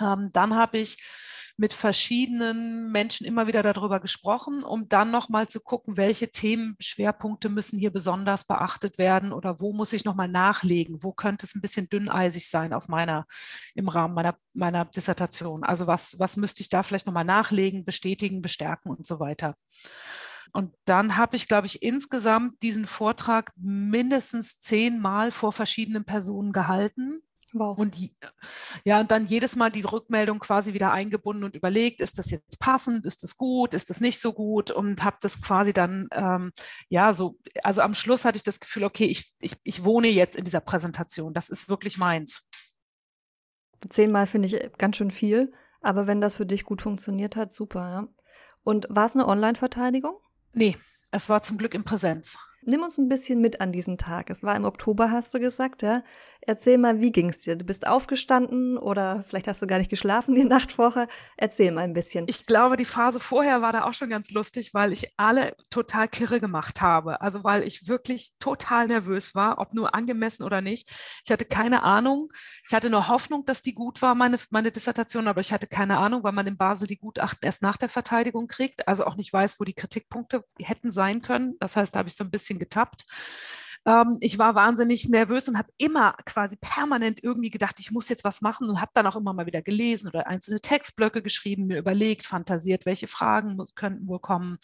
Ähm, 0.00 0.30
dann 0.32 0.54
habe 0.54 0.78
ich 0.78 0.98
mit 1.60 1.74
verschiedenen 1.74 2.90
Menschen 2.90 3.26
immer 3.26 3.46
wieder 3.46 3.62
darüber 3.62 4.00
gesprochen, 4.00 4.64
um 4.64 4.88
dann 4.88 5.10
nochmal 5.10 5.46
zu 5.46 5.60
gucken, 5.60 5.98
welche 5.98 6.30
Themenschwerpunkte 6.30 7.50
müssen 7.50 7.78
hier 7.78 7.90
besonders 7.92 8.46
beachtet 8.46 8.96
werden 8.96 9.30
oder 9.30 9.60
wo 9.60 9.74
muss 9.74 9.92
ich 9.92 10.06
nochmal 10.06 10.28
nachlegen, 10.28 11.02
wo 11.02 11.12
könnte 11.12 11.44
es 11.44 11.54
ein 11.54 11.60
bisschen 11.60 11.86
dünneisig 11.90 12.48
sein 12.48 12.72
auf 12.72 12.88
meiner, 12.88 13.26
im 13.74 13.88
Rahmen 13.88 14.14
meiner, 14.14 14.38
meiner 14.54 14.86
Dissertation. 14.86 15.62
Also 15.62 15.86
was, 15.86 16.18
was 16.18 16.38
müsste 16.38 16.62
ich 16.62 16.70
da 16.70 16.82
vielleicht 16.82 17.04
nochmal 17.04 17.26
nachlegen, 17.26 17.84
bestätigen, 17.84 18.40
bestärken 18.40 18.90
und 18.90 19.06
so 19.06 19.20
weiter. 19.20 19.54
Und 20.52 20.74
dann 20.84 21.16
habe 21.16 21.36
ich, 21.36 21.48
glaube 21.48 21.66
ich, 21.66 21.82
insgesamt 21.82 22.62
diesen 22.62 22.86
Vortrag 22.86 23.52
mindestens 23.56 24.60
zehnmal 24.60 25.30
vor 25.30 25.52
verschiedenen 25.52 26.04
Personen 26.04 26.52
gehalten 26.52 27.22
Wow. 27.52 27.76
Und 27.76 27.96
ja, 28.84 29.00
und 29.00 29.10
dann 29.10 29.26
jedes 29.26 29.56
Mal 29.56 29.70
die 29.70 29.82
Rückmeldung 29.82 30.38
quasi 30.38 30.72
wieder 30.72 30.92
eingebunden 30.92 31.42
und 31.42 31.56
überlegt, 31.56 32.00
ist 32.00 32.18
das 32.18 32.30
jetzt 32.30 32.60
passend, 32.60 33.04
ist 33.04 33.24
das 33.24 33.36
gut, 33.36 33.74
ist 33.74 33.90
das 33.90 34.00
nicht 34.00 34.20
so 34.20 34.32
gut 34.32 34.70
und 34.70 35.02
habe 35.02 35.16
das 35.20 35.42
quasi 35.42 35.72
dann, 35.72 36.08
ähm, 36.12 36.52
ja, 36.88 37.12
so, 37.12 37.38
also 37.64 37.80
am 37.80 37.94
Schluss 37.94 38.24
hatte 38.24 38.36
ich 38.36 38.44
das 38.44 38.60
Gefühl, 38.60 38.84
okay, 38.84 39.06
ich, 39.06 39.34
ich, 39.40 39.56
ich 39.64 39.84
wohne 39.84 40.08
jetzt 40.08 40.36
in 40.36 40.44
dieser 40.44 40.60
Präsentation, 40.60 41.34
das 41.34 41.48
ist 41.48 41.68
wirklich 41.68 41.98
meins. 41.98 42.48
Zehnmal 43.88 44.26
finde 44.26 44.48
ich 44.48 44.72
ganz 44.78 44.96
schön 44.96 45.10
viel, 45.10 45.52
aber 45.80 46.06
wenn 46.06 46.20
das 46.20 46.36
für 46.36 46.46
dich 46.46 46.64
gut 46.64 46.82
funktioniert 46.82 47.34
hat, 47.34 47.52
super, 47.52 47.90
ja. 47.90 48.08
Und 48.62 48.86
war 48.90 49.06
es 49.06 49.14
eine 49.14 49.26
Online-Verteidigung? 49.26 50.16
Nee, 50.52 50.76
es 51.12 51.28
war 51.28 51.42
zum 51.42 51.58
Glück 51.58 51.74
in 51.74 51.84
Präsenz. 51.84 52.38
Nimm 52.62 52.82
uns 52.82 52.98
ein 52.98 53.08
bisschen 53.08 53.40
mit 53.40 53.60
an 53.60 53.72
diesen 53.72 53.98
Tag. 53.98 54.30
Es 54.30 54.42
war 54.42 54.54
im 54.56 54.64
Oktober, 54.64 55.10
hast 55.10 55.32
du 55.32 55.40
gesagt, 55.40 55.82
ja? 55.82 56.02
Erzähl 56.42 56.78
mal, 56.78 57.00
wie 57.00 57.12
ging's 57.12 57.42
dir? 57.42 57.54
Du 57.56 57.66
bist 57.66 57.86
aufgestanden 57.86 58.78
oder 58.78 59.24
vielleicht 59.28 59.46
hast 59.46 59.60
du 59.60 59.66
gar 59.66 59.78
nicht 59.78 59.90
geschlafen 59.90 60.34
die 60.34 60.44
Nacht 60.44 60.72
vorher. 60.72 61.06
Erzähl 61.36 61.70
mal 61.70 61.82
ein 61.82 61.92
bisschen. 61.92 62.24
Ich 62.28 62.46
glaube, 62.46 62.76
die 62.76 62.86
Phase 62.86 63.20
vorher 63.20 63.60
war 63.60 63.72
da 63.72 63.84
auch 63.84 63.92
schon 63.92 64.08
ganz 64.08 64.30
lustig, 64.30 64.72
weil 64.72 64.92
ich 64.92 65.12
alle 65.18 65.54
total 65.68 66.08
kirre 66.08 66.40
gemacht 66.40 66.80
habe. 66.80 67.20
Also 67.20 67.44
weil 67.44 67.62
ich 67.62 67.88
wirklich 67.88 68.32
total 68.38 68.88
nervös 68.88 69.34
war, 69.34 69.58
ob 69.58 69.74
nur 69.74 69.94
angemessen 69.94 70.42
oder 70.42 70.62
nicht. 70.62 70.88
Ich 71.24 71.30
hatte 71.30 71.44
keine 71.44 71.82
Ahnung. 71.82 72.32
Ich 72.66 72.74
hatte 72.74 72.88
nur 72.88 73.08
Hoffnung, 73.08 73.44
dass 73.44 73.60
die 73.60 73.74
gut 73.74 74.00
war, 74.00 74.14
meine, 74.14 74.38
meine 74.48 74.72
Dissertation, 74.72 75.28
aber 75.28 75.40
ich 75.40 75.52
hatte 75.52 75.66
keine 75.66 75.98
Ahnung, 75.98 76.22
weil 76.22 76.32
man 76.32 76.46
in 76.46 76.56
Basel 76.56 76.88
die 76.88 76.98
Gutachten 76.98 77.44
erst 77.44 77.62
nach 77.62 77.76
der 77.76 77.88
Verteidigung 77.90 78.48
kriegt, 78.48 78.88
also 78.88 79.04
auch 79.04 79.16
nicht 79.16 79.32
weiß, 79.32 79.60
wo 79.60 79.64
die 79.64 79.74
Kritikpunkte 79.74 80.44
hätten 80.58 80.90
sein 80.90 81.20
können. 81.20 81.56
Das 81.60 81.76
heißt, 81.76 81.94
da 81.94 81.98
habe 81.98 82.08
ich 82.08 82.16
so 82.16 82.24
ein 82.24 82.30
bisschen 82.30 82.58
getappt. 82.58 83.04
Ähm, 83.86 84.18
ich 84.20 84.38
war 84.38 84.54
wahnsinnig 84.54 85.08
nervös 85.08 85.48
und 85.48 85.56
habe 85.56 85.70
immer 85.78 86.14
quasi 86.26 86.56
permanent 86.60 87.22
irgendwie 87.22 87.50
gedacht, 87.50 87.76
ich 87.80 87.90
muss 87.90 88.08
jetzt 88.08 88.24
was 88.24 88.40
machen 88.42 88.68
und 88.68 88.80
habe 88.80 88.90
dann 88.94 89.06
auch 89.06 89.16
immer 89.16 89.32
mal 89.32 89.46
wieder 89.46 89.62
gelesen 89.62 90.08
oder 90.08 90.26
einzelne 90.26 90.60
Textblöcke 90.60 91.22
geschrieben, 91.22 91.66
mir 91.66 91.78
überlegt, 91.78 92.26
fantasiert, 92.26 92.86
welche 92.86 93.06
Fragen 93.08 93.56
muss, 93.56 93.74
könnten 93.74 94.06
wohl 94.06 94.20
kommen 94.20 94.58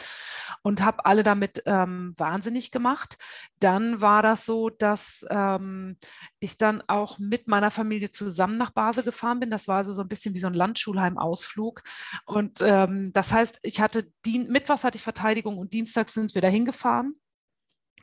und 0.62 0.85
habe 0.85 1.07
alle 1.07 1.22
damit 1.22 1.62
ähm, 1.66 2.12
wahnsinnig 2.16 2.70
gemacht. 2.70 3.16
Dann 3.59 4.00
war 4.00 4.22
das 4.22 4.44
so, 4.44 4.68
dass 4.70 5.26
ähm, 5.31 5.96
ich 6.38 6.59
dann 6.59 6.83
auch 6.87 7.18
mit 7.18 7.48
meiner 7.48 7.70
Familie 7.70 8.11
zusammen 8.11 8.59
nach 8.59 8.70
Basel 8.70 9.02
gefahren 9.02 9.40
bin. 9.40 9.50
Das 9.50 9.68
war 9.68 9.79
also 9.79 9.92
so 9.92 10.02
ein 10.02 10.09
bisschen 10.09 10.35
wie 10.35 10.38
so 10.38 10.46
ein 10.46 10.55
Landschulheim-Ausflug. 10.55 11.83
Und 12.26 12.61
ähm, 12.62 13.12
das 13.14 13.33
heißt, 13.33 13.61
ich 13.62 13.81
hatte 13.81 14.11
Dien 14.24 14.50
Mittwochs 14.50 14.85
hatte 14.85 14.96
ich 14.96 15.02
Verteidigung 15.02 15.59
und 15.59 15.72
Dienstags 15.72 16.14
sind 16.14 16.35
wir 16.35 16.42
dahin 16.42 16.64
gefahren. 16.64 17.14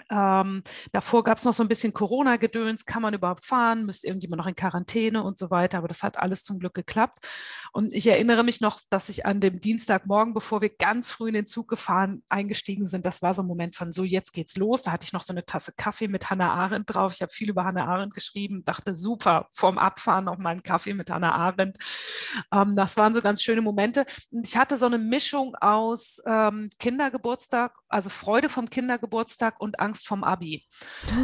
Ähm, 0.09 0.63
davor 0.91 1.23
gab 1.23 1.37
es 1.37 1.45
noch 1.45 1.53
so 1.53 1.63
ein 1.63 1.67
bisschen 1.67 1.93
Corona-Gedöns, 1.93 2.85
kann 2.85 3.01
man 3.01 3.13
überhaupt 3.13 3.45
fahren, 3.45 3.85
müsste 3.85 4.07
irgendjemand 4.07 4.39
noch 4.39 4.47
in 4.47 4.55
Quarantäne 4.55 5.23
und 5.23 5.37
so 5.37 5.49
weiter, 5.49 5.77
aber 5.77 5.87
das 5.87 6.03
hat 6.03 6.17
alles 6.17 6.43
zum 6.43 6.59
Glück 6.59 6.73
geklappt. 6.73 7.19
Und 7.71 7.93
ich 7.93 8.07
erinnere 8.07 8.43
mich 8.43 8.61
noch, 8.61 8.81
dass 8.89 9.09
ich 9.09 9.25
an 9.25 9.39
dem 9.39 9.59
Dienstagmorgen, 9.59 10.33
bevor 10.33 10.61
wir 10.61 10.69
ganz 10.69 11.11
früh 11.11 11.29
in 11.29 11.33
den 11.33 11.45
Zug 11.45 11.67
gefahren, 11.67 12.23
eingestiegen 12.29 12.87
sind, 12.87 13.05
das 13.05 13.21
war 13.21 13.33
so 13.33 13.41
ein 13.41 13.47
Moment 13.47 13.75
von 13.75 13.91
so, 13.91 14.03
jetzt 14.03 14.33
geht's 14.33 14.57
los. 14.57 14.83
Da 14.83 14.91
hatte 14.91 15.05
ich 15.05 15.13
noch 15.13 15.23
so 15.23 15.33
eine 15.33 15.45
Tasse 15.45 15.73
Kaffee 15.75 16.07
mit 16.07 16.29
Hannah 16.29 16.53
Arendt 16.53 16.93
drauf. 16.93 17.13
Ich 17.13 17.21
habe 17.21 17.31
viel 17.31 17.49
über 17.49 17.63
Hannah 17.65 17.85
Arendt 17.85 18.13
geschrieben, 18.13 18.63
dachte, 18.65 18.95
super, 18.95 19.47
vorm 19.51 19.77
Abfahren 19.77 20.25
noch 20.25 20.37
mal 20.37 20.49
einen 20.49 20.63
Kaffee 20.63 20.93
mit 20.93 21.09
Hannah 21.09 21.33
Arendt. 21.33 21.77
Ähm, 22.51 22.75
das 22.75 22.97
waren 22.97 23.13
so 23.13 23.21
ganz 23.21 23.41
schöne 23.41 23.61
Momente. 23.61 24.05
Und 24.31 24.47
ich 24.47 24.57
hatte 24.57 24.77
so 24.77 24.85
eine 24.85 24.97
Mischung 24.97 25.55
aus 25.55 26.21
ähm, 26.25 26.69
Kindergeburtstag, 26.79 27.73
also 27.87 28.09
Freude 28.09 28.49
vom 28.49 28.69
Kindergeburtstag 28.69 29.59
und 29.59 29.79
Angst 29.79 29.92
Angst 29.93 30.07
vom 30.07 30.23
Abi, 30.23 30.65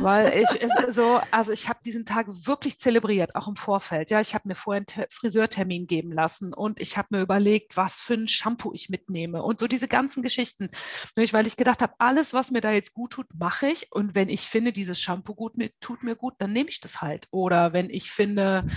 weil 0.02 0.44
ich 0.44 0.48
so, 0.90 1.20
also 1.32 1.52
ich 1.52 1.68
habe 1.70 1.80
diesen 1.84 2.06
Tag 2.06 2.28
wirklich 2.30 2.80
zelebriert, 2.80 3.36
auch 3.36 3.48
im 3.48 3.56
Vorfeld. 3.56 4.12
Ja, 4.12 4.22
ich 4.22 4.36
habe 4.36 4.48
mir 4.48 4.54
vorher 4.54 4.84
einen 4.88 5.08
Friseurtermin 5.10 5.88
geben 5.88 6.12
lassen 6.12 6.54
und 6.54 6.80
ich 6.80 6.98
habe 6.98 7.08
mir 7.12 7.22
überlegt, 7.22 7.76
was 7.78 8.00
für 8.00 8.14
ein 8.14 8.28
Shampoo 8.28 8.72
ich 8.74 8.90
mitnehme 8.90 9.42
und 9.42 9.60
so 9.60 9.68
diese 9.68 9.88
ganzen 9.88 10.22
Geschichten, 10.22 10.70
weil 11.16 11.48
ich 11.48 11.58
gedacht 11.58 11.82
habe, 11.82 11.96
alles, 11.98 12.34
was 12.34 12.52
mir 12.52 12.62
da 12.62 12.72
jetzt 12.72 12.94
gut 12.94 13.14
tut, 13.14 13.26
mache 13.34 13.68
ich 13.68 13.88
und 13.92 14.14
wenn 14.14 14.30
ich 14.30 14.42
finde, 14.42 14.72
dieses 14.72 15.02
Shampoo 15.02 15.34
gut 15.34 15.56
tut 15.80 16.04
mir 16.04 16.16
gut, 16.16 16.36
dann 16.38 16.54
nehme 16.54 16.70
ich 16.70 16.80
das 16.80 17.02
halt. 17.02 17.28
Oder 17.32 17.74
wenn 17.74 17.90
ich 17.90 18.12
finde, 18.12 18.68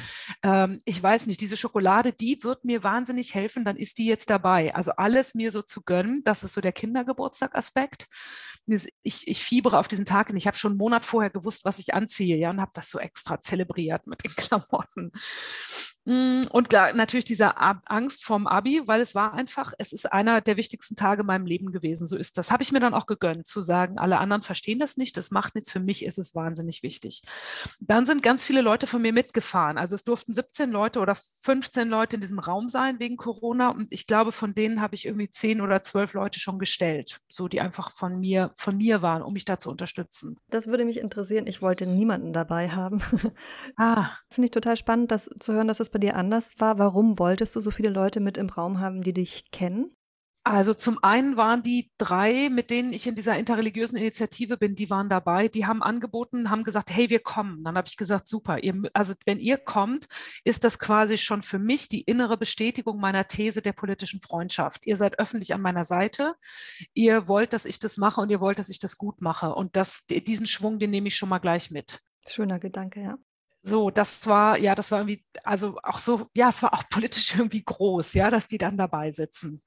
ähm, 0.43 0.79
ich 0.87 1.03
weiß 1.03 1.27
nicht, 1.27 1.43
diese 1.43 1.59
Schokolade, 1.59 2.15
die 2.15 2.43
wird 2.43 2.65
mir 2.65 2.83
wahnsinnig 2.83 3.35
helfen, 3.35 3.67
dann 3.67 3.77
ist 3.77 3.99
die 3.99 4.07
jetzt 4.07 4.31
dabei. 4.31 4.75
Also 4.75 4.93
alles 4.93 5.35
mir 5.35 5.51
so 5.51 5.61
zu 5.61 5.83
gönnen, 5.83 6.23
das 6.25 6.45
ist 6.45 6.55
so 6.55 6.63
der 6.63 6.73
Kindergeburtstag-Aspekt. 6.73 8.07
Ich, 9.03 9.27
ich 9.27 9.43
fiebere 9.43 9.77
auf 9.83 9.89
diesen 9.89 10.07
Tag 10.07 10.29
hin. 10.29 10.37
Ich 10.37 10.47
habe 10.47 10.57
schon 10.57 10.73
einen 10.73 10.79
Monat 10.79 11.05
vorher 11.05 11.31
gewusst, 11.31 11.65
was 11.65 11.81
ich 11.81 11.93
anziehe, 11.93 12.37
ja, 12.37 12.51
und 12.51 12.61
habe 12.61 12.71
das 12.73 12.89
so 12.89 13.01
extra 13.01 13.41
zelebriert 13.41 14.07
mit 14.07 14.23
den 14.23 14.31
Klamotten. 14.37 15.11
Mm, 16.05 16.45
und 16.51 16.69
klar, 16.69 16.93
natürlich 16.95 17.25
diese 17.25 17.57
Angst 17.59 18.25
vorm 18.25 18.47
Abi, 18.47 18.83
weil 18.87 19.01
es 19.01 19.15
war 19.15 19.35
einfach, 19.35 19.73
es 19.79 19.93
ist 19.93 20.13
einer 20.13 20.41
der 20.41 20.57
wichtigsten 20.57 20.97
Tage 20.97 21.21
in 21.21 21.27
meinem 21.27 21.47
Leben 21.47 21.71
gewesen. 21.71 22.07
So 22.07 22.17
ist 22.17 22.39
das. 22.39 22.51
Habe 22.51 22.63
ich 22.63 22.73
mir 22.73 22.81
dann 22.81 22.95
auch 22.95 23.07
gegönnt, 23.07 23.47
zu 23.47 23.61
sagen, 23.61 23.99
alle 23.99 24.19
anderen 24.19 24.43
verstehen 24.43 24.81
das 24.81 24.97
nicht, 24.97 25.17
das 25.17 25.31
macht 25.31 25.55
nichts. 25.55 25.71
Für 25.71 25.81
mich 25.81 26.05
ist 26.05 26.19
es 26.19 26.35
wahnsinnig 26.35 26.83
wichtig. 26.83 27.23
Dann 27.81 28.07
sind 28.07 28.23
ganz 28.23 28.45
viele 28.45 28.63
Leute 28.63 28.87
von 28.87 29.01
mir 29.01 29.13
mitgefahren. 29.13 29.79
Also 29.79 29.95
es 29.95 30.05
durften 30.05 30.33
17 30.33 30.71
Leute 30.71 31.01
oder 31.01 31.15
15 31.15 31.89
Leute 31.89 32.17
in 32.17 32.21
diesem 32.21 32.41
Raum 32.41 32.69
sein 32.69 32.99
wegen 32.99 33.17
Corona. 33.17 33.69
Und 33.71 33.93
ich 33.93 34.07
glaube, 34.07 34.33
von 34.33 34.55
denen 34.55 34.81
habe 34.81 34.95
ich 34.97 35.07
irgendwie 35.07 35.31
10 35.31 35.61
oder 35.61 35.83
12 35.83 36.15
Leute 36.15 36.41
schon 36.41 36.59
gestellt, 36.59 37.21
so 37.29 37.47
die 37.47 37.61
einfach 37.61 37.93
von 37.93 38.19
mir, 38.19 38.51
von 38.57 38.77
mir 38.77 39.03
waren, 39.03 39.23
um 39.23 39.33
mich 39.33 39.45
da 39.45 39.59
zu 39.59 39.71
unterstützen. 39.73 40.37
Das 40.51 40.69
würde 40.69 40.85
mich 40.85 41.01
interessieren. 41.01 41.47
Ich 41.49 41.61
wollte 41.63 41.87
niemanden 41.87 42.33
dabei 42.33 42.69
haben. 42.69 43.03
Ah. 43.77 44.11
Finde 44.31 44.47
ich 44.47 44.51
total 44.53 44.77
spannend, 44.77 45.11
das 45.11 45.29
zu 45.41 45.53
hören, 45.53 45.69
dass 45.69 45.81
es 45.81 45.91
bei 45.91 45.99
dir 45.99 46.17
anders 46.17 46.53
war. 46.59 46.79
Warum 46.79 47.19
wolltest 47.19 47.57
du 47.57 47.61
so 47.61 47.71
viele 47.71 47.91
Leute 47.91 48.21
mit 48.21 48.39
im 48.39 48.49
Raum 48.49 48.81
haben, 48.81 49.03
die 49.03 49.13
dich 49.13 49.51
kennen? 49.51 49.91
Also 50.45 50.75
zum 50.75 50.99
einen 51.03 51.37
waren 51.37 51.63
die 51.63 51.93
drei, 51.99 52.49
mit 52.51 52.71
denen 52.71 52.93
ich 52.93 53.07
in 53.07 53.15
dieser 53.15 53.39
interreligiösen 53.39 53.97
Initiative 53.97 54.57
bin, 54.57 54.75
die 54.75 54.91
waren 54.91 55.09
dabei, 55.09 55.47
die 55.47 55.67
haben 55.67 55.85
angeboten, 55.85 56.51
haben 56.51 56.65
gesagt, 56.65 56.91
hey, 56.91 57.11
wir 57.11 57.21
kommen. 57.21 57.63
Dann 57.63 57.77
habe 57.77 57.87
ich 57.87 57.97
gesagt, 57.97 58.27
super, 58.27 58.59
ihr, 58.59 58.75
also 58.93 59.15
wenn 59.25 59.39
ihr 59.39 59.57
kommt, 59.57 60.09
ist 60.43 60.65
das 60.65 60.81
quasi 60.81 61.17
schon 61.17 61.45
für 61.45 61.61
mich 61.61 61.89
die 61.89 62.01
innere 62.01 62.37
Bestätigung 62.37 62.99
meiner 62.99 63.29
These 63.29 63.63
der 63.63 63.73
politischen 63.73 64.21
Freundschaft. 64.21 64.85
Ihr 64.85 64.97
seid 64.97 65.21
öffentlich 65.21 65.55
an 65.55 65.63
meiner 65.63 65.85
Seite, 65.85 66.35
ihr 66.93 67.29
wollt, 67.29 67.53
dass 67.53 67.65
ich 67.65 67.79
das 67.79 67.97
mache 67.97 68.21
und 68.21 68.31
ihr 68.31 68.41
wollt, 68.41 68.59
dass 68.59 68.69
ich 68.69 68.81
das 68.81 68.99
gut 68.99 69.23
mache. 69.23 69.55
Und 69.55 69.77
das, 69.77 70.07
diesen 70.07 70.47
Schwung, 70.47 70.81
den 70.81 70.91
nehme 70.91 71.07
ich 71.07 71.17
schon 71.17 71.29
mal 71.29 71.39
gleich 71.39 71.71
mit. 71.71 72.01
Schöner 72.27 72.59
Gedanke, 72.59 73.01
ja 73.01 73.19
so, 73.65 73.91
das 73.91 74.27
war, 74.27 74.59
ja, 74.59 74.75
das 74.75 74.91
war 74.91 74.99
irgendwie, 74.99 75.25
also 75.45 75.79
auch 75.85 75.99
so, 75.99 76.27
ja, 76.35 76.49
es 76.49 76.63
war 76.65 76.75
auch 76.75 76.83
politisch 76.91 77.37
irgendwie 77.37 77.63
groß, 77.65 78.15
ja, 78.15 78.29
dass 78.29 78.49
die 78.49 78.59
dann 78.59 78.77
dabei 78.77 79.13
sitzen. 79.13 79.63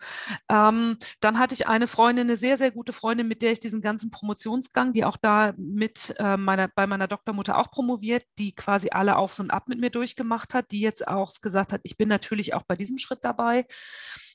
Ähm, 0.50 0.98
dann 1.22 1.40
hatte 1.40 1.54
ich 1.56 1.68
eine 1.70 1.88
Freundin, 1.88 2.28
eine 2.28 2.36
sehr, 2.36 2.58
sehr 2.58 2.72
gute 2.72 2.92
Freundin, 2.92 3.28
mit 3.28 3.42
der 3.42 3.54
ich 3.54 3.60
diesen 3.60 3.82
ganzen 3.82 4.12
Promotionsgang, 4.12 4.92
die 4.92 5.06
auch 5.06 5.16
da 5.16 5.54
mit 5.58 6.14
äh, 6.20 6.36
meiner, 6.36 6.68
bei 6.68 6.88
meiner 6.88 7.08
Doktormutter 7.08 7.58
auch 7.58 7.72
promoviert, 7.72 8.26
die 8.38 8.54
quasi 8.54 8.90
alle 8.92 9.16
auf 9.16 9.40
und 9.40 9.52
ab 9.52 9.70
mit 9.70 9.80
mir 9.80 9.90
durchgemacht 9.90 10.54
hat, 10.54 10.72
die 10.72 10.82
jetzt 10.82 11.08
auch 11.08 11.32
gesagt 11.42 11.72
hat, 11.72 11.82
ich 11.84 11.98
bin 11.98 12.10
natürlich 12.10 12.54
auch 12.54 12.64
bei 12.64 12.76
diesem 12.76 12.98
Schritt 12.98 13.20
dabei. 13.24 13.66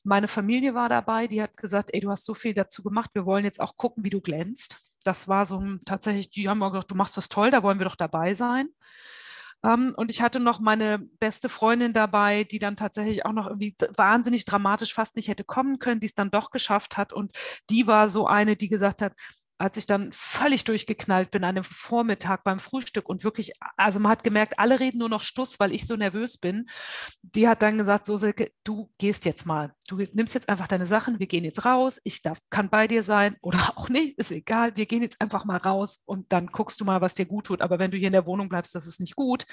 Meine 0.04 0.28
Familie 0.28 0.74
war 0.74 0.88
dabei, 0.88 1.26
die 1.26 1.42
hat 1.42 1.56
gesagt, 1.58 1.90
ey, 1.92 2.00
du 2.00 2.10
hast 2.10 2.24
so 2.24 2.32
viel 2.32 2.54
dazu 2.54 2.82
gemacht, 2.82 3.10
wir 3.12 3.26
wollen 3.26 3.44
jetzt 3.44 3.60
auch 3.60 3.76
gucken, 3.76 4.04
wie 4.04 4.10
du 4.10 4.22
glänzt. 4.22 4.78
Das 5.04 5.28
war 5.28 5.44
so 5.44 5.62
tatsächlich, 5.84 6.30
die 6.30 6.48
haben 6.48 6.60
gesagt, 6.60 6.90
du 6.90 6.94
machst 6.94 7.16
das 7.16 7.28
toll, 7.28 7.50
da 7.50 7.62
wollen 7.62 7.78
wir 7.78 7.86
doch 7.86 7.96
dabei 7.96 8.32
sein. 8.32 8.70
Ähm, 9.64 9.94
und 9.96 10.10
ich 10.10 10.22
hatte 10.22 10.40
noch 10.40 10.60
meine 10.60 10.98
beste 10.98 11.48
Freundin 11.48 11.92
dabei, 11.92 12.44
die 12.44 12.58
dann 12.58 12.76
tatsächlich 12.76 13.26
auch 13.26 13.32
noch 13.32 13.46
irgendwie 13.46 13.74
wahnsinnig 13.96 14.44
dramatisch 14.44 14.94
fast 14.94 15.16
nicht 15.16 15.28
hätte 15.28 15.44
kommen 15.44 15.78
können, 15.78 16.00
die 16.00 16.06
es 16.06 16.14
dann 16.14 16.30
doch 16.30 16.50
geschafft 16.50 16.96
hat. 16.96 17.12
Und 17.12 17.32
die 17.68 17.86
war 17.86 18.08
so 18.08 18.26
eine, 18.26 18.56
die 18.56 18.68
gesagt 18.68 19.02
hat, 19.02 19.12
als 19.60 19.76
ich 19.76 19.86
dann 19.86 20.10
völlig 20.12 20.64
durchgeknallt 20.64 21.30
bin 21.30 21.44
an 21.44 21.54
dem 21.54 21.64
Vormittag 21.64 22.44
beim 22.44 22.58
Frühstück 22.58 23.08
und 23.08 23.24
wirklich, 23.24 23.52
also 23.76 24.00
man 24.00 24.10
hat 24.10 24.24
gemerkt, 24.24 24.58
alle 24.58 24.80
reden 24.80 24.98
nur 24.98 25.10
noch 25.10 25.20
Stuss, 25.20 25.60
weil 25.60 25.72
ich 25.72 25.86
so 25.86 25.96
nervös 25.96 26.38
bin. 26.38 26.68
Die 27.22 27.46
hat 27.46 27.62
dann 27.62 27.76
gesagt, 27.76 28.06
so 28.06 28.16
Silke, 28.16 28.52
du 28.64 28.90
gehst 28.98 29.26
jetzt 29.26 29.44
mal. 29.44 29.74
Du 29.86 29.98
nimmst 30.14 30.34
jetzt 30.34 30.48
einfach 30.48 30.66
deine 30.66 30.86
Sachen, 30.86 31.18
wir 31.18 31.26
gehen 31.26 31.44
jetzt 31.44 31.66
raus, 31.66 32.00
ich 32.04 32.22
darf, 32.22 32.40
kann 32.48 32.70
bei 32.70 32.88
dir 32.88 33.02
sein 33.02 33.36
oder 33.42 33.58
auch 33.76 33.90
nicht, 33.90 34.18
ist 34.18 34.32
egal, 34.32 34.76
wir 34.76 34.86
gehen 34.86 35.02
jetzt 35.02 35.20
einfach 35.20 35.44
mal 35.44 35.58
raus 35.58 36.02
und 36.06 36.32
dann 36.32 36.46
guckst 36.46 36.80
du 36.80 36.86
mal, 36.86 37.02
was 37.02 37.14
dir 37.14 37.26
gut 37.26 37.46
tut. 37.46 37.60
Aber 37.60 37.78
wenn 37.78 37.90
du 37.90 37.98
hier 37.98 38.08
in 38.08 38.12
der 38.12 38.26
Wohnung 38.26 38.48
bleibst, 38.48 38.74
das 38.74 38.86
ist 38.86 39.00
nicht 39.00 39.14
gut. 39.14 39.44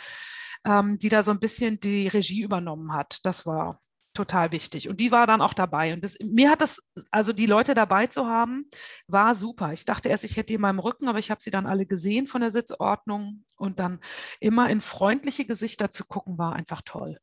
Ähm, 0.65 0.97
die 0.97 1.09
da 1.09 1.21
so 1.21 1.31
ein 1.31 1.39
bisschen 1.39 1.79
die 1.79 2.07
Regie 2.07 2.41
übernommen 2.41 2.93
hat. 2.93 3.19
Das 3.23 3.45
war 3.45 3.79
total 4.17 4.51
wichtig. 4.51 4.89
Und 4.89 4.99
die 4.99 5.11
war 5.11 5.27
dann 5.27 5.41
auch 5.41 5.53
dabei. 5.53 5.93
Und 5.93 6.03
das, 6.03 6.17
mir 6.21 6.49
hat 6.49 6.61
das, 6.61 6.81
also 7.11 7.31
die 7.33 7.45
Leute 7.45 7.73
dabei 7.73 8.07
zu 8.07 8.25
haben, 8.25 8.69
war 9.07 9.35
super. 9.35 9.71
Ich 9.73 9.85
dachte 9.85 10.09
erst, 10.09 10.23
ich 10.23 10.35
hätte 10.35 10.47
die 10.47 10.55
in 10.55 10.61
meinem 10.61 10.79
Rücken, 10.79 11.07
aber 11.07 11.19
ich 11.19 11.31
habe 11.31 11.41
sie 11.41 11.51
dann 11.51 11.67
alle 11.67 11.85
gesehen 11.85 12.27
von 12.27 12.41
der 12.41 12.51
Sitzordnung. 12.51 13.45
Und 13.55 13.79
dann 13.79 13.99
immer 14.39 14.69
in 14.69 14.81
freundliche 14.81 15.45
Gesichter 15.45 15.91
zu 15.91 16.05
gucken, 16.05 16.37
war 16.37 16.53
einfach 16.53 16.81
toll. 16.83 17.17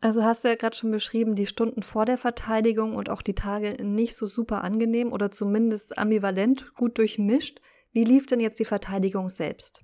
Also 0.00 0.22
hast 0.22 0.44
du 0.44 0.48
ja 0.48 0.54
gerade 0.54 0.76
schon 0.76 0.90
beschrieben, 0.90 1.34
die 1.34 1.46
Stunden 1.46 1.82
vor 1.82 2.04
der 2.04 2.18
Verteidigung 2.18 2.94
und 2.94 3.08
auch 3.08 3.22
die 3.22 3.34
Tage 3.34 3.82
nicht 3.82 4.16
so 4.16 4.26
super 4.26 4.62
angenehm 4.62 5.12
oder 5.12 5.30
zumindest 5.30 5.96
ambivalent 5.96 6.74
gut 6.74 6.98
durchmischt. 6.98 7.60
Wie 7.92 8.04
lief 8.04 8.26
denn 8.26 8.40
jetzt 8.40 8.58
die 8.58 8.66
Verteidigung 8.66 9.28
selbst? 9.28 9.82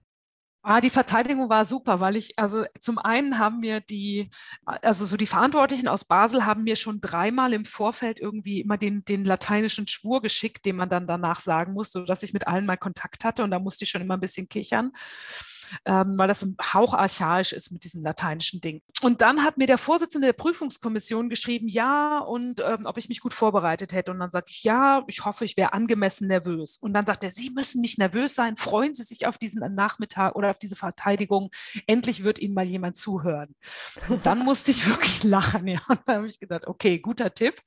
Ah, 0.62 0.82
die 0.82 0.90
Verteidigung 0.90 1.48
war 1.48 1.64
super, 1.64 2.00
weil 2.00 2.16
ich, 2.16 2.38
also 2.38 2.66
zum 2.78 2.98
einen 2.98 3.38
haben 3.38 3.60
mir 3.60 3.80
die, 3.80 4.28
also 4.66 5.06
so 5.06 5.16
die 5.16 5.26
Verantwortlichen 5.26 5.88
aus 5.88 6.04
Basel 6.04 6.44
haben 6.44 6.64
mir 6.64 6.76
schon 6.76 7.00
dreimal 7.00 7.54
im 7.54 7.64
Vorfeld 7.64 8.20
irgendwie 8.20 8.60
immer 8.60 8.76
den, 8.76 9.02
den 9.06 9.24
lateinischen 9.24 9.86
Schwur 9.86 10.20
geschickt, 10.20 10.66
den 10.66 10.76
man 10.76 10.90
dann 10.90 11.06
danach 11.06 11.40
sagen 11.40 11.72
muss, 11.72 11.92
sodass 11.92 12.22
ich 12.22 12.34
mit 12.34 12.46
allen 12.46 12.66
mal 12.66 12.76
Kontakt 12.76 13.24
hatte 13.24 13.42
und 13.42 13.50
da 13.50 13.58
musste 13.58 13.84
ich 13.84 13.90
schon 13.90 14.02
immer 14.02 14.18
ein 14.18 14.20
bisschen 14.20 14.50
kichern. 14.50 14.92
Ähm, 15.84 16.18
weil 16.18 16.28
das 16.28 16.40
so 16.40 16.48
haucharchaisch 16.60 17.52
ist 17.52 17.70
mit 17.70 17.84
diesem 17.84 18.02
lateinischen 18.02 18.60
Ding. 18.60 18.82
Und 19.02 19.22
dann 19.22 19.42
hat 19.42 19.56
mir 19.56 19.66
der 19.66 19.78
Vorsitzende 19.78 20.26
der 20.26 20.32
Prüfungskommission 20.34 21.28
geschrieben, 21.28 21.68
ja, 21.68 22.18
und 22.18 22.60
ähm, 22.60 22.82
ob 22.84 22.98
ich 22.98 23.08
mich 23.08 23.20
gut 23.20 23.34
vorbereitet 23.34 23.92
hätte. 23.92 24.12
Und 24.12 24.18
dann 24.18 24.30
sage 24.30 24.46
ich, 24.48 24.62
ja, 24.62 25.04
ich 25.06 25.24
hoffe, 25.24 25.44
ich 25.44 25.56
wäre 25.56 25.72
angemessen 25.72 26.28
nervös. 26.28 26.76
Und 26.76 26.92
dann 26.92 27.06
sagt 27.06 27.24
er, 27.24 27.30
Sie 27.30 27.50
müssen 27.50 27.80
nicht 27.80 27.98
nervös 27.98 28.34
sein, 28.34 28.56
freuen 28.56 28.94
Sie 28.94 29.02
sich 29.02 29.26
auf 29.26 29.38
diesen 29.38 29.60
Nachmittag 29.74 30.36
oder 30.36 30.50
auf 30.50 30.58
diese 30.58 30.76
Verteidigung. 30.76 31.50
Endlich 31.86 32.24
wird 32.24 32.38
Ihnen 32.38 32.54
mal 32.54 32.66
jemand 32.66 32.96
zuhören. 32.96 33.54
Und 34.08 34.26
dann 34.26 34.40
musste 34.40 34.70
ich 34.70 34.86
wirklich 34.88 35.24
lachen. 35.24 35.66
Ja. 35.66 35.80
Und 35.88 36.00
dann 36.06 36.16
habe 36.16 36.26
ich 36.26 36.38
gedacht, 36.38 36.66
okay, 36.66 36.98
guter 36.98 37.32
Tipp. 37.32 37.60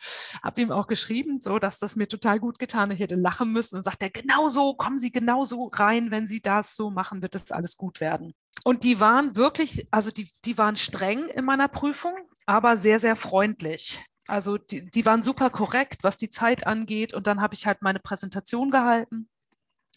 Habe 0.44 0.62
ihm 0.62 0.72
auch 0.72 0.88
geschrieben, 0.88 1.40
so 1.42 1.60
dass 1.60 1.80
das 1.80 1.96
mir 1.96 2.08
total 2.08 2.40
gut 2.40 2.60
getan. 2.60 2.92
Ich 2.92 3.00
hätte 3.00 3.16
lachen 3.16 3.52
müssen. 3.52 3.78
Und 3.78 3.84
sagt 3.84 4.04
er, 4.04 4.10
genau 4.10 4.50
so, 4.50 4.76
kommen 4.76 4.98
Sie 4.98 5.12
genau 5.12 5.46
so 5.46 5.68
rein, 5.74 6.12
wenn 6.12 6.28
Sie 6.28 6.42
das 6.42 6.76
so 6.76 6.90
machen, 6.90 7.24
wird 7.24 7.36
das 7.36 7.52
alles 7.52 7.78
gut 7.78 7.93
werden. 8.02 8.34
Und 8.64 8.84
die 8.84 9.00
waren 9.00 9.36
wirklich, 9.36 9.88
also 9.92 10.12
die, 10.12 10.30
die 10.46 10.58
waren 10.58 10.76
streng 10.76 11.28
in 11.30 11.46
meiner 11.46 11.68
Prüfung, 11.68 12.16
aber 12.46 12.78
sehr, 12.78 13.00
sehr 13.00 13.16
freundlich. 13.16 14.00
Also 14.28 14.58
die, 14.58 14.90
die 14.90 15.06
waren 15.06 15.24
super 15.24 15.50
korrekt, 15.50 16.04
was 16.04 16.18
die 16.18 16.30
Zeit 16.30 16.66
angeht. 16.66 17.14
Und 17.14 17.28
dann 17.28 17.42
habe 17.42 17.56
ich 17.56 17.66
halt 17.66 17.82
meine 17.82 18.00
Präsentation 18.00 18.72
gehalten. 18.72 19.30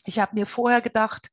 Ich 0.04 0.18
habe 0.18 0.34
mir 0.34 0.46
vorher 0.46 0.80
gedacht, 0.80 1.30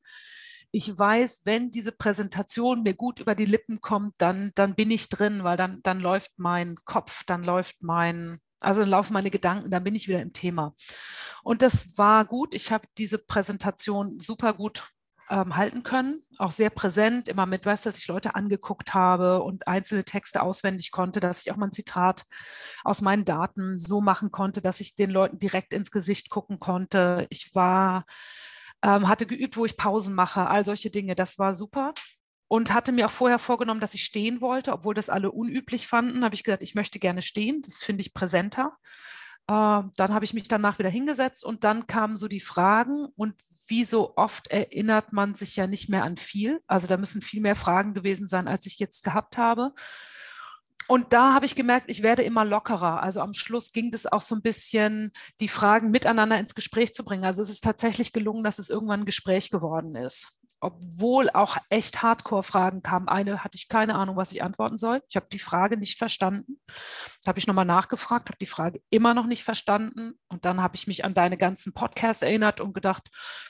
ich 0.72 0.98
weiß, 0.98 1.42
wenn 1.46 1.70
diese 1.70 1.92
Präsentation 1.92 2.82
mir 2.82 2.96
gut 2.96 3.20
über 3.20 3.36
die 3.36 3.46
Lippen 3.46 3.80
kommt, 3.80 4.16
dann, 4.18 4.52
dann 4.56 4.74
bin 4.74 4.90
ich 4.90 5.08
drin, 5.08 5.44
weil 5.44 5.56
dann, 5.56 5.82
dann 5.84 6.00
läuft 6.00 6.32
mein 6.38 6.78
Kopf, 6.84 7.24
dann 7.26 7.44
läuft 7.44 7.84
mein, 7.84 8.40
also 8.60 8.82
dann 8.82 8.90
laufen 8.90 9.14
meine 9.14 9.30
Gedanken, 9.30 9.70
dann 9.70 9.84
bin 9.84 9.94
ich 9.94 10.08
wieder 10.08 10.22
im 10.22 10.34
Thema. 10.34 10.74
Und 11.44 11.62
das 11.62 11.98
war 11.98 12.26
gut. 12.26 12.56
Ich 12.56 12.72
habe 12.72 12.88
diese 12.98 13.20
Präsentation 13.20 14.20
super 14.20 14.54
gut 14.56 14.84
ähm, 15.34 15.56
halten 15.56 15.82
können, 15.82 16.22
auch 16.38 16.52
sehr 16.52 16.70
präsent, 16.70 17.28
immer 17.28 17.48
mit, 17.48 17.66
weißt 17.66 17.86
du, 17.86 17.90
dass 17.90 17.98
ich 17.98 18.08
Leute 18.08 18.36
angeguckt 18.36 18.94
habe 18.94 19.42
und 19.42 19.68
einzelne 19.68 20.04
Texte 20.04 20.44
auswendig 20.44 20.92
konnte, 20.92 21.20
dass 21.20 21.42
ich 21.42 21.52
auch 21.52 21.56
mal 21.56 21.66
ein 21.66 21.74
Zitat 21.74 22.26
aus 22.84 23.02
meinen 23.02 23.26
Daten 23.26 23.80
so 23.80 24.00
machen 24.00 24.32
konnte, 24.32 24.62
dass 24.62 24.80
ich 24.80 24.96
den 24.96 25.10
Leuten 25.10 25.40
direkt 25.40 25.74
ins 25.74 25.90
Gesicht 25.90 26.30
gucken 26.30 26.60
konnte. 26.60 27.26
Ich 27.32 27.56
war, 27.56 28.06
ähm, 28.84 29.08
hatte 29.08 29.26
geübt, 29.26 29.58
wo 29.58 29.66
ich 29.66 29.76
Pausen 29.76 30.14
mache, 30.14 30.48
all 30.48 30.66
solche 30.66 30.92
Dinge. 30.92 31.16
Das 31.16 31.40
war 31.40 31.56
super 31.56 31.94
und 32.48 32.72
hatte 32.72 32.92
mir 32.92 33.08
auch 33.08 33.12
vorher 33.12 33.40
vorgenommen, 33.40 33.82
dass 33.82 33.96
ich 33.96 34.04
stehen 34.04 34.40
wollte, 34.40 34.72
obwohl 34.72 34.94
das 34.94 35.10
alle 35.10 35.32
unüblich 35.32 35.88
fanden, 35.88 36.24
habe 36.24 36.36
ich 36.36 36.44
gesagt, 36.44 36.62
ich 36.62 36.76
möchte 36.76 37.00
gerne 37.00 37.24
stehen, 37.24 37.64
das 37.64 37.82
finde 37.82 38.02
ich 38.02 38.14
präsenter. 38.14 38.78
Äh, 39.48 39.82
dann 39.96 40.14
habe 40.14 40.26
ich 40.26 40.36
mich 40.36 40.48
danach 40.48 40.78
wieder 40.78 40.92
hingesetzt 40.92 41.44
und 41.44 41.64
dann 41.64 41.88
kamen 41.88 42.18
so 42.18 42.28
die 42.28 42.40
Fragen 42.40 43.08
und 43.16 43.34
wie 43.68 43.84
so 43.86 44.14
oft 44.16 44.48
erinnert 44.48 45.14
man 45.14 45.36
sich 45.36 45.56
ja 45.56 45.68
nicht 45.68 45.90
mehr 45.90 46.04
an 46.04 46.18
viel. 46.18 46.62
Also 46.68 46.88
da 46.88 46.98
müssen 46.98 47.22
viel 47.22 47.42
mehr 47.42 47.56
Fragen 47.56 47.94
gewesen 47.94 48.28
sein, 48.28 48.48
als 48.48 48.66
ich 48.66 48.80
jetzt 48.80 49.04
gehabt 49.04 49.38
habe. 49.38 49.74
Und 50.90 51.14
da 51.14 51.34
habe 51.34 51.46
ich 51.46 51.56
gemerkt, 51.56 51.86
ich 51.90 52.04
werde 52.04 52.24
immer 52.24 52.44
lockerer. 52.44 53.02
Also 53.02 53.22
am 53.22 53.34
Schluss 53.34 53.72
ging 53.72 53.94
es 53.94 54.06
auch 54.06 54.22
so 54.22 54.36
ein 54.36 54.42
bisschen, 54.42 55.12
die 55.40 55.48
Fragen 55.48 55.92
miteinander 55.92 56.38
ins 56.38 56.56
Gespräch 56.56 56.94
zu 56.94 57.06
bringen. 57.06 57.24
Also 57.24 57.42
es 57.42 57.50
ist 57.50 57.64
tatsächlich 57.64 58.12
gelungen, 58.12 58.44
dass 58.44 58.60
es 58.60 58.70
irgendwann 58.70 59.02
ein 59.02 59.06
Gespräch 59.06 59.50
geworden 59.50 59.96
ist 59.96 60.40
obwohl 60.64 61.30
auch 61.30 61.58
echt 61.70 62.02
Hardcore-Fragen 62.02 62.82
kamen. 62.82 63.10
Eine 63.10 63.44
hatte 63.44 63.58
ich 63.58 63.68
keine 63.68 63.96
Ahnung, 63.96 64.16
was 64.16 64.32
ich 64.32 64.42
antworten 64.42 64.78
soll. 64.78 65.04
Ich 65.10 65.18
habe 65.18 65.26
die 65.30 65.40
Frage 65.40 65.76
nicht 65.76 65.98
verstanden. 65.98 66.62
Da 67.24 67.30
habe 67.30 67.40
ich 67.40 67.48
nochmal 67.48 67.66
nachgefragt, 67.66 68.30
habe 68.30 68.38
die 68.40 68.46
Frage 68.46 68.82
immer 68.90 69.14
noch 69.14 69.26
nicht 69.26 69.44
verstanden. 69.44 70.18
Und 70.30 70.46
dann 70.46 70.62
habe 70.62 70.78
ich 70.78 70.88
mich 70.88 71.04
an 71.04 71.14
deine 71.14 71.38
ganzen 71.38 71.74
Podcasts 71.74 72.24
erinnert 72.24 72.62
und 72.62 72.74
gedacht, 72.74 73.10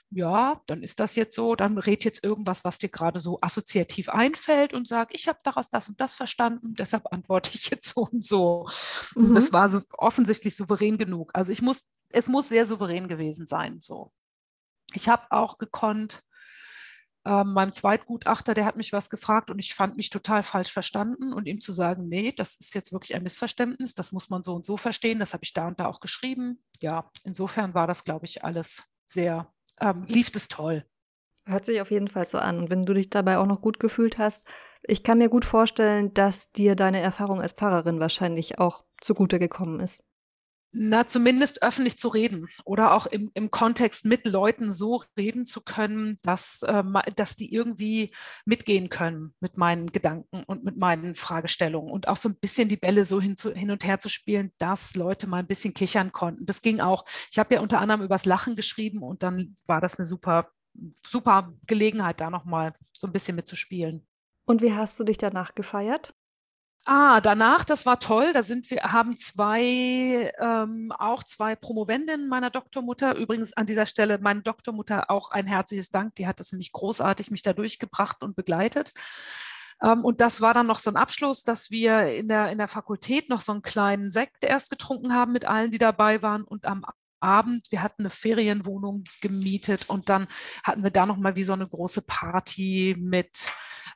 ja, 0.09 0.61
dann 0.65 0.81
ist 0.81 0.99
das 0.99 1.15
jetzt 1.15 1.35
so. 1.35 1.55
Dann 1.55 1.77
red 1.77 2.03
jetzt 2.03 2.23
irgendwas, 2.23 2.63
was 2.63 2.79
dir 2.79 2.89
gerade 2.89 3.19
so 3.19 3.37
assoziativ 3.41 4.09
einfällt 4.09 4.73
und 4.73 4.87
sag, 4.87 5.13
ich 5.13 5.27
habe 5.27 5.39
daraus 5.43 5.69
das 5.69 5.89
und 5.89 6.01
das 6.01 6.15
verstanden. 6.15 6.73
Deshalb 6.73 7.13
antworte 7.13 7.51
ich 7.53 7.69
jetzt 7.69 7.93
so 7.93 8.07
und 8.11 8.25
so. 8.25 8.67
Mhm. 9.15 9.25
Und 9.25 9.35
das 9.35 9.53
war 9.53 9.69
so 9.69 9.81
offensichtlich 9.99 10.55
souverän 10.55 10.97
genug. 10.97 11.29
Also 11.35 11.51
ich 11.51 11.61
muss, 11.61 11.83
es 12.09 12.27
muss 12.27 12.49
sehr 12.49 12.65
souverän 12.65 13.07
gewesen 13.07 13.45
sein. 13.45 13.79
So. 13.81 14.11
Ich 14.93 15.09
habe 15.09 15.27
auch 15.29 15.59
gekonnt, 15.59 16.23
ähm, 17.25 17.53
meinem 17.53 17.71
Zweitgutachter, 17.71 18.53
der 18.53 18.65
hat 18.65 18.75
mich 18.75 18.91
was 18.91 19.09
gefragt 19.09 19.49
und 19.49 19.59
ich 19.59 19.73
fand 19.73 19.95
mich 19.95 20.09
total 20.09 20.43
falsch 20.43 20.71
verstanden 20.71 21.33
und 21.33 21.47
ihm 21.47 21.61
zu 21.61 21.71
sagen, 21.71 22.07
nee, 22.09 22.31
das 22.31 22.55
ist 22.55 22.75
jetzt 22.75 22.91
wirklich 22.91 23.15
ein 23.15 23.23
Missverständnis, 23.23 23.95
das 23.95 24.11
muss 24.11 24.29
man 24.29 24.43
so 24.43 24.53
und 24.53 24.65
so 24.65 24.77
verstehen, 24.77 25.19
das 25.19 25.33
habe 25.33 25.43
ich 25.43 25.53
da 25.53 25.67
und 25.67 25.79
da 25.79 25.85
auch 25.87 25.99
geschrieben. 25.99 26.63
Ja, 26.81 27.09
insofern 27.23 27.73
war 27.73 27.87
das, 27.87 28.03
glaube 28.03 28.25
ich, 28.25 28.43
alles 28.43 28.91
sehr, 29.05 29.51
ähm, 29.79 30.03
lief 30.07 30.31
es 30.35 30.47
toll. 30.49 30.85
Hört 31.45 31.65
sich 31.65 31.81
auf 31.81 31.91
jeden 31.91 32.07
Fall 32.07 32.25
so 32.25 32.37
an. 32.37 32.57
Und 32.57 32.69
wenn 32.69 32.85
du 32.85 32.93
dich 32.93 33.09
dabei 33.09 33.37
auch 33.37 33.45
noch 33.45 33.59
gut 33.59 33.79
gefühlt 33.79 34.17
hast, 34.17 34.45
ich 34.83 35.03
kann 35.03 35.17
mir 35.17 35.27
gut 35.27 35.43
vorstellen, 35.43 36.13
dass 36.13 36.51
dir 36.53 36.75
deine 36.75 37.01
Erfahrung 37.01 37.41
als 37.41 37.53
Pfarrerin 37.53 37.99
wahrscheinlich 37.99 38.59
auch 38.59 38.85
zugute 39.01 39.39
gekommen 39.39 39.81
ist 39.81 40.03
na, 40.73 41.05
zumindest 41.05 41.61
öffentlich 41.61 41.99
zu 41.99 42.07
reden 42.07 42.47
oder 42.65 42.93
auch 42.93 43.05
im, 43.05 43.29
im 43.35 43.51
Kontext 43.51 44.05
mit 44.05 44.25
Leuten 44.25 44.71
so 44.71 45.03
reden 45.15 45.45
zu 45.45 45.61
können, 45.61 46.17
dass, 46.23 46.63
äh, 46.63 46.83
dass 47.15 47.35
die 47.35 47.53
irgendwie 47.53 48.13
mitgehen 48.45 48.89
können 48.89 49.35
mit 49.39 49.57
meinen 49.57 49.91
Gedanken 49.91 50.43
und 50.43 50.63
mit 50.63 50.75
meinen 50.77 51.13
Fragestellungen 51.13 51.91
und 51.91 52.07
auch 52.07 52.15
so 52.15 52.29
ein 52.29 52.39
bisschen 52.39 52.69
die 52.69 52.77
Bälle 52.77 53.05
so 53.05 53.21
hin, 53.21 53.37
zu, 53.37 53.53
hin 53.53 53.69
und 53.69 53.85
her 53.85 53.99
zu 53.99 54.09
spielen, 54.09 54.51
dass 54.57 54.95
Leute 54.95 55.27
mal 55.27 55.37
ein 55.37 55.47
bisschen 55.47 55.75
kichern 55.75 56.11
konnten. 56.11 56.47
Das 56.47 56.63
ging 56.63 56.79
auch. 56.79 57.05
Ich 57.31 57.37
habe 57.37 57.53
ja 57.53 57.61
unter 57.61 57.79
anderem 57.79 58.01
übers 58.01 58.25
Lachen 58.25 58.55
geschrieben 58.55 59.03
und 59.03 59.21
dann 59.21 59.55
war 59.67 59.79
das 59.79 59.99
eine 59.99 60.07
super, 60.07 60.49
super 61.05 61.53
Gelegenheit, 61.67 62.19
da 62.19 62.31
nochmal 62.31 62.73
so 62.97 63.05
ein 63.05 63.13
bisschen 63.13 63.35
mitzuspielen. 63.35 64.07
Und 64.45 64.61
wie 64.63 64.73
hast 64.73 64.99
du 64.99 65.03
dich 65.03 65.19
danach 65.19 65.53
gefeiert? 65.53 66.15
Ah, 66.85 67.21
danach, 67.21 67.63
das 67.63 67.85
war 67.85 67.99
toll. 67.99 68.33
Da 68.33 68.43
sind 68.43 68.69
wir, 68.69 68.83
haben 68.83 69.15
zwei, 69.15 70.33
ähm, 70.37 70.91
auch 70.97 71.23
zwei 71.23 71.55
Promovendinnen 71.55 72.27
meiner 72.27 72.49
Doktormutter. 72.49 73.15
Übrigens 73.15 73.53
an 73.53 73.65
dieser 73.65 73.85
Stelle 73.85 74.17
meine 74.17 74.41
Doktormutter 74.41 75.09
auch 75.09 75.31
ein 75.31 75.45
herzliches 75.45 75.91
Dank. 75.91 76.15
Die 76.15 76.27
hat 76.27 76.41
das 76.41 76.51
nämlich 76.51 76.73
großartig 76.73 77.31
mich 77.31 77.41
da 77.41 77.53
durchgebracht 77.53 78.21
und 78.21 78.35
begleitet. 78.35 78.91
Ähm, 79.81 80.03
und 80.03 80.19
das 80.19 80.41
war 80.41 80.53
dann 80.53 80.67
noch 80.67 80.79
so 80.79 80.89
ein 80.89 80.97
Abschluss, 80.97 81.43
dass 81.43 81.71
wir 81.71 82.07
in 82.07 82.27
der, 82.27 82.51
in 82.51 82.57
der 82.57 82.67
Fakultät 82.67 83.29
noch 83.29 83.39
so 83.39 83.53
einen 83.53 83.61
kleinen 83.61 84.11
Sekt 84.11 84.43
erst 84.43 84.69
getrunken 84.69 85.13
haben 85.13 85.31
mit 85.31 85.45
allen, 85.45 85.71
die 85.71 85.77
dabei 85.77 86.21
waren. 86.21 86.43
Und 86.43 86.65
am 86.65 86.83
Abend, 87.21 87.71
wir 87.71 87.81
hatten 87.81 88.01
eine 88.01 88.09
Ferienwohnung 88.09 89.05
gemietet 89.21 89.89
und 89.89 90.09
dann 90.09 90.27
hatten 90.65 90.83
wir 90.83 90.91
da 90.91 91.05
nochmal 91.05 91.37
wie 91.37 91.45
so 91.45 91.53
eine 91.53 91.65
große 91.65 92.01
Party 92.01 92.97
mit 92.99 93.53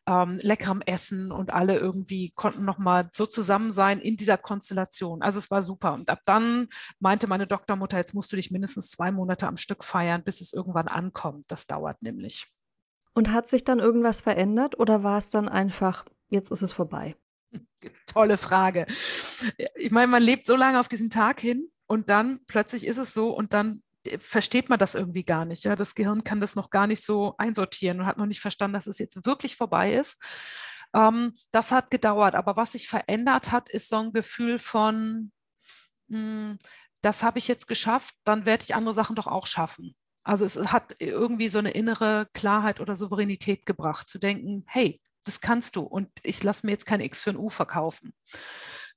ähm, 0.07 0.39
leckerem 0.41 0.81
Essen 0.81 1.31
und 1.31 1.53
alle 1.53 1.77
irgendwie 1.77 2.31
konnten 2.31 2.63
nochmal 2.63 3.09
so 3.11 3.25
zusammen 3.25 3.71
sein 3.71 3.99
in 3.99 4.15
dieser 4.15 4.37
Konstellation. 4.37 5.21
Also 5.21 5.37
es 5.37 5.51
war 5.51 5.61
super. 5.61 5.93
Und 5.93 6.09
ab 6.09 6.21
dann 6.25 6.69
meinte 6.99 7.27
meine 7.27 7.45
Doktormutter, 7.45 7.97
jetzt 7.97 8.13
musst 8.13 8.31
du 8.31 8.37
dich 8.37 8.49
mindestens 8.49 8.89
zwei 8.89 9.11
Monate 9.11 9.47
am 9.47 9.57
Stück 9.57 9.83
feiern, 9.83 10.23
bis 10.23 10.39
es 10.39 10.53
irgendwann 10.53 10.87
ankommt. 10.87 11.45
Das 11.49 11.67
dauert 11.67 12.01
nämlich. 12.01 12.47
Und 13.13 13.33
hat 13.33 13.47
sich 13.47 13.65
dann 13.65 13.79
irgendwas 13.79 14.21
verändert 14.21 14.79
oder 14.79 15.03
war 15.03 15.17
es 15.17 15.29
dann 15.29 15.49
einfach, 15.49 16.05
jetzt 16.29 16.51
ist 16.51 16.61
es 16.61 16.71
vorbei? 16.71 17.15
Tolle 18.07 18.37
Frage. 18.37 18.85
Ich 19.75 19.91
meine, 19.91 20.07
man 20.07 20.23
lebt 20.23 20.45
so 20.45 20.55
lange 20.55 20.79
auf 20.79 20.87
diesen 20.87 21.09
Tag 21.09 21.41
hin 21.41 21.69
und 21.85 22.09
dann 22.09 22.39
plötzlich 22.47 22.87
ist 22.87 22.97
es 22.97 23.13
so 23.13 23.35
und 23.35 23.53
dann 23.53 23.81
versteht 24.19 24.69
man 24.69 24.79
das 24.79 24.95
irgendwie 24.95 25.23
gar 25.23 25.45
nicht. 25.45 25.63
Ja? 25.63 25.75
Das 25.75 25.95
Gehirn 25.95 26.23
kann 26.23 26.41
das 26.41 26.55
noch 26.55 26.69
gar 26.69 26.87
nicht 26.87 27.03
so 27.03 27.35
einsortieren 27.37 27.99
und 27.99 28.05
hat 28.05 28.17
noch 28.17 28.25
nicht 28.25 28.41
verstanden, 28.41 28.73
dass 28.73 28.87
es 28.87 28.99
jetzt 28.99 29.25
wirklich 29.25 29.55
vorbei 29.55 29.93
ist. 29.93 30.21
Ähm, 30.93 31.33
das 31.51 31.71
hat 31.71 31.91
gedauert. 31.91 32.35
Aber 32.35 32.57
was 32.57 32.73
sich 32.73 32.87
verändert 32.87 33.51
hat, 33.51 33.69
ist 33.69 33.89
so 33.89 33.97
ein 33.97 34.13
Gefühl 34.13 34.59
von, 34.59 35.31
mh, 36.07 36.17
hm, 36.19 36.57
das 37.01 37.23
habe 37.23 37.37
ich 37.39 37.47
jetzt 37.47 37.67
geschafft, 37.67 38.15
dann 38.23 38.45
werde 38.45 38.63
ich 38.63 38.75
andere 38.75 38.93
Sachen 38.93 39.15
doch 39.15 39.27
auch 39.27 39.47
schaffen. 39.47 39.95
Also 40.23 40.43
es 40.43 40.57
hat 40.73 40.95
irgendwie 40.99 41.47
so 41.47 41.59
eine 41.59 41.71
innere 41.71 42.27
Klarheit 42.33 42.81
oder 42.81 42.95
Souveränität 42.95 43.65
gebracht, 43.65 44.09
zu 44.09 44.19
denken, 44.19 44.65
hey, 44.67 44.99
das 45.27 45.41
kannst 45.41 45.75
du 45.75 45.81
und 45.81 46.09
ich 46.23 46.43
lasse 46.43 46.65
mir 46.65 46.71
jetzt 46.71 46.85
kein 46.85 47.01
X 47.01 47.21
für 47.21 47.31
ein 47.31 47.37
U 47.37 47.49
verkaufen. 47.49 48.13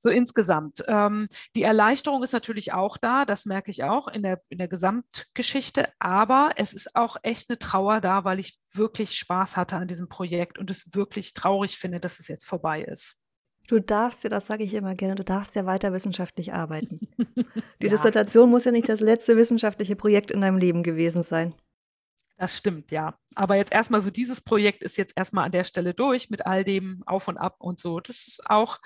So 0.03 0.09
insgesamt. 0.09 0.83
Ähm, 0.89 1.29
die 1.55 1.63
Erleichterung 1.63 2.23
ist 2.23 2.33
natürlich 2.33 2.73
auch 2.73 2.97
da, 2.97 3.27
das 3.27 3.45
merke 3.45 3.71
ich 3.71 3.85
auch 3.85 4.09
in 4.09 4.23
der, 4.23 4.41
in 4.49 4.57
der 4.57 4.69
Gesamtgeschichte, 4.69 5.89
aber 5.99 6.53
es 6.57 6.73
ist 6.73 6.97
auch 6.97 7.17
echt 7.23 7.51
eine 7.51 7.59
Trauer 7.59 8.01
da, 8.01 8.25
weil 8.25 8.39
ich 8.39 8.59
wirklich 8.73 9.15
Spaß 9.17 9.59
hatte 9.59 9.77
an 9.77 9.89
diesem 9.89 10.09
Projekt 10.09 10.59
und 10.59 10.71
es 10.71 10.95
wirklich 10.95 11.35
traurig 11.35 11.77
finde, 11.77 12.01
dass 12.01 12.19
es 12.19 12.29
jetzt 12.29 12.47
vorbei 12.47 12.83
ist. 12.83 13.21
Du 13.69 13.79
darfst 13.79 14.25
ja, 14.25 14.31
das 14.31 14.47
sage 14.47 14.65
ich 14.65 14.75
immer 14.75 14.95
gerne, 14.95 15.15
du 15.15 15.23
darfst 15.23 15.55
ja 15.55 15.67
weiter 15.67 15.93
wissenschaftlich 15.93 16.53
arbeiten. 16.53 16.99
Die 17.81 17.85
ja. 17.85 17.91
Dissertation 17.91 18.51
muss 18.51 18.65
ja 18.65 18.73
nicht 18.73 18.89
das 18.89 19.01
letzte 19.01 19.37
wissenschaftliche 19.37 19.97
Projekt 19.97 20.31
in 20.31 20.41
deinem 20.41 20.57
Leben 20.57 20.83
gewesen 20.83 21.23
sein. 21.23 21.55
Das 22.41 22.57
stimmt, 22.57 22.91
ja. 22.91 23.13
Aber 23.35 23.57
jetzt 23.57 23.71
erstmal 23.71 24.01
so, 24.01 24.11
dieses 24.11 24.41
Projekt 24.41 24.83
ist 24.83 24.97
jetzt 24.97 25.13
erstmal 25.15 25.45
an 25.45 25.53
der 25.53 25.65
Stelle 25.65 25.93
durch 25.93 26.31
mit 26.31 26.47
all 26.47 26.65
dem 26.65 27.03
Auf 27.05 27.29
und 27.29 27.37
Ab 27.37 27.57
und 27.59 27.79
so. 27.79 28.01
Das 28.01 28.27
ist 28.27 28.49
auch, 28.49 28.79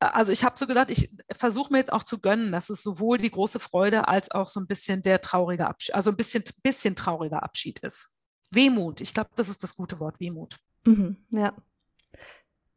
äh, 0.00 0.06
also 0.06 0.32
ich 0.32 0.42
habe 0.42 0.58
so 0.58 0.66
gedacht, 0.66 0.90
ich 0.90 1.14
versuche 1.30 1.72
mir 1.72 1.78
jetzt 1.78 1.92
auch 1.92 2.02
zu 2.02 2.18
gönnen, 2.18 2.50
dass 2.50 2.68
es 2.68 2.82
sowohl 2.82 3.18
die 3.18 3.30
große 3.30 3.60
Freude 3.60 4.08
als 4.08 4.32
auch 4.32 4.48
so 4.48 4.58
ein 4.58 4.66
bisschen 4.66 5.02
der 5.02 5.20
traurige 5.20 5.68
Abschied, 5.68 5.94
also 5.94 6.10
ein 6.10 6.16
bisschen, 6.16 6.42
bisschen 6.64 6.96
trauriger 6.96 7.44
Abschied 7.44 7.78
ist. 7.78 8.16
Wehmut, 8.50 9.00
ich 9.00 9.14
glaube, 9.14 9.30
das 9.36 9.48
ist 9.50 9.62
das 9.62 9.76
gute 9.76 10.00
Wort, 10.00 10.18
Wehmut. 10.18 10.56
Mhm, 10.84 11.24
ja. 11.30 11.54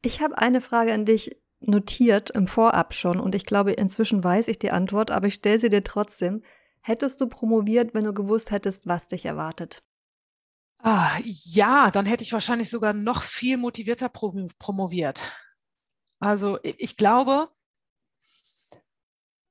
Ich 0.04 0.22
habe 0.22 0.38
eine 0.38 0.62
Frage 0.62 0.94
an 0.94 1.06
dich 1.06 1.42
notiert 1.60 2.30
im 2.30 2.46
Vorab 2.46 2.94
schon 2.94 3.20
und 3.20 3.34
ich 3.34 3.48
glaube, 3.48 3.72
inzwischen 3.72 4.24
weiß 4.24 4.48
ich 4.48 4.60
die 4.60 4.70
Antwort, 4.70 5.10
aber 5.10 5.26
ich 5.26 5.34
stelle 5.34 5.58
sie 5.58 5.70
dir 5.72 5.84
trotzdem. 5.84 6.44
Hättest 6.82 7.20
du 7.20 7.28
promoviert, 7.28 7.96
wenn 7.96 8.04
du 8.04 8.14
gewusst 8.14 8.52
hättest, 8.52 8.86
was 8.86 9.08
dich 9.08 9.26
erwartet? 9.26 9.82
Ah, 10.82 11.20
ja, 11.24 11.92
dann 11.92 12.06
hätte 12.06 12.24
ich 12.24 12.32
wahrscheinlich 12.32 12.70
sogar 12.70 12.94
noch 12.94 13.24
viel 13.24 13.58
motivierter 13.58 14.10
promoviert. 14.10 15.22
Also 16.20 16.60
ich 16.64 16.96
glaube, 16.98 17.50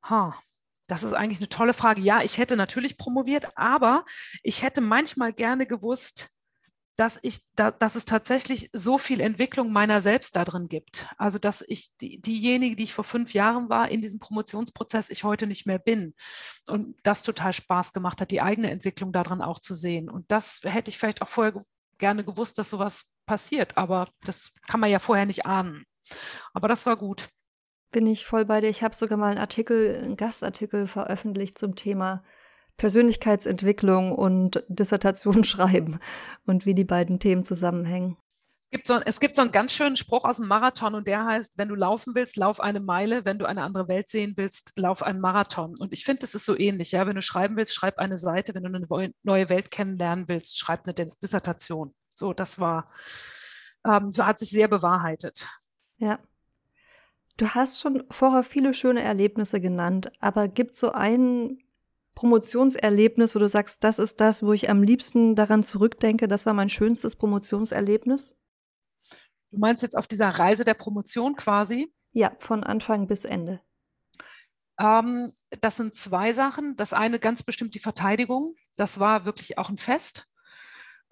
ha, 0.03 0.35
das 0.87 1.03
ist 1.03 1.13
eigentlich 1.13 1.39
eine 1.39 1.49
tolle 1.49 1.75
Frage. 1.75 2.01
Ja, 2.01 2.23
ich 2.23 2.39
hätte 2.39 2.57
natürlich 2.57 2.97
promoviert, 2.97 3.49
aber 3.57 4.05
ich 4.43 4.63
hätte 4.63 4.81
manchmal 4.81 5.33
gerne 5.33 5.67
gewusst, 5.67 6.31
dass 6.99 7.17
ich, 7.23 7.43
da, 7.55 7.71
dass 7.71 7.95
es 7.95 8.07
tatsächlich 8.07 8.71
so 8.73 8.99
viel 8.99 9.21
Entwicklung 9.21 9.73
meiner 9.73 10.01
selbst 10.01 10.35
da 10.35 10.45
drin 10.45 10.67
gibt. 10.67 11.07
Also 11.17 11.39
dass 11.39 11.65
ich 11.67 11.97
die, 12.01 12.21
diejenige, 12.21 12.75
die 12.75 12.83
ich 12.83 12.93
vor 12.93 13.05
fünf 13.05 13.35
Jahren 13.35 13.69
war 13.69 13.89
in 13.89 14.03
diesem 14.03 14.19
Promotionsprozess, 14.19 15.09
ich 15.09 15.23
heute 15.23 15.47
nicht 15.47 15.65
mehr 15.65 15.79
bin. 15.79 16.13
Und 16.69 16.97
das 17.05 17.23
total 17.23 17.53
Spaß 17.53 17.93
gemacht 17.93 18.21
hat, 18.21 18.33
die 18.33 18.43
eigene 18.43 18.73
Entwicklung 18.73 19.13
darin 19.13 19.43
auch 19.43 19.61
zu 19.61 19.77
sehen. 19.77 20.11
Und 20.11 20.29
das 20.33 20.61
hätte 20.65 20.91
ich 20.91 20.99
vielleicht 20.99 21.23
auch 21.23 21.29
vorher 21.29 21.63
gerne 21.99 22.25
gewusst, 22.25 22.59
dass 22.59 22.71
sowas 22.71 23.15
passiert. 23.27 23.77
Aber 23.77 24.09
das 24.25 24.53
kann 24.67 24.81
man 24.81 24.91
ja 24.91 24.99
vorher 24.99 25.25
nicht 25.25 25.47
ahnen. 25.47 25.85
Aber 26.53 26.67
das 26.67 26.85
war 26.85 26.97
gut. 26.97 27.29
Bin 27.93 28.09
ich 28.09 28.27
voll 28.27 28.45
bei 28.45 28.61
dir. 28.61 28.71
Ich 28.71 28.83
habe 28.83 28.97
sogar 28.97 29.19
mal 29.19 29.31
einen 29.31 29.39
Artikel, 29.39 30.01
einen 30.03 30.17
Gastartikel 30.17 30.89
veröffentlicht 30.89 31.59
zum 31.59 31.77
Thema 31.77 32.25
Persönlichkeitsentwicklung 32.79 34.13
und 34.13 34.65
Dissertation 34.69 35.45
schreiben 35.45 35.99
und 36.47 36.65
wie 36.65 36.75
die 36.75 36.85
beiden 36.85 37.21
Themen 37.21 37.45
zusammenhängen. 37.45 38.17
Es 38.71 38.77
gibt, 38.77 38.87
so, 38.87 38.95
es 38.97 39.21
gibt 39.21 39.37
so 39.37 39.43
einen 39.43 39.51
ganz 39.51 39.73
schönen 39.73 39.97
Spruch 39.97 40.25
aus 40.25 40.37
dem 40.37 40.47
Marathon 40.47 40.95
und 40.95 41.09
der 41.09 41.25
heißt, 41.25 41.57
wenn 41.57 41.69
du 41.69 41.75
laufen 41.75 42.15
willst, 42.15 42.37
lauf 42.37 42.61
eine 42.61 42.81
Meile, 42.81 43.25
wenn 43.25 43.39
du 43.39 43.47
eine 43.47 43.63
andere 43.63 43.89
Welt 43.89 44.09
sehen 44.09 44.35
willst, 44.37 44.79
lauf 44.79 45.03
einen 45.03 45.21
Marathon. 45.21 45.75
Und 45.79 45.93
ich 45.95 46.05
finde, 46.05 46.25
es 46.25 46.35
ist 46.35 46.45
so 46.45 46.57
ähnlich. 46.57 46.93
Ja? 46.93 47.07
Wenn 47.07 47.15
du 47.15 47.23
schreiben 47.23 47.57
willst, 47.57 47.75
schreib 47.75 47.99
eine 47.99 48.19
Seite. 48.19 48.55
Wenn 48.55 48.65
du 48.65 48.69
eine 48.69 49.13
neue 49.23 49.49
Welt 49.49 49.71
kennenlernen 49.71 50.29
willst, 50.29 50.59
schreib 50.59 50.85
eine 50.85 50.93
Dissertation. 50.93 51.95
So, 52.13 52.35
das 52.35 52.59
war, 52.59 52.91
ähm, 53.87 54.13
so 54.13 54.27
hat 54.27 54.39
sich 54.39 54.51
sehr 54.51 54.69
bewahrheitet. 54.69 55.49
Ja. 55.97 56.19
Du 57.39 57.49
hast 57.49 57.81
schon 57.81 58.05
vorher 58.11 58.43
viele 58.43 58.75
schöne 58.75 59.01
Erlebnisse 59.01 59.63
genannt, 59.63 60.13
aber 60.21 60.47
gibt 60.47 60.75
es 60.75 60.81
so 60.81 60.93
einen 60.93 61.63
Promotionserlebnis, 62.19 63.37
wo 63.37 63.39
du 63.39 63.47
sagst, 63.47 63.85
das 63.85 64.01
ist 64.01 64.21
das, 64.21 64.43
wo 64.43 64.53
ich 64.53 64.69
am 64.69 64.83
liebsten 64.83 65.37
daran 65.37 65.63
zurückdenke, 65.63 66.27
das 66.27 66.47
war 66.47 66.53
mein 66.53 66.69
schönstes 66.69 67.15
Promotionserlebnis? 67.15 68.35
Du 69.53 69.59
meinst 69.61 69.85
jetzt 69.85 69.97
auf 69.97 70.09
dieser 70.09 70.29
Reise 70.29 70.65
der 70.65 70.75
Promotion 70.75 71.37
quasi? 71.37 71.95
Ja, 72.11 72.33
von 72.41 72.65
Anfang 72.65 73.07
bis 73.07 73.25
Ende. 73.25 73.61
Ähm, 74.81 75.31
das 75.61 75.77
sind 75.77 75.95
zwei 75.95 76.33
Sachen. 76.33 76.75
Das 76.75 76.93
eine 76.93 77.21
ganz 77.21 77.45
bestimmt 77.45 77.77
die 77.77 77.79
Verteidigung. 77.79 78.53
Das 78.77 78.99
war 78.99 79.25
wirklich 79.25 79.57
auch 79.57 79.71
ein 79.71 79.79
Fest. 79.79 80.27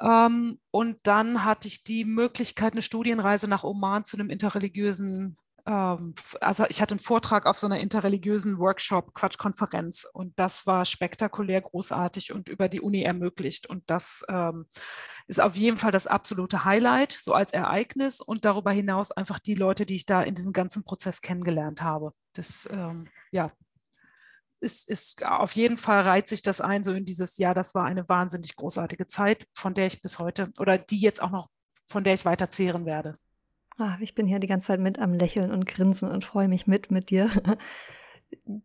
Ähm, 0.00 0.58
und 0.72 0.98
dann 1.04 1.44
hatte 1.44 1.68
ich 1.68 1.84
die 1.84 2.04
Möglichkeit, 2.04 2.72
eine 2.72 2.82
Studienreise 2.82 3.46
nach 3.46 3.62
Oman 3.62 4.04
zu 4.04 4.16
einem 4.16 4.28
interreligiösen 4.28 5.38
also 5.68 6.64
ich 6.68 6.80
hatte 6.80 6.92
einen 6.92 7.00
Vortrag 7.00 7.44
auf 7.46 7.58
so 7.58 7.66
einer 7.66 7.80
interreligiösen 7.80 8.58
Workshop, 8.58 9.14
Quatschkonferenz 9.14 10.06
und 10.12 10.38
das 10.38 10.64
war 10.66 10.84
spektakulär 10.84 11.60
großartig 11.60 12.32
und 12.32 12.48
über 12.48 12.68
die 12.68 12.80
Uni 12.80 13.02
ermöglicht. 13.02 13.66
Und 13.66 13.82
das 13.90 14.24
ähm, 14.28 14.66
ist 15.26 15.40
auf 15.40 15.56
jeden 15.56 15.76
Fall 15.76 15.90
das 15.90 16.06
absolute 16.06 16.64
Highlight, 16.64 17.12
so 17.12 17.34
als 17.34 17.52
Ereignis 17.52 18.20
und 18.20 18.44
darüber 18.44 18.70
hinaus 18.70 19.10
einfach 19.10 19.40
die 19.40 19.56
Leute, 19.56 19.86
die 19.86 19.96
ich 19.96 20.06
da 20.06 20.22
in 20.22 20.36
diesem 20.36 20.52
ganzen 20.52 20.84
Prozess 20.84 21.20
kennengelernt 21.20 21.82
habe. 21.82 22.12
Das, 22.32 22.68
ähm, 22.70 23.08
ja, 23.32 23.50
ist, 24.60 24.88
ist 24.88 25.24
auf 25.26 25.52
jeden 25.52 25.78
Fall 25.78 26.02
reiht 26.02 26.28
sich 26.28 26.42
das 26.42 26.60
ein, 26.60 26.84
so 26.84 26.92
in 26.92 27.04
dieses 27.04 27.38
Jahr, 27.38 27.54
das 27.54 27.74
war 27.74 27.84
eine 27.84 28.08
wahnsinnig 28.08 28.54
großartige 28.54 29.06
Zeit, 29.08 29.46
von 29.52 29.74
der 29.74 29.86
ich 29.86 30.00
bis 30.00 30.18
heute 30.20 30.52
oder 30.60 30.78
die 30.78 31.00
jetzt 31.00 31.20
auch 31.20 31.30
noch, 31.30 31.48
von 31.86 32.04
der 32.04 32.14
ich 32.14 32.24
weiter 32.24 32.50
zehren 32.50 32.86
werde. 32.86 33.16
Ach, 33.78 34.00
ich 34.00 34.14
bin 34.14 34.26
hier 34.26 34.38
die 34.38 34.46
ganze 34.46 34.68
Zeit 34.68 34.80
mit 34.80 34.98
am 34.98 35.12
Lächeln 35.12 35.50
und 35.50 35.66
Grinsen 35.66 36.10
und 36.10 36.24
freue 36.24 36.48
mich 36.48 36.66
mit 36.66 36.90
mit 36.90 37.10
dir. 37.10 37.30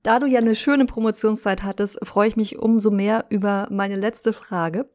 Da 0.01 0.17
du 0.17 0.25
ja 0.25 0.39
eine 0.39 0.55
schöne 0.55 0.85
Promotionszeit 0.85 1.61
hattest, 1.61 1.99
freue 2.03 2.27
ich 2.27 2.35
mich 2.35 2.57
umso 2.57 2.89
mehr 2.89 3.25
über 3.29 3.67
meine 3.69 3.95
letzte 3.95 4.33
Frage. 4.33 4.89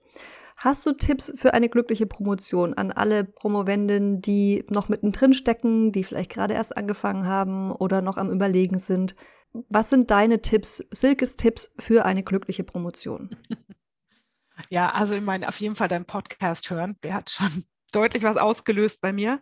Hast 0.56 0.84
du 0.84 0.92
Tipps 0.92 1.32
für 1.36 1.54
eine 1.54 1.68
glückliche 1.68 2.06
Promotion 2.06 2.74
an 2.74 2.90
alle 2.90 3.22
Promovenden, 3.22 4.20
die 4.20 4.64
noch 4.68 4.88
mittendrin 4.88 5.34
stecken, 5.34 5.92
die 5.92 6.02
vielleicht 6.02 6.32
gerade 6.32 6.54
erst 6.54 6.76
angefangen 6.76 7.26
haben 7.26 7.70
oder 7.70 8.02
noch 8.02 8.16
am 8.16 8.30
Überlegen 8.30 8.80
sind? 8.80 9.14
Was 9.52 9.90
sind 9.90 10.10
deine 10.10 10.42
Tipps, 10.42 10.82
Silkes 10.90 11.36
Tipps 11.36 11.70
für 11.78 12.04
eine 12.04 12.24
glückliche 12.24 12.64
Promotion? 12.64 13.36
Ja, 14.70 14.88
also 14.92 15.12
ich 15.12 15.20
meine, 15.20 15.48
auf 15.48 15.60
jeden 15.60 15.76
Fall 15.76 15.88
deinen 15.88 16.06
Podcast 16.06 16.70
hören. 16.70 16.96
Der 17.02 17.12
hat 17.12 17.28
schon 17.28 17.64
deutlich 17.93 18.22
was 18.22 18.37
ausgelöst 18.37 19.01
bei 19.01 19.12
mir. 19.12 19.41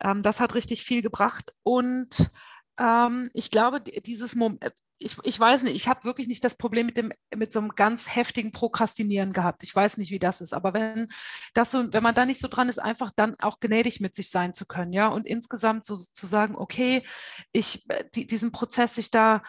Ähm, 0.00 0.22
das 0.22 0.40
hat 0.40 0.54
richtig 0.54 0.82
viel 0.82 1.02
gebracht. 1.02 1.54
Und 1.62 2.30
ähm, 2.78 3.30
ich 3.34 3.50
glaube, 3.50 3.80
dieses 3.80 4.34
Moment, 4.34 4.72
ich, 4.98 5.16
ich 5.24 5.38
weiß 5.38 5.64
nicht, 5.64 5.74
ich 5.74 5.88
habe 5.88 6.04
wirklich 6.04 6.28
nicht 6.28 6.44
das 6.44 6.56
Problem 6.56 6.86
mit 6.86 6.96
dem 6.96 7.12
mit 7.34 7.52
so 7.52 7.58
einem 7.58 7.70
ganz 7.70 8.14
heftigen 8.14 8.52
Prokrastinieren 8.52 9.32
gehabt. 9.32 9.62
Ich 9.64 9.74
weiß 9.74 9.96
nicht, 9.96 10.10
wie 10.10 10.20
das 10.20 10.40
ist, 10.40 10.52
aber 10.52 10.72
wenn 10.72 11.08
das 11.52 11.72
so, 11.72 11.92
wenn 11.92 12.02
man 12.02 12.14
da 12.14 12.24
nicht 12.24 12.40
so 12.40 12.46
dran 12.48 12.68
ist, 12.68 12.78
einfach 12.78 13.10
dann 13.14 13.34
auch 13.40 13.58
gnädig 13.58 14.00
mit 14.00 14.14
sich 14.14 14.30
sein 14.30 14.54
zu 14.54 14.66
können, 14.66 14.92
ja, 14.92 15.08
und 15.08 15.26
insgesamt 15.26 15.84
so 15.84 15.96
zu 15.96 16.26
sagen, 16.26 16.54
okay, 16.56 17.04
ich 17.52 17.88
äh, 17.90 18.04
die, 18.14 18.26
diesen 18.26 18.52
Prozess 18.52 18.94
sich 18.94 19.10
da, 19.10 19.42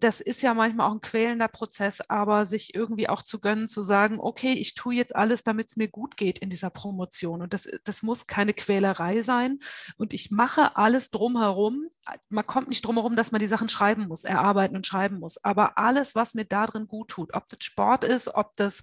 das 0.00 0.20
ist 0.20 0.42
ja 0.42 0.52
manchmal 0.54 0.88
auch 0.88 0.94
ein 0.94 1.00
quälender 1.00 1.48
Prozess, 1.48 2.00
aber 2.10 2.44
sich 2.44 2.74
irgendwie 2.74 3.08
auch 3.08 3.22
zu 3.22 3.40
gönnen, 3.40 3.68
zu 3.68 3.82
sagen, 3.82 4.18
okay, 4.18 4.52
ich 4.52 4.74
tue 4.74 4.94
jetzt 4.94 5.14
alles, 5.14 5.44
damit 5.44 5.68
es 5.68 5.76
mir 5.76 5.88
gut 5.88 6.16
geht 6.16 6.40
in 6.40 6.50
dieser 6.50 6.70
Promotion 6.70 7.42
und 7.42 7.54
das 7.54 7.68
das 7.84 8.02
muss 8.02 8.26
keine 8.26 8.52
Quälerei 8.52 9.22
sein 9.22 9.60
und 9.96 10.12
ich 10.12 10.30
mache 10.32 10.76
alles 10.76 11.10
drumherum. 11.10 11.86
Man 12.30 12.46
kommt 12.46 12.68
nicht 12.68 12.84
drumherum, 12.84 13.16
dass 13.16 13.32
man 13.32 13.40
die 13.40 13.46
Sachen 13.46 13.68
schreiben 13.68 14.08
muss, 14.08 14.24
erarbeiten 14.24 14.74
und 14.76 14.87
schreiben 14.88 15.18
muss. 15.18 15.42
Aber 15.44 15.78
alles, 15.78 16.14
was 16.14 16.34
mir 16.34 16.44
da 16.44 16.66
drin 16.66 16.88
gut 16.88 17.08
tut, 17.08 17.34
ob 17.34 17.48
das 17.48 17.58
Sport 17.62 18.04
ist, 18.04 18.34
ob 18.34 18.56
das 18.56 18.82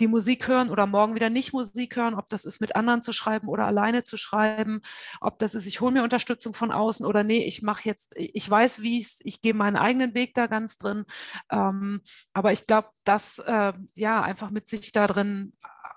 die 0.00 0.08
Musik 0.08 0.48
hören 0.48 0.70
oder 0.70 0.86
morgen 0.86 1.14
wieder 1.14 1.30
nicht 1.30 1.52
Musik 1.52 1.96
hören, 1.96 2.14
ob 2.14 2.28
das 2.28 2.44
ist 2.44 2.60
mit 2.60 2.76
anderen 2.76 3.02
zu 3.02 3.12
schreiben 3.12 3.48
oder 3.48 3.66
alleine 3.66 4.02
zu 4.02 4.16
schreiben, 4.16 4.82
ob 5.20 5.38
das 5.38 5.54
ist, 5.54 5.66
ich 5.66 5.80
hole 5.80 5.92
mir 5.92 6.02
Unterstützung 6.02 6.54
von 6.54 6.72
außen 6.72 7.06
oder 7.06 7.22
nee, 7.22 7.44
ich 7.44 7.62
mache 7.62 7.82
jetzt, 7.84 8.14
ich 8.16 8.48
weiß, 8.48 8.82
wie 8.82 9.00
es, 9.00 9.20
ich 9.22 9.40
gehe 9.40 9.54
meinen 9.54 9.76
eigenen 9.76 10.14
Weg 10.14 10.34
da 10.34 10.46
ganz 10.46 10.76
drin. 10.76 11.04
Ähm, 11.50 12.00
aber 12.32 12.52
ich 12.52 12.66
glaube, 12.66 12.88
dass 13.04 13.38
äh, 13.38 13.72
ja 13.94 14.22
einfach 14.22 14.50
mit 14.50 14.68
sich 14.68 14.92
da 14.92 15.06
drin 15.06 15.52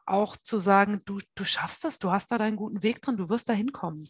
auch 0.06 0.38
zu 0.38 0.58
sagen, 0.58 1.02
du, 1.06 1.20
du 1.36 1.44
schaffst 1.44 1.84
das, 1.84 2.00
du 2.00 2.12
hast 2.12 2.32
da 2.32 2.38
deinen 2.38 2.56
guten 2.56 2.84
Weg 2.84 3.02
drin, 3.02 3.18
du 3.18 3.30
wirst 3.30 3.50
da 3.50 3.54
hinkommen. 3.54 4.10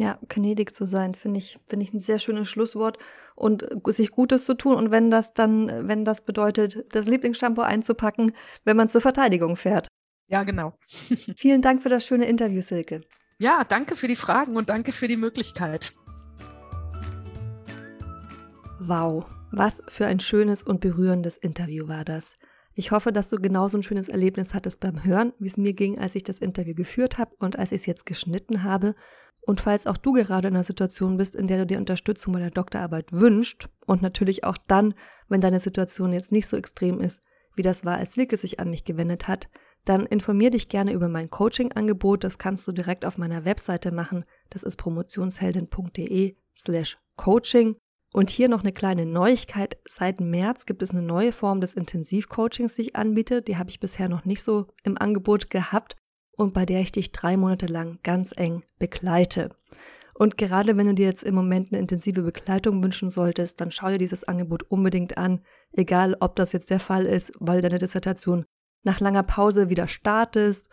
Ja, 0.00 0.16
gnädig 0.28 0.76
zu 0.76 0.86
sein, 0.86 1.16
finde 1.16 1.38
ich, 1.38 1.58
finde 1.66 1.84
ich 1.84 1.92
ein 1.92 1.98
sehr 1.98 2.20
schönes 2.20 2.48
Schlusswort 2.48 2.98
und 3.34 3.66
sich 3.86 4.12
Gutes 4.12 4.44
zu 4.44 4.54
tun. 4.54 4.76
Und 4.76 4.92
wenn 4.92 5.10
das 5.10 5.34
dann, 5.34 5.88
wenn 5.88 6.04
das 6.04 6.20
bedeutet, 6.20 6.86
das 6.94 7.08
Lieblingsshampoo 7.08 7.62
einzupacken, 7.62 8.30
wenn 8.64 8.76
man 8.76 8.88
zur 8.88 9.00
Verteidigung 9.00 9.56
fährt. 9.56 9.88
Ja, 10.28 10.44
genau. 10.44 10.74
Vielen 10.86 11.62
Dank 11.62 11.82
für 11.82 11.88
das 11.88 12.06
schöne 12.06 12.26
Interview, 12.26 12.62
Silke. 12.62 13.00
Ja, 13.40 13.64
danke 13.64 13.96
für 13.96 14.06
die 14.06 14.14
Fragen 14.14 14.56
und 14.56 14.68
danke 14.68 14.92
für 14.92 15.08
die 15.08 15.16
Möglichkeit. 15.16 15.92
Wow, 18.78 19.26
was 19.50 19.82
für 19.88 20.06
ein 20.06 20.20
schönes 20.20 20.62
und 20.62 20.78
berührendes 20.78 21.38
Interview 21.38 21.88
war 21.88 22.04
das. 22.04 22.36
Ich 22.78 22.92
hoffe, 22.92 23.10
dass 23.10 23.28
du 23.30 23.38
genauso 23.38 23.76
ein 23.76 23.82
schönes 23.82 24.08
Erlebnis 24.08 24.54
hattest 24.54 24.78
beim 24.78 25.02
Hören, 25.02 25.32
wie 25.40 25.48
es 25.48 25.56
mir 25.56 25.72
ging, 25.72 25.98
als 25.98 26.14
ich 26.14 26.22
das 26.22 26.38
Interview 26.38 26.76
geführt 26.76 27.18
habe 27.18 27.34
und 27.40 27.58
als 27.58 27.72
ich 27.72 27.80
es 27.80 27.86
jetzt 27.86 28.06
geschnitten 28.06 28.62
habe. 28.62 28.94
Und 29.42 29.60
falls 29.60 29.86
auch 29.86 29.96
du 29.96 30.12
gerade 30.12 30.48
in 30.48 30.54
einer 30.54 30.64
Situation 30.64 31.16
bist, 31.16 31.34
in 31.34 31.46
der 31.46 31.58
du 31.58 31.66
dir 31.66 31.78
Unterstützung 31.78 32.34
bei 32.34 32.40
der 32.40 32.50
Doktorarbeit 32.50 33.12
wünscht 33.12 33.68
und 33.86 34.02
natürlich 34.02 34.44
auch 34.44 34.58
dann, 34.66 34.94
wenn 35.28 35.40
deine 35.40 35.60
Situation 35.60 36.12
jetzt 36.12 36.32
nicht 36.32 36.46
so 36.46 36.56
extrem 36.56 37.00
ist, 37.00 37.22
wie 37.54 37.62
das 37.62 37.84
war, 37.84 37.96
als 37.96 38.14
Silke 38.14 38.36
sich 38.36 38.60
an 38.60 38.70
mich 38.70 38.84
gewendet 38.84 39.26
hat, 39.26 39.48
dann 39.84 40.06
informier 40.06 40.50
dich 40.50 40.68
gerne 40.68 40.92
über 40.92 41.08
mein 41.08 41.30
Coaching-Angebot. 41.30 42.24
Das 42.24 42.38
kannst 42.38 42.68
du 42.68 42.72
direkt 42.72 43.04
auf 43.04 43.16
meiner 43.18 43.44
Webseite 43.44 43.90
machen. 43.90 44.24
Das 44.50 44.62
ist 44.62 44.76
promotionsheldin.de 44.76 46.36
slash 46.56 46.98
coaching. 47.16 47.76
Und 48.12 48.30
hier 48.30 48.48
noch 48.48 48.62
eine 48.62 48.72
kleine 48.72 49.06
Neuigkeit. 49.06 49.78
Seit 49.86 50.20
März 50.20 50.66
gibt 50.66 50.82
es 50.82 50.92
eine 50.92 51.02
neue 51.02 51.32
Form 51.32 51.60
des 51.60 51.74
Intensivcoachings, 51.74 52.74
die 52.74 52.82
ich 52.82 52.96
anbiete. 52.96 53.42
Die 53.42 53.56
habe 53.56 53.70
ich 53.70 53.80
bisher 53.80 54.08
noch 54.08 54.24
nicht 54.24 54.42
so 54.42 54.66
im 54.82 54.96
Angebot 54.98 55.50
gehabt 55.50 55.96
und 56.38 56.54
bei 56.54 56.64
der 56.64 56.80
ich 56.80 56.92
dich 56.92 57.12
drei 57.12 57.36
Monate 57.36 57.66
lang 57.66 57.98
ganz 58.02 58.32
eng 58.34 58.62
begleite. 58.78 59.50
Und 60.14 60.38
gerade 60.38 60.76
wenn 60.76 60.86
du 60.86 60.94
dir 60.94 61.06
jetzt 61.06 61.22
im 61.22 61.34
Moment 61.34 61.70
eine 61.70 61.80
intensive 61.80 62.22
Begleitung 62.22 62.82
wünschen 62.82 63.10
solltest, 63.10 63.60
dann 63.60 63.70
schau 63.70 63.88
dir 63.88 63.98
dieses 63.98 64.24
Angebot 64.24 64.62
unbedingt 64.64 65.18
an, 65.18 65.40
egal 65.72 66.16
ob 66.20 66.36
das 66.36 66.52
jetzt 66.52 66.70
der 66.70 66.80
Fall 66.80 67.06
ist, 67.06 67.32
weil 67.38 67.60
deine 67.60 67.78
Dissertation 67.78 68.46
nach 68.84 69.00
langer 69.00 69.24
Pause 69.24 69.68
wieder 69.68 69.88
startest 69.88 70.70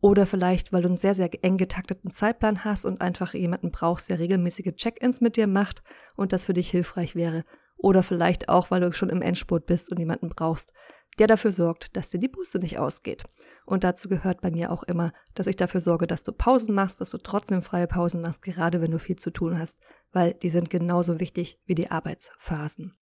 oder 0.00 0.24
vielleicht, 0.24 0.72
weil 0.72 0.82
du 0.82 0.88
einen 0.88 0.96
sehr, 0.96 1.14
sehr 1.14 1.30
eng 1.42 1.58
getakteten 1.58 2.10
Zeitplan 2.10 2.64
hast 2.64 2.86
und 2.86 3.00
einfach 3.00 3.34
jemanden 3.34 3.72
brauchst, 3.72 4.08
der 4.08 4.20
regelmäßige 4.20 4.74
Check-ins 4.76 5.20
mit 5.20 5.36
dir 5.36 5.48
macht 5.48 5.82
und 6.16 6.32
das 6.32 6.44
für 6.44 6.54
dich 6.54 6.70
hilfreich 6.70 7.16
wäre. 7.16 7.44
Oder 7.76 8.02
vielleicht 8.02 8.48
auch, 8.48 8.70
weil 8.70 8.80
du 8.80 8.92
schon 8.92 9.10
im 9.10 9.22
Endspurt 9.22 9.66
bist 9.66 9.90
und 9.90 9.98
jemanden 9.98 10.28
brauchst, 10.28 10.72
der 11.18 11.26
dafür 11.26 11.52
sorgt, 11.52 11.96
dass 11.96 12.10
dir 12.10 12.18
die 12.18 12.28
Buße 12.28 12.58
nicht 12.58 12.78
ausgeht. 12.78 13.24
Und 13.66 13.84
dazu 13.84 14.08
gehört 14.08 14.40
bei 14.40 14.50
mir 14.50 14.70
auch 14.72 14.82
immer, 14.84 15.12
dass 15.34 15.46
ich 15.46 15.56
dafür 15.56 15.80
sorge, 15.80 16.06
dass 16.06 16.22
du 16.22 16.32
Pausen 16.32 16.74
machst, 16.74 17.00
dass 17.00 17.10
du 17.10 17.18
trotzdem 17.18 17.62
freie 17.62 17.86
Pausen 17.86 18.20
machst, 18.20 18.42
gerade 18.42 18.80
wenn 18.80 18.90
du 18.90 18.98
viel 18.98 19.16
zu 19.16 19.30
tun 19.30 19.58
hast, 19.58 19.78
weil 20.12 20.34
die 20.34 20.50
sind 20.50 20.70
genauso 20.70 21.20
wichtig 21.20 21.58
wie 21.66 21.74
die 21.74 21.90
Arbeitsphasen. 21.90 22.96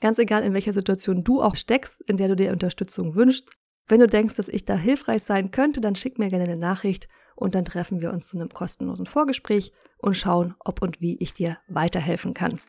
Ganz 0.00 0.18
egal, 0.18 0.42
in 0.42 0.54
welcher 0.54 0.72
Situation 0.72 1.24
du 1.24 1.42
auch 1.42 1.56
steckst, 1.56 2.00
in 2.02 2.16
der 2.16 2.28
du 2.28 2.36
dir 2.36 2.52
Unterstützung 2.52 3.14
wünschst, 3.14 3.50
wenn 3.86 4.00
du 4.00 4.06
denkst, 4.06 4.36
dass 4.36 4.48
ich 4.48 4.64
da 4.64 4.76
hilfreich 4.76 5.22
sein 5.22 5.50
könnte, 5.50 5.80
dann 5.80 5.94
schick 5.94 6.18
mir 6.18 6.30
gerne 6.30 6.44
eine 6.44 6.56
Nachricht 6.56 7.08
und 7.36 7.54
dann 7.54 7.64
treffen 7.64 8.00
wir 8.00 8.12
uns 8.12 8.28
zu 8.28 8.38
einem 8.38 8.48
kostenlosen 8.48 9.06
Vorgespräch 9.06 9.72
und 9.98 10.16
schauen, 10.16 10.54
ob 10.58 10.82
und 10.82 11.00
wie 11.00 11.18
ich 11.18 11.34
dir 11.34 11.58
weiterhelfen 11.68 12.32
kann. 12.32 12.60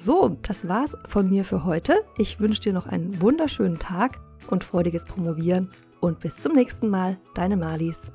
So, 0.00 0.36
das 0.42 0.68
war's 0.68 0.96
von 1.08 1.28
mir 1.28 1.44
für 1.44 1.64
heute. 1.64 2.04
Ich 2.18 2.38
wünsche 2.38 2.60
dir 2.60 2.72
noch 2.72 2.86
einen 2.86 3.20
wunderschönen 3.20 3.80
Tag 3.80 4.20
und 4.46 4.62
freudiges 4.62 5.04
Promovieren 5.04 5.72
und 6.00 6.20
bis 6.20 6.36
zum 6.36 6.52
nächsten 6.52 6.88
Mal, 6.88 7.18
deine 7.34 7.56
Malis. 7.56 8.12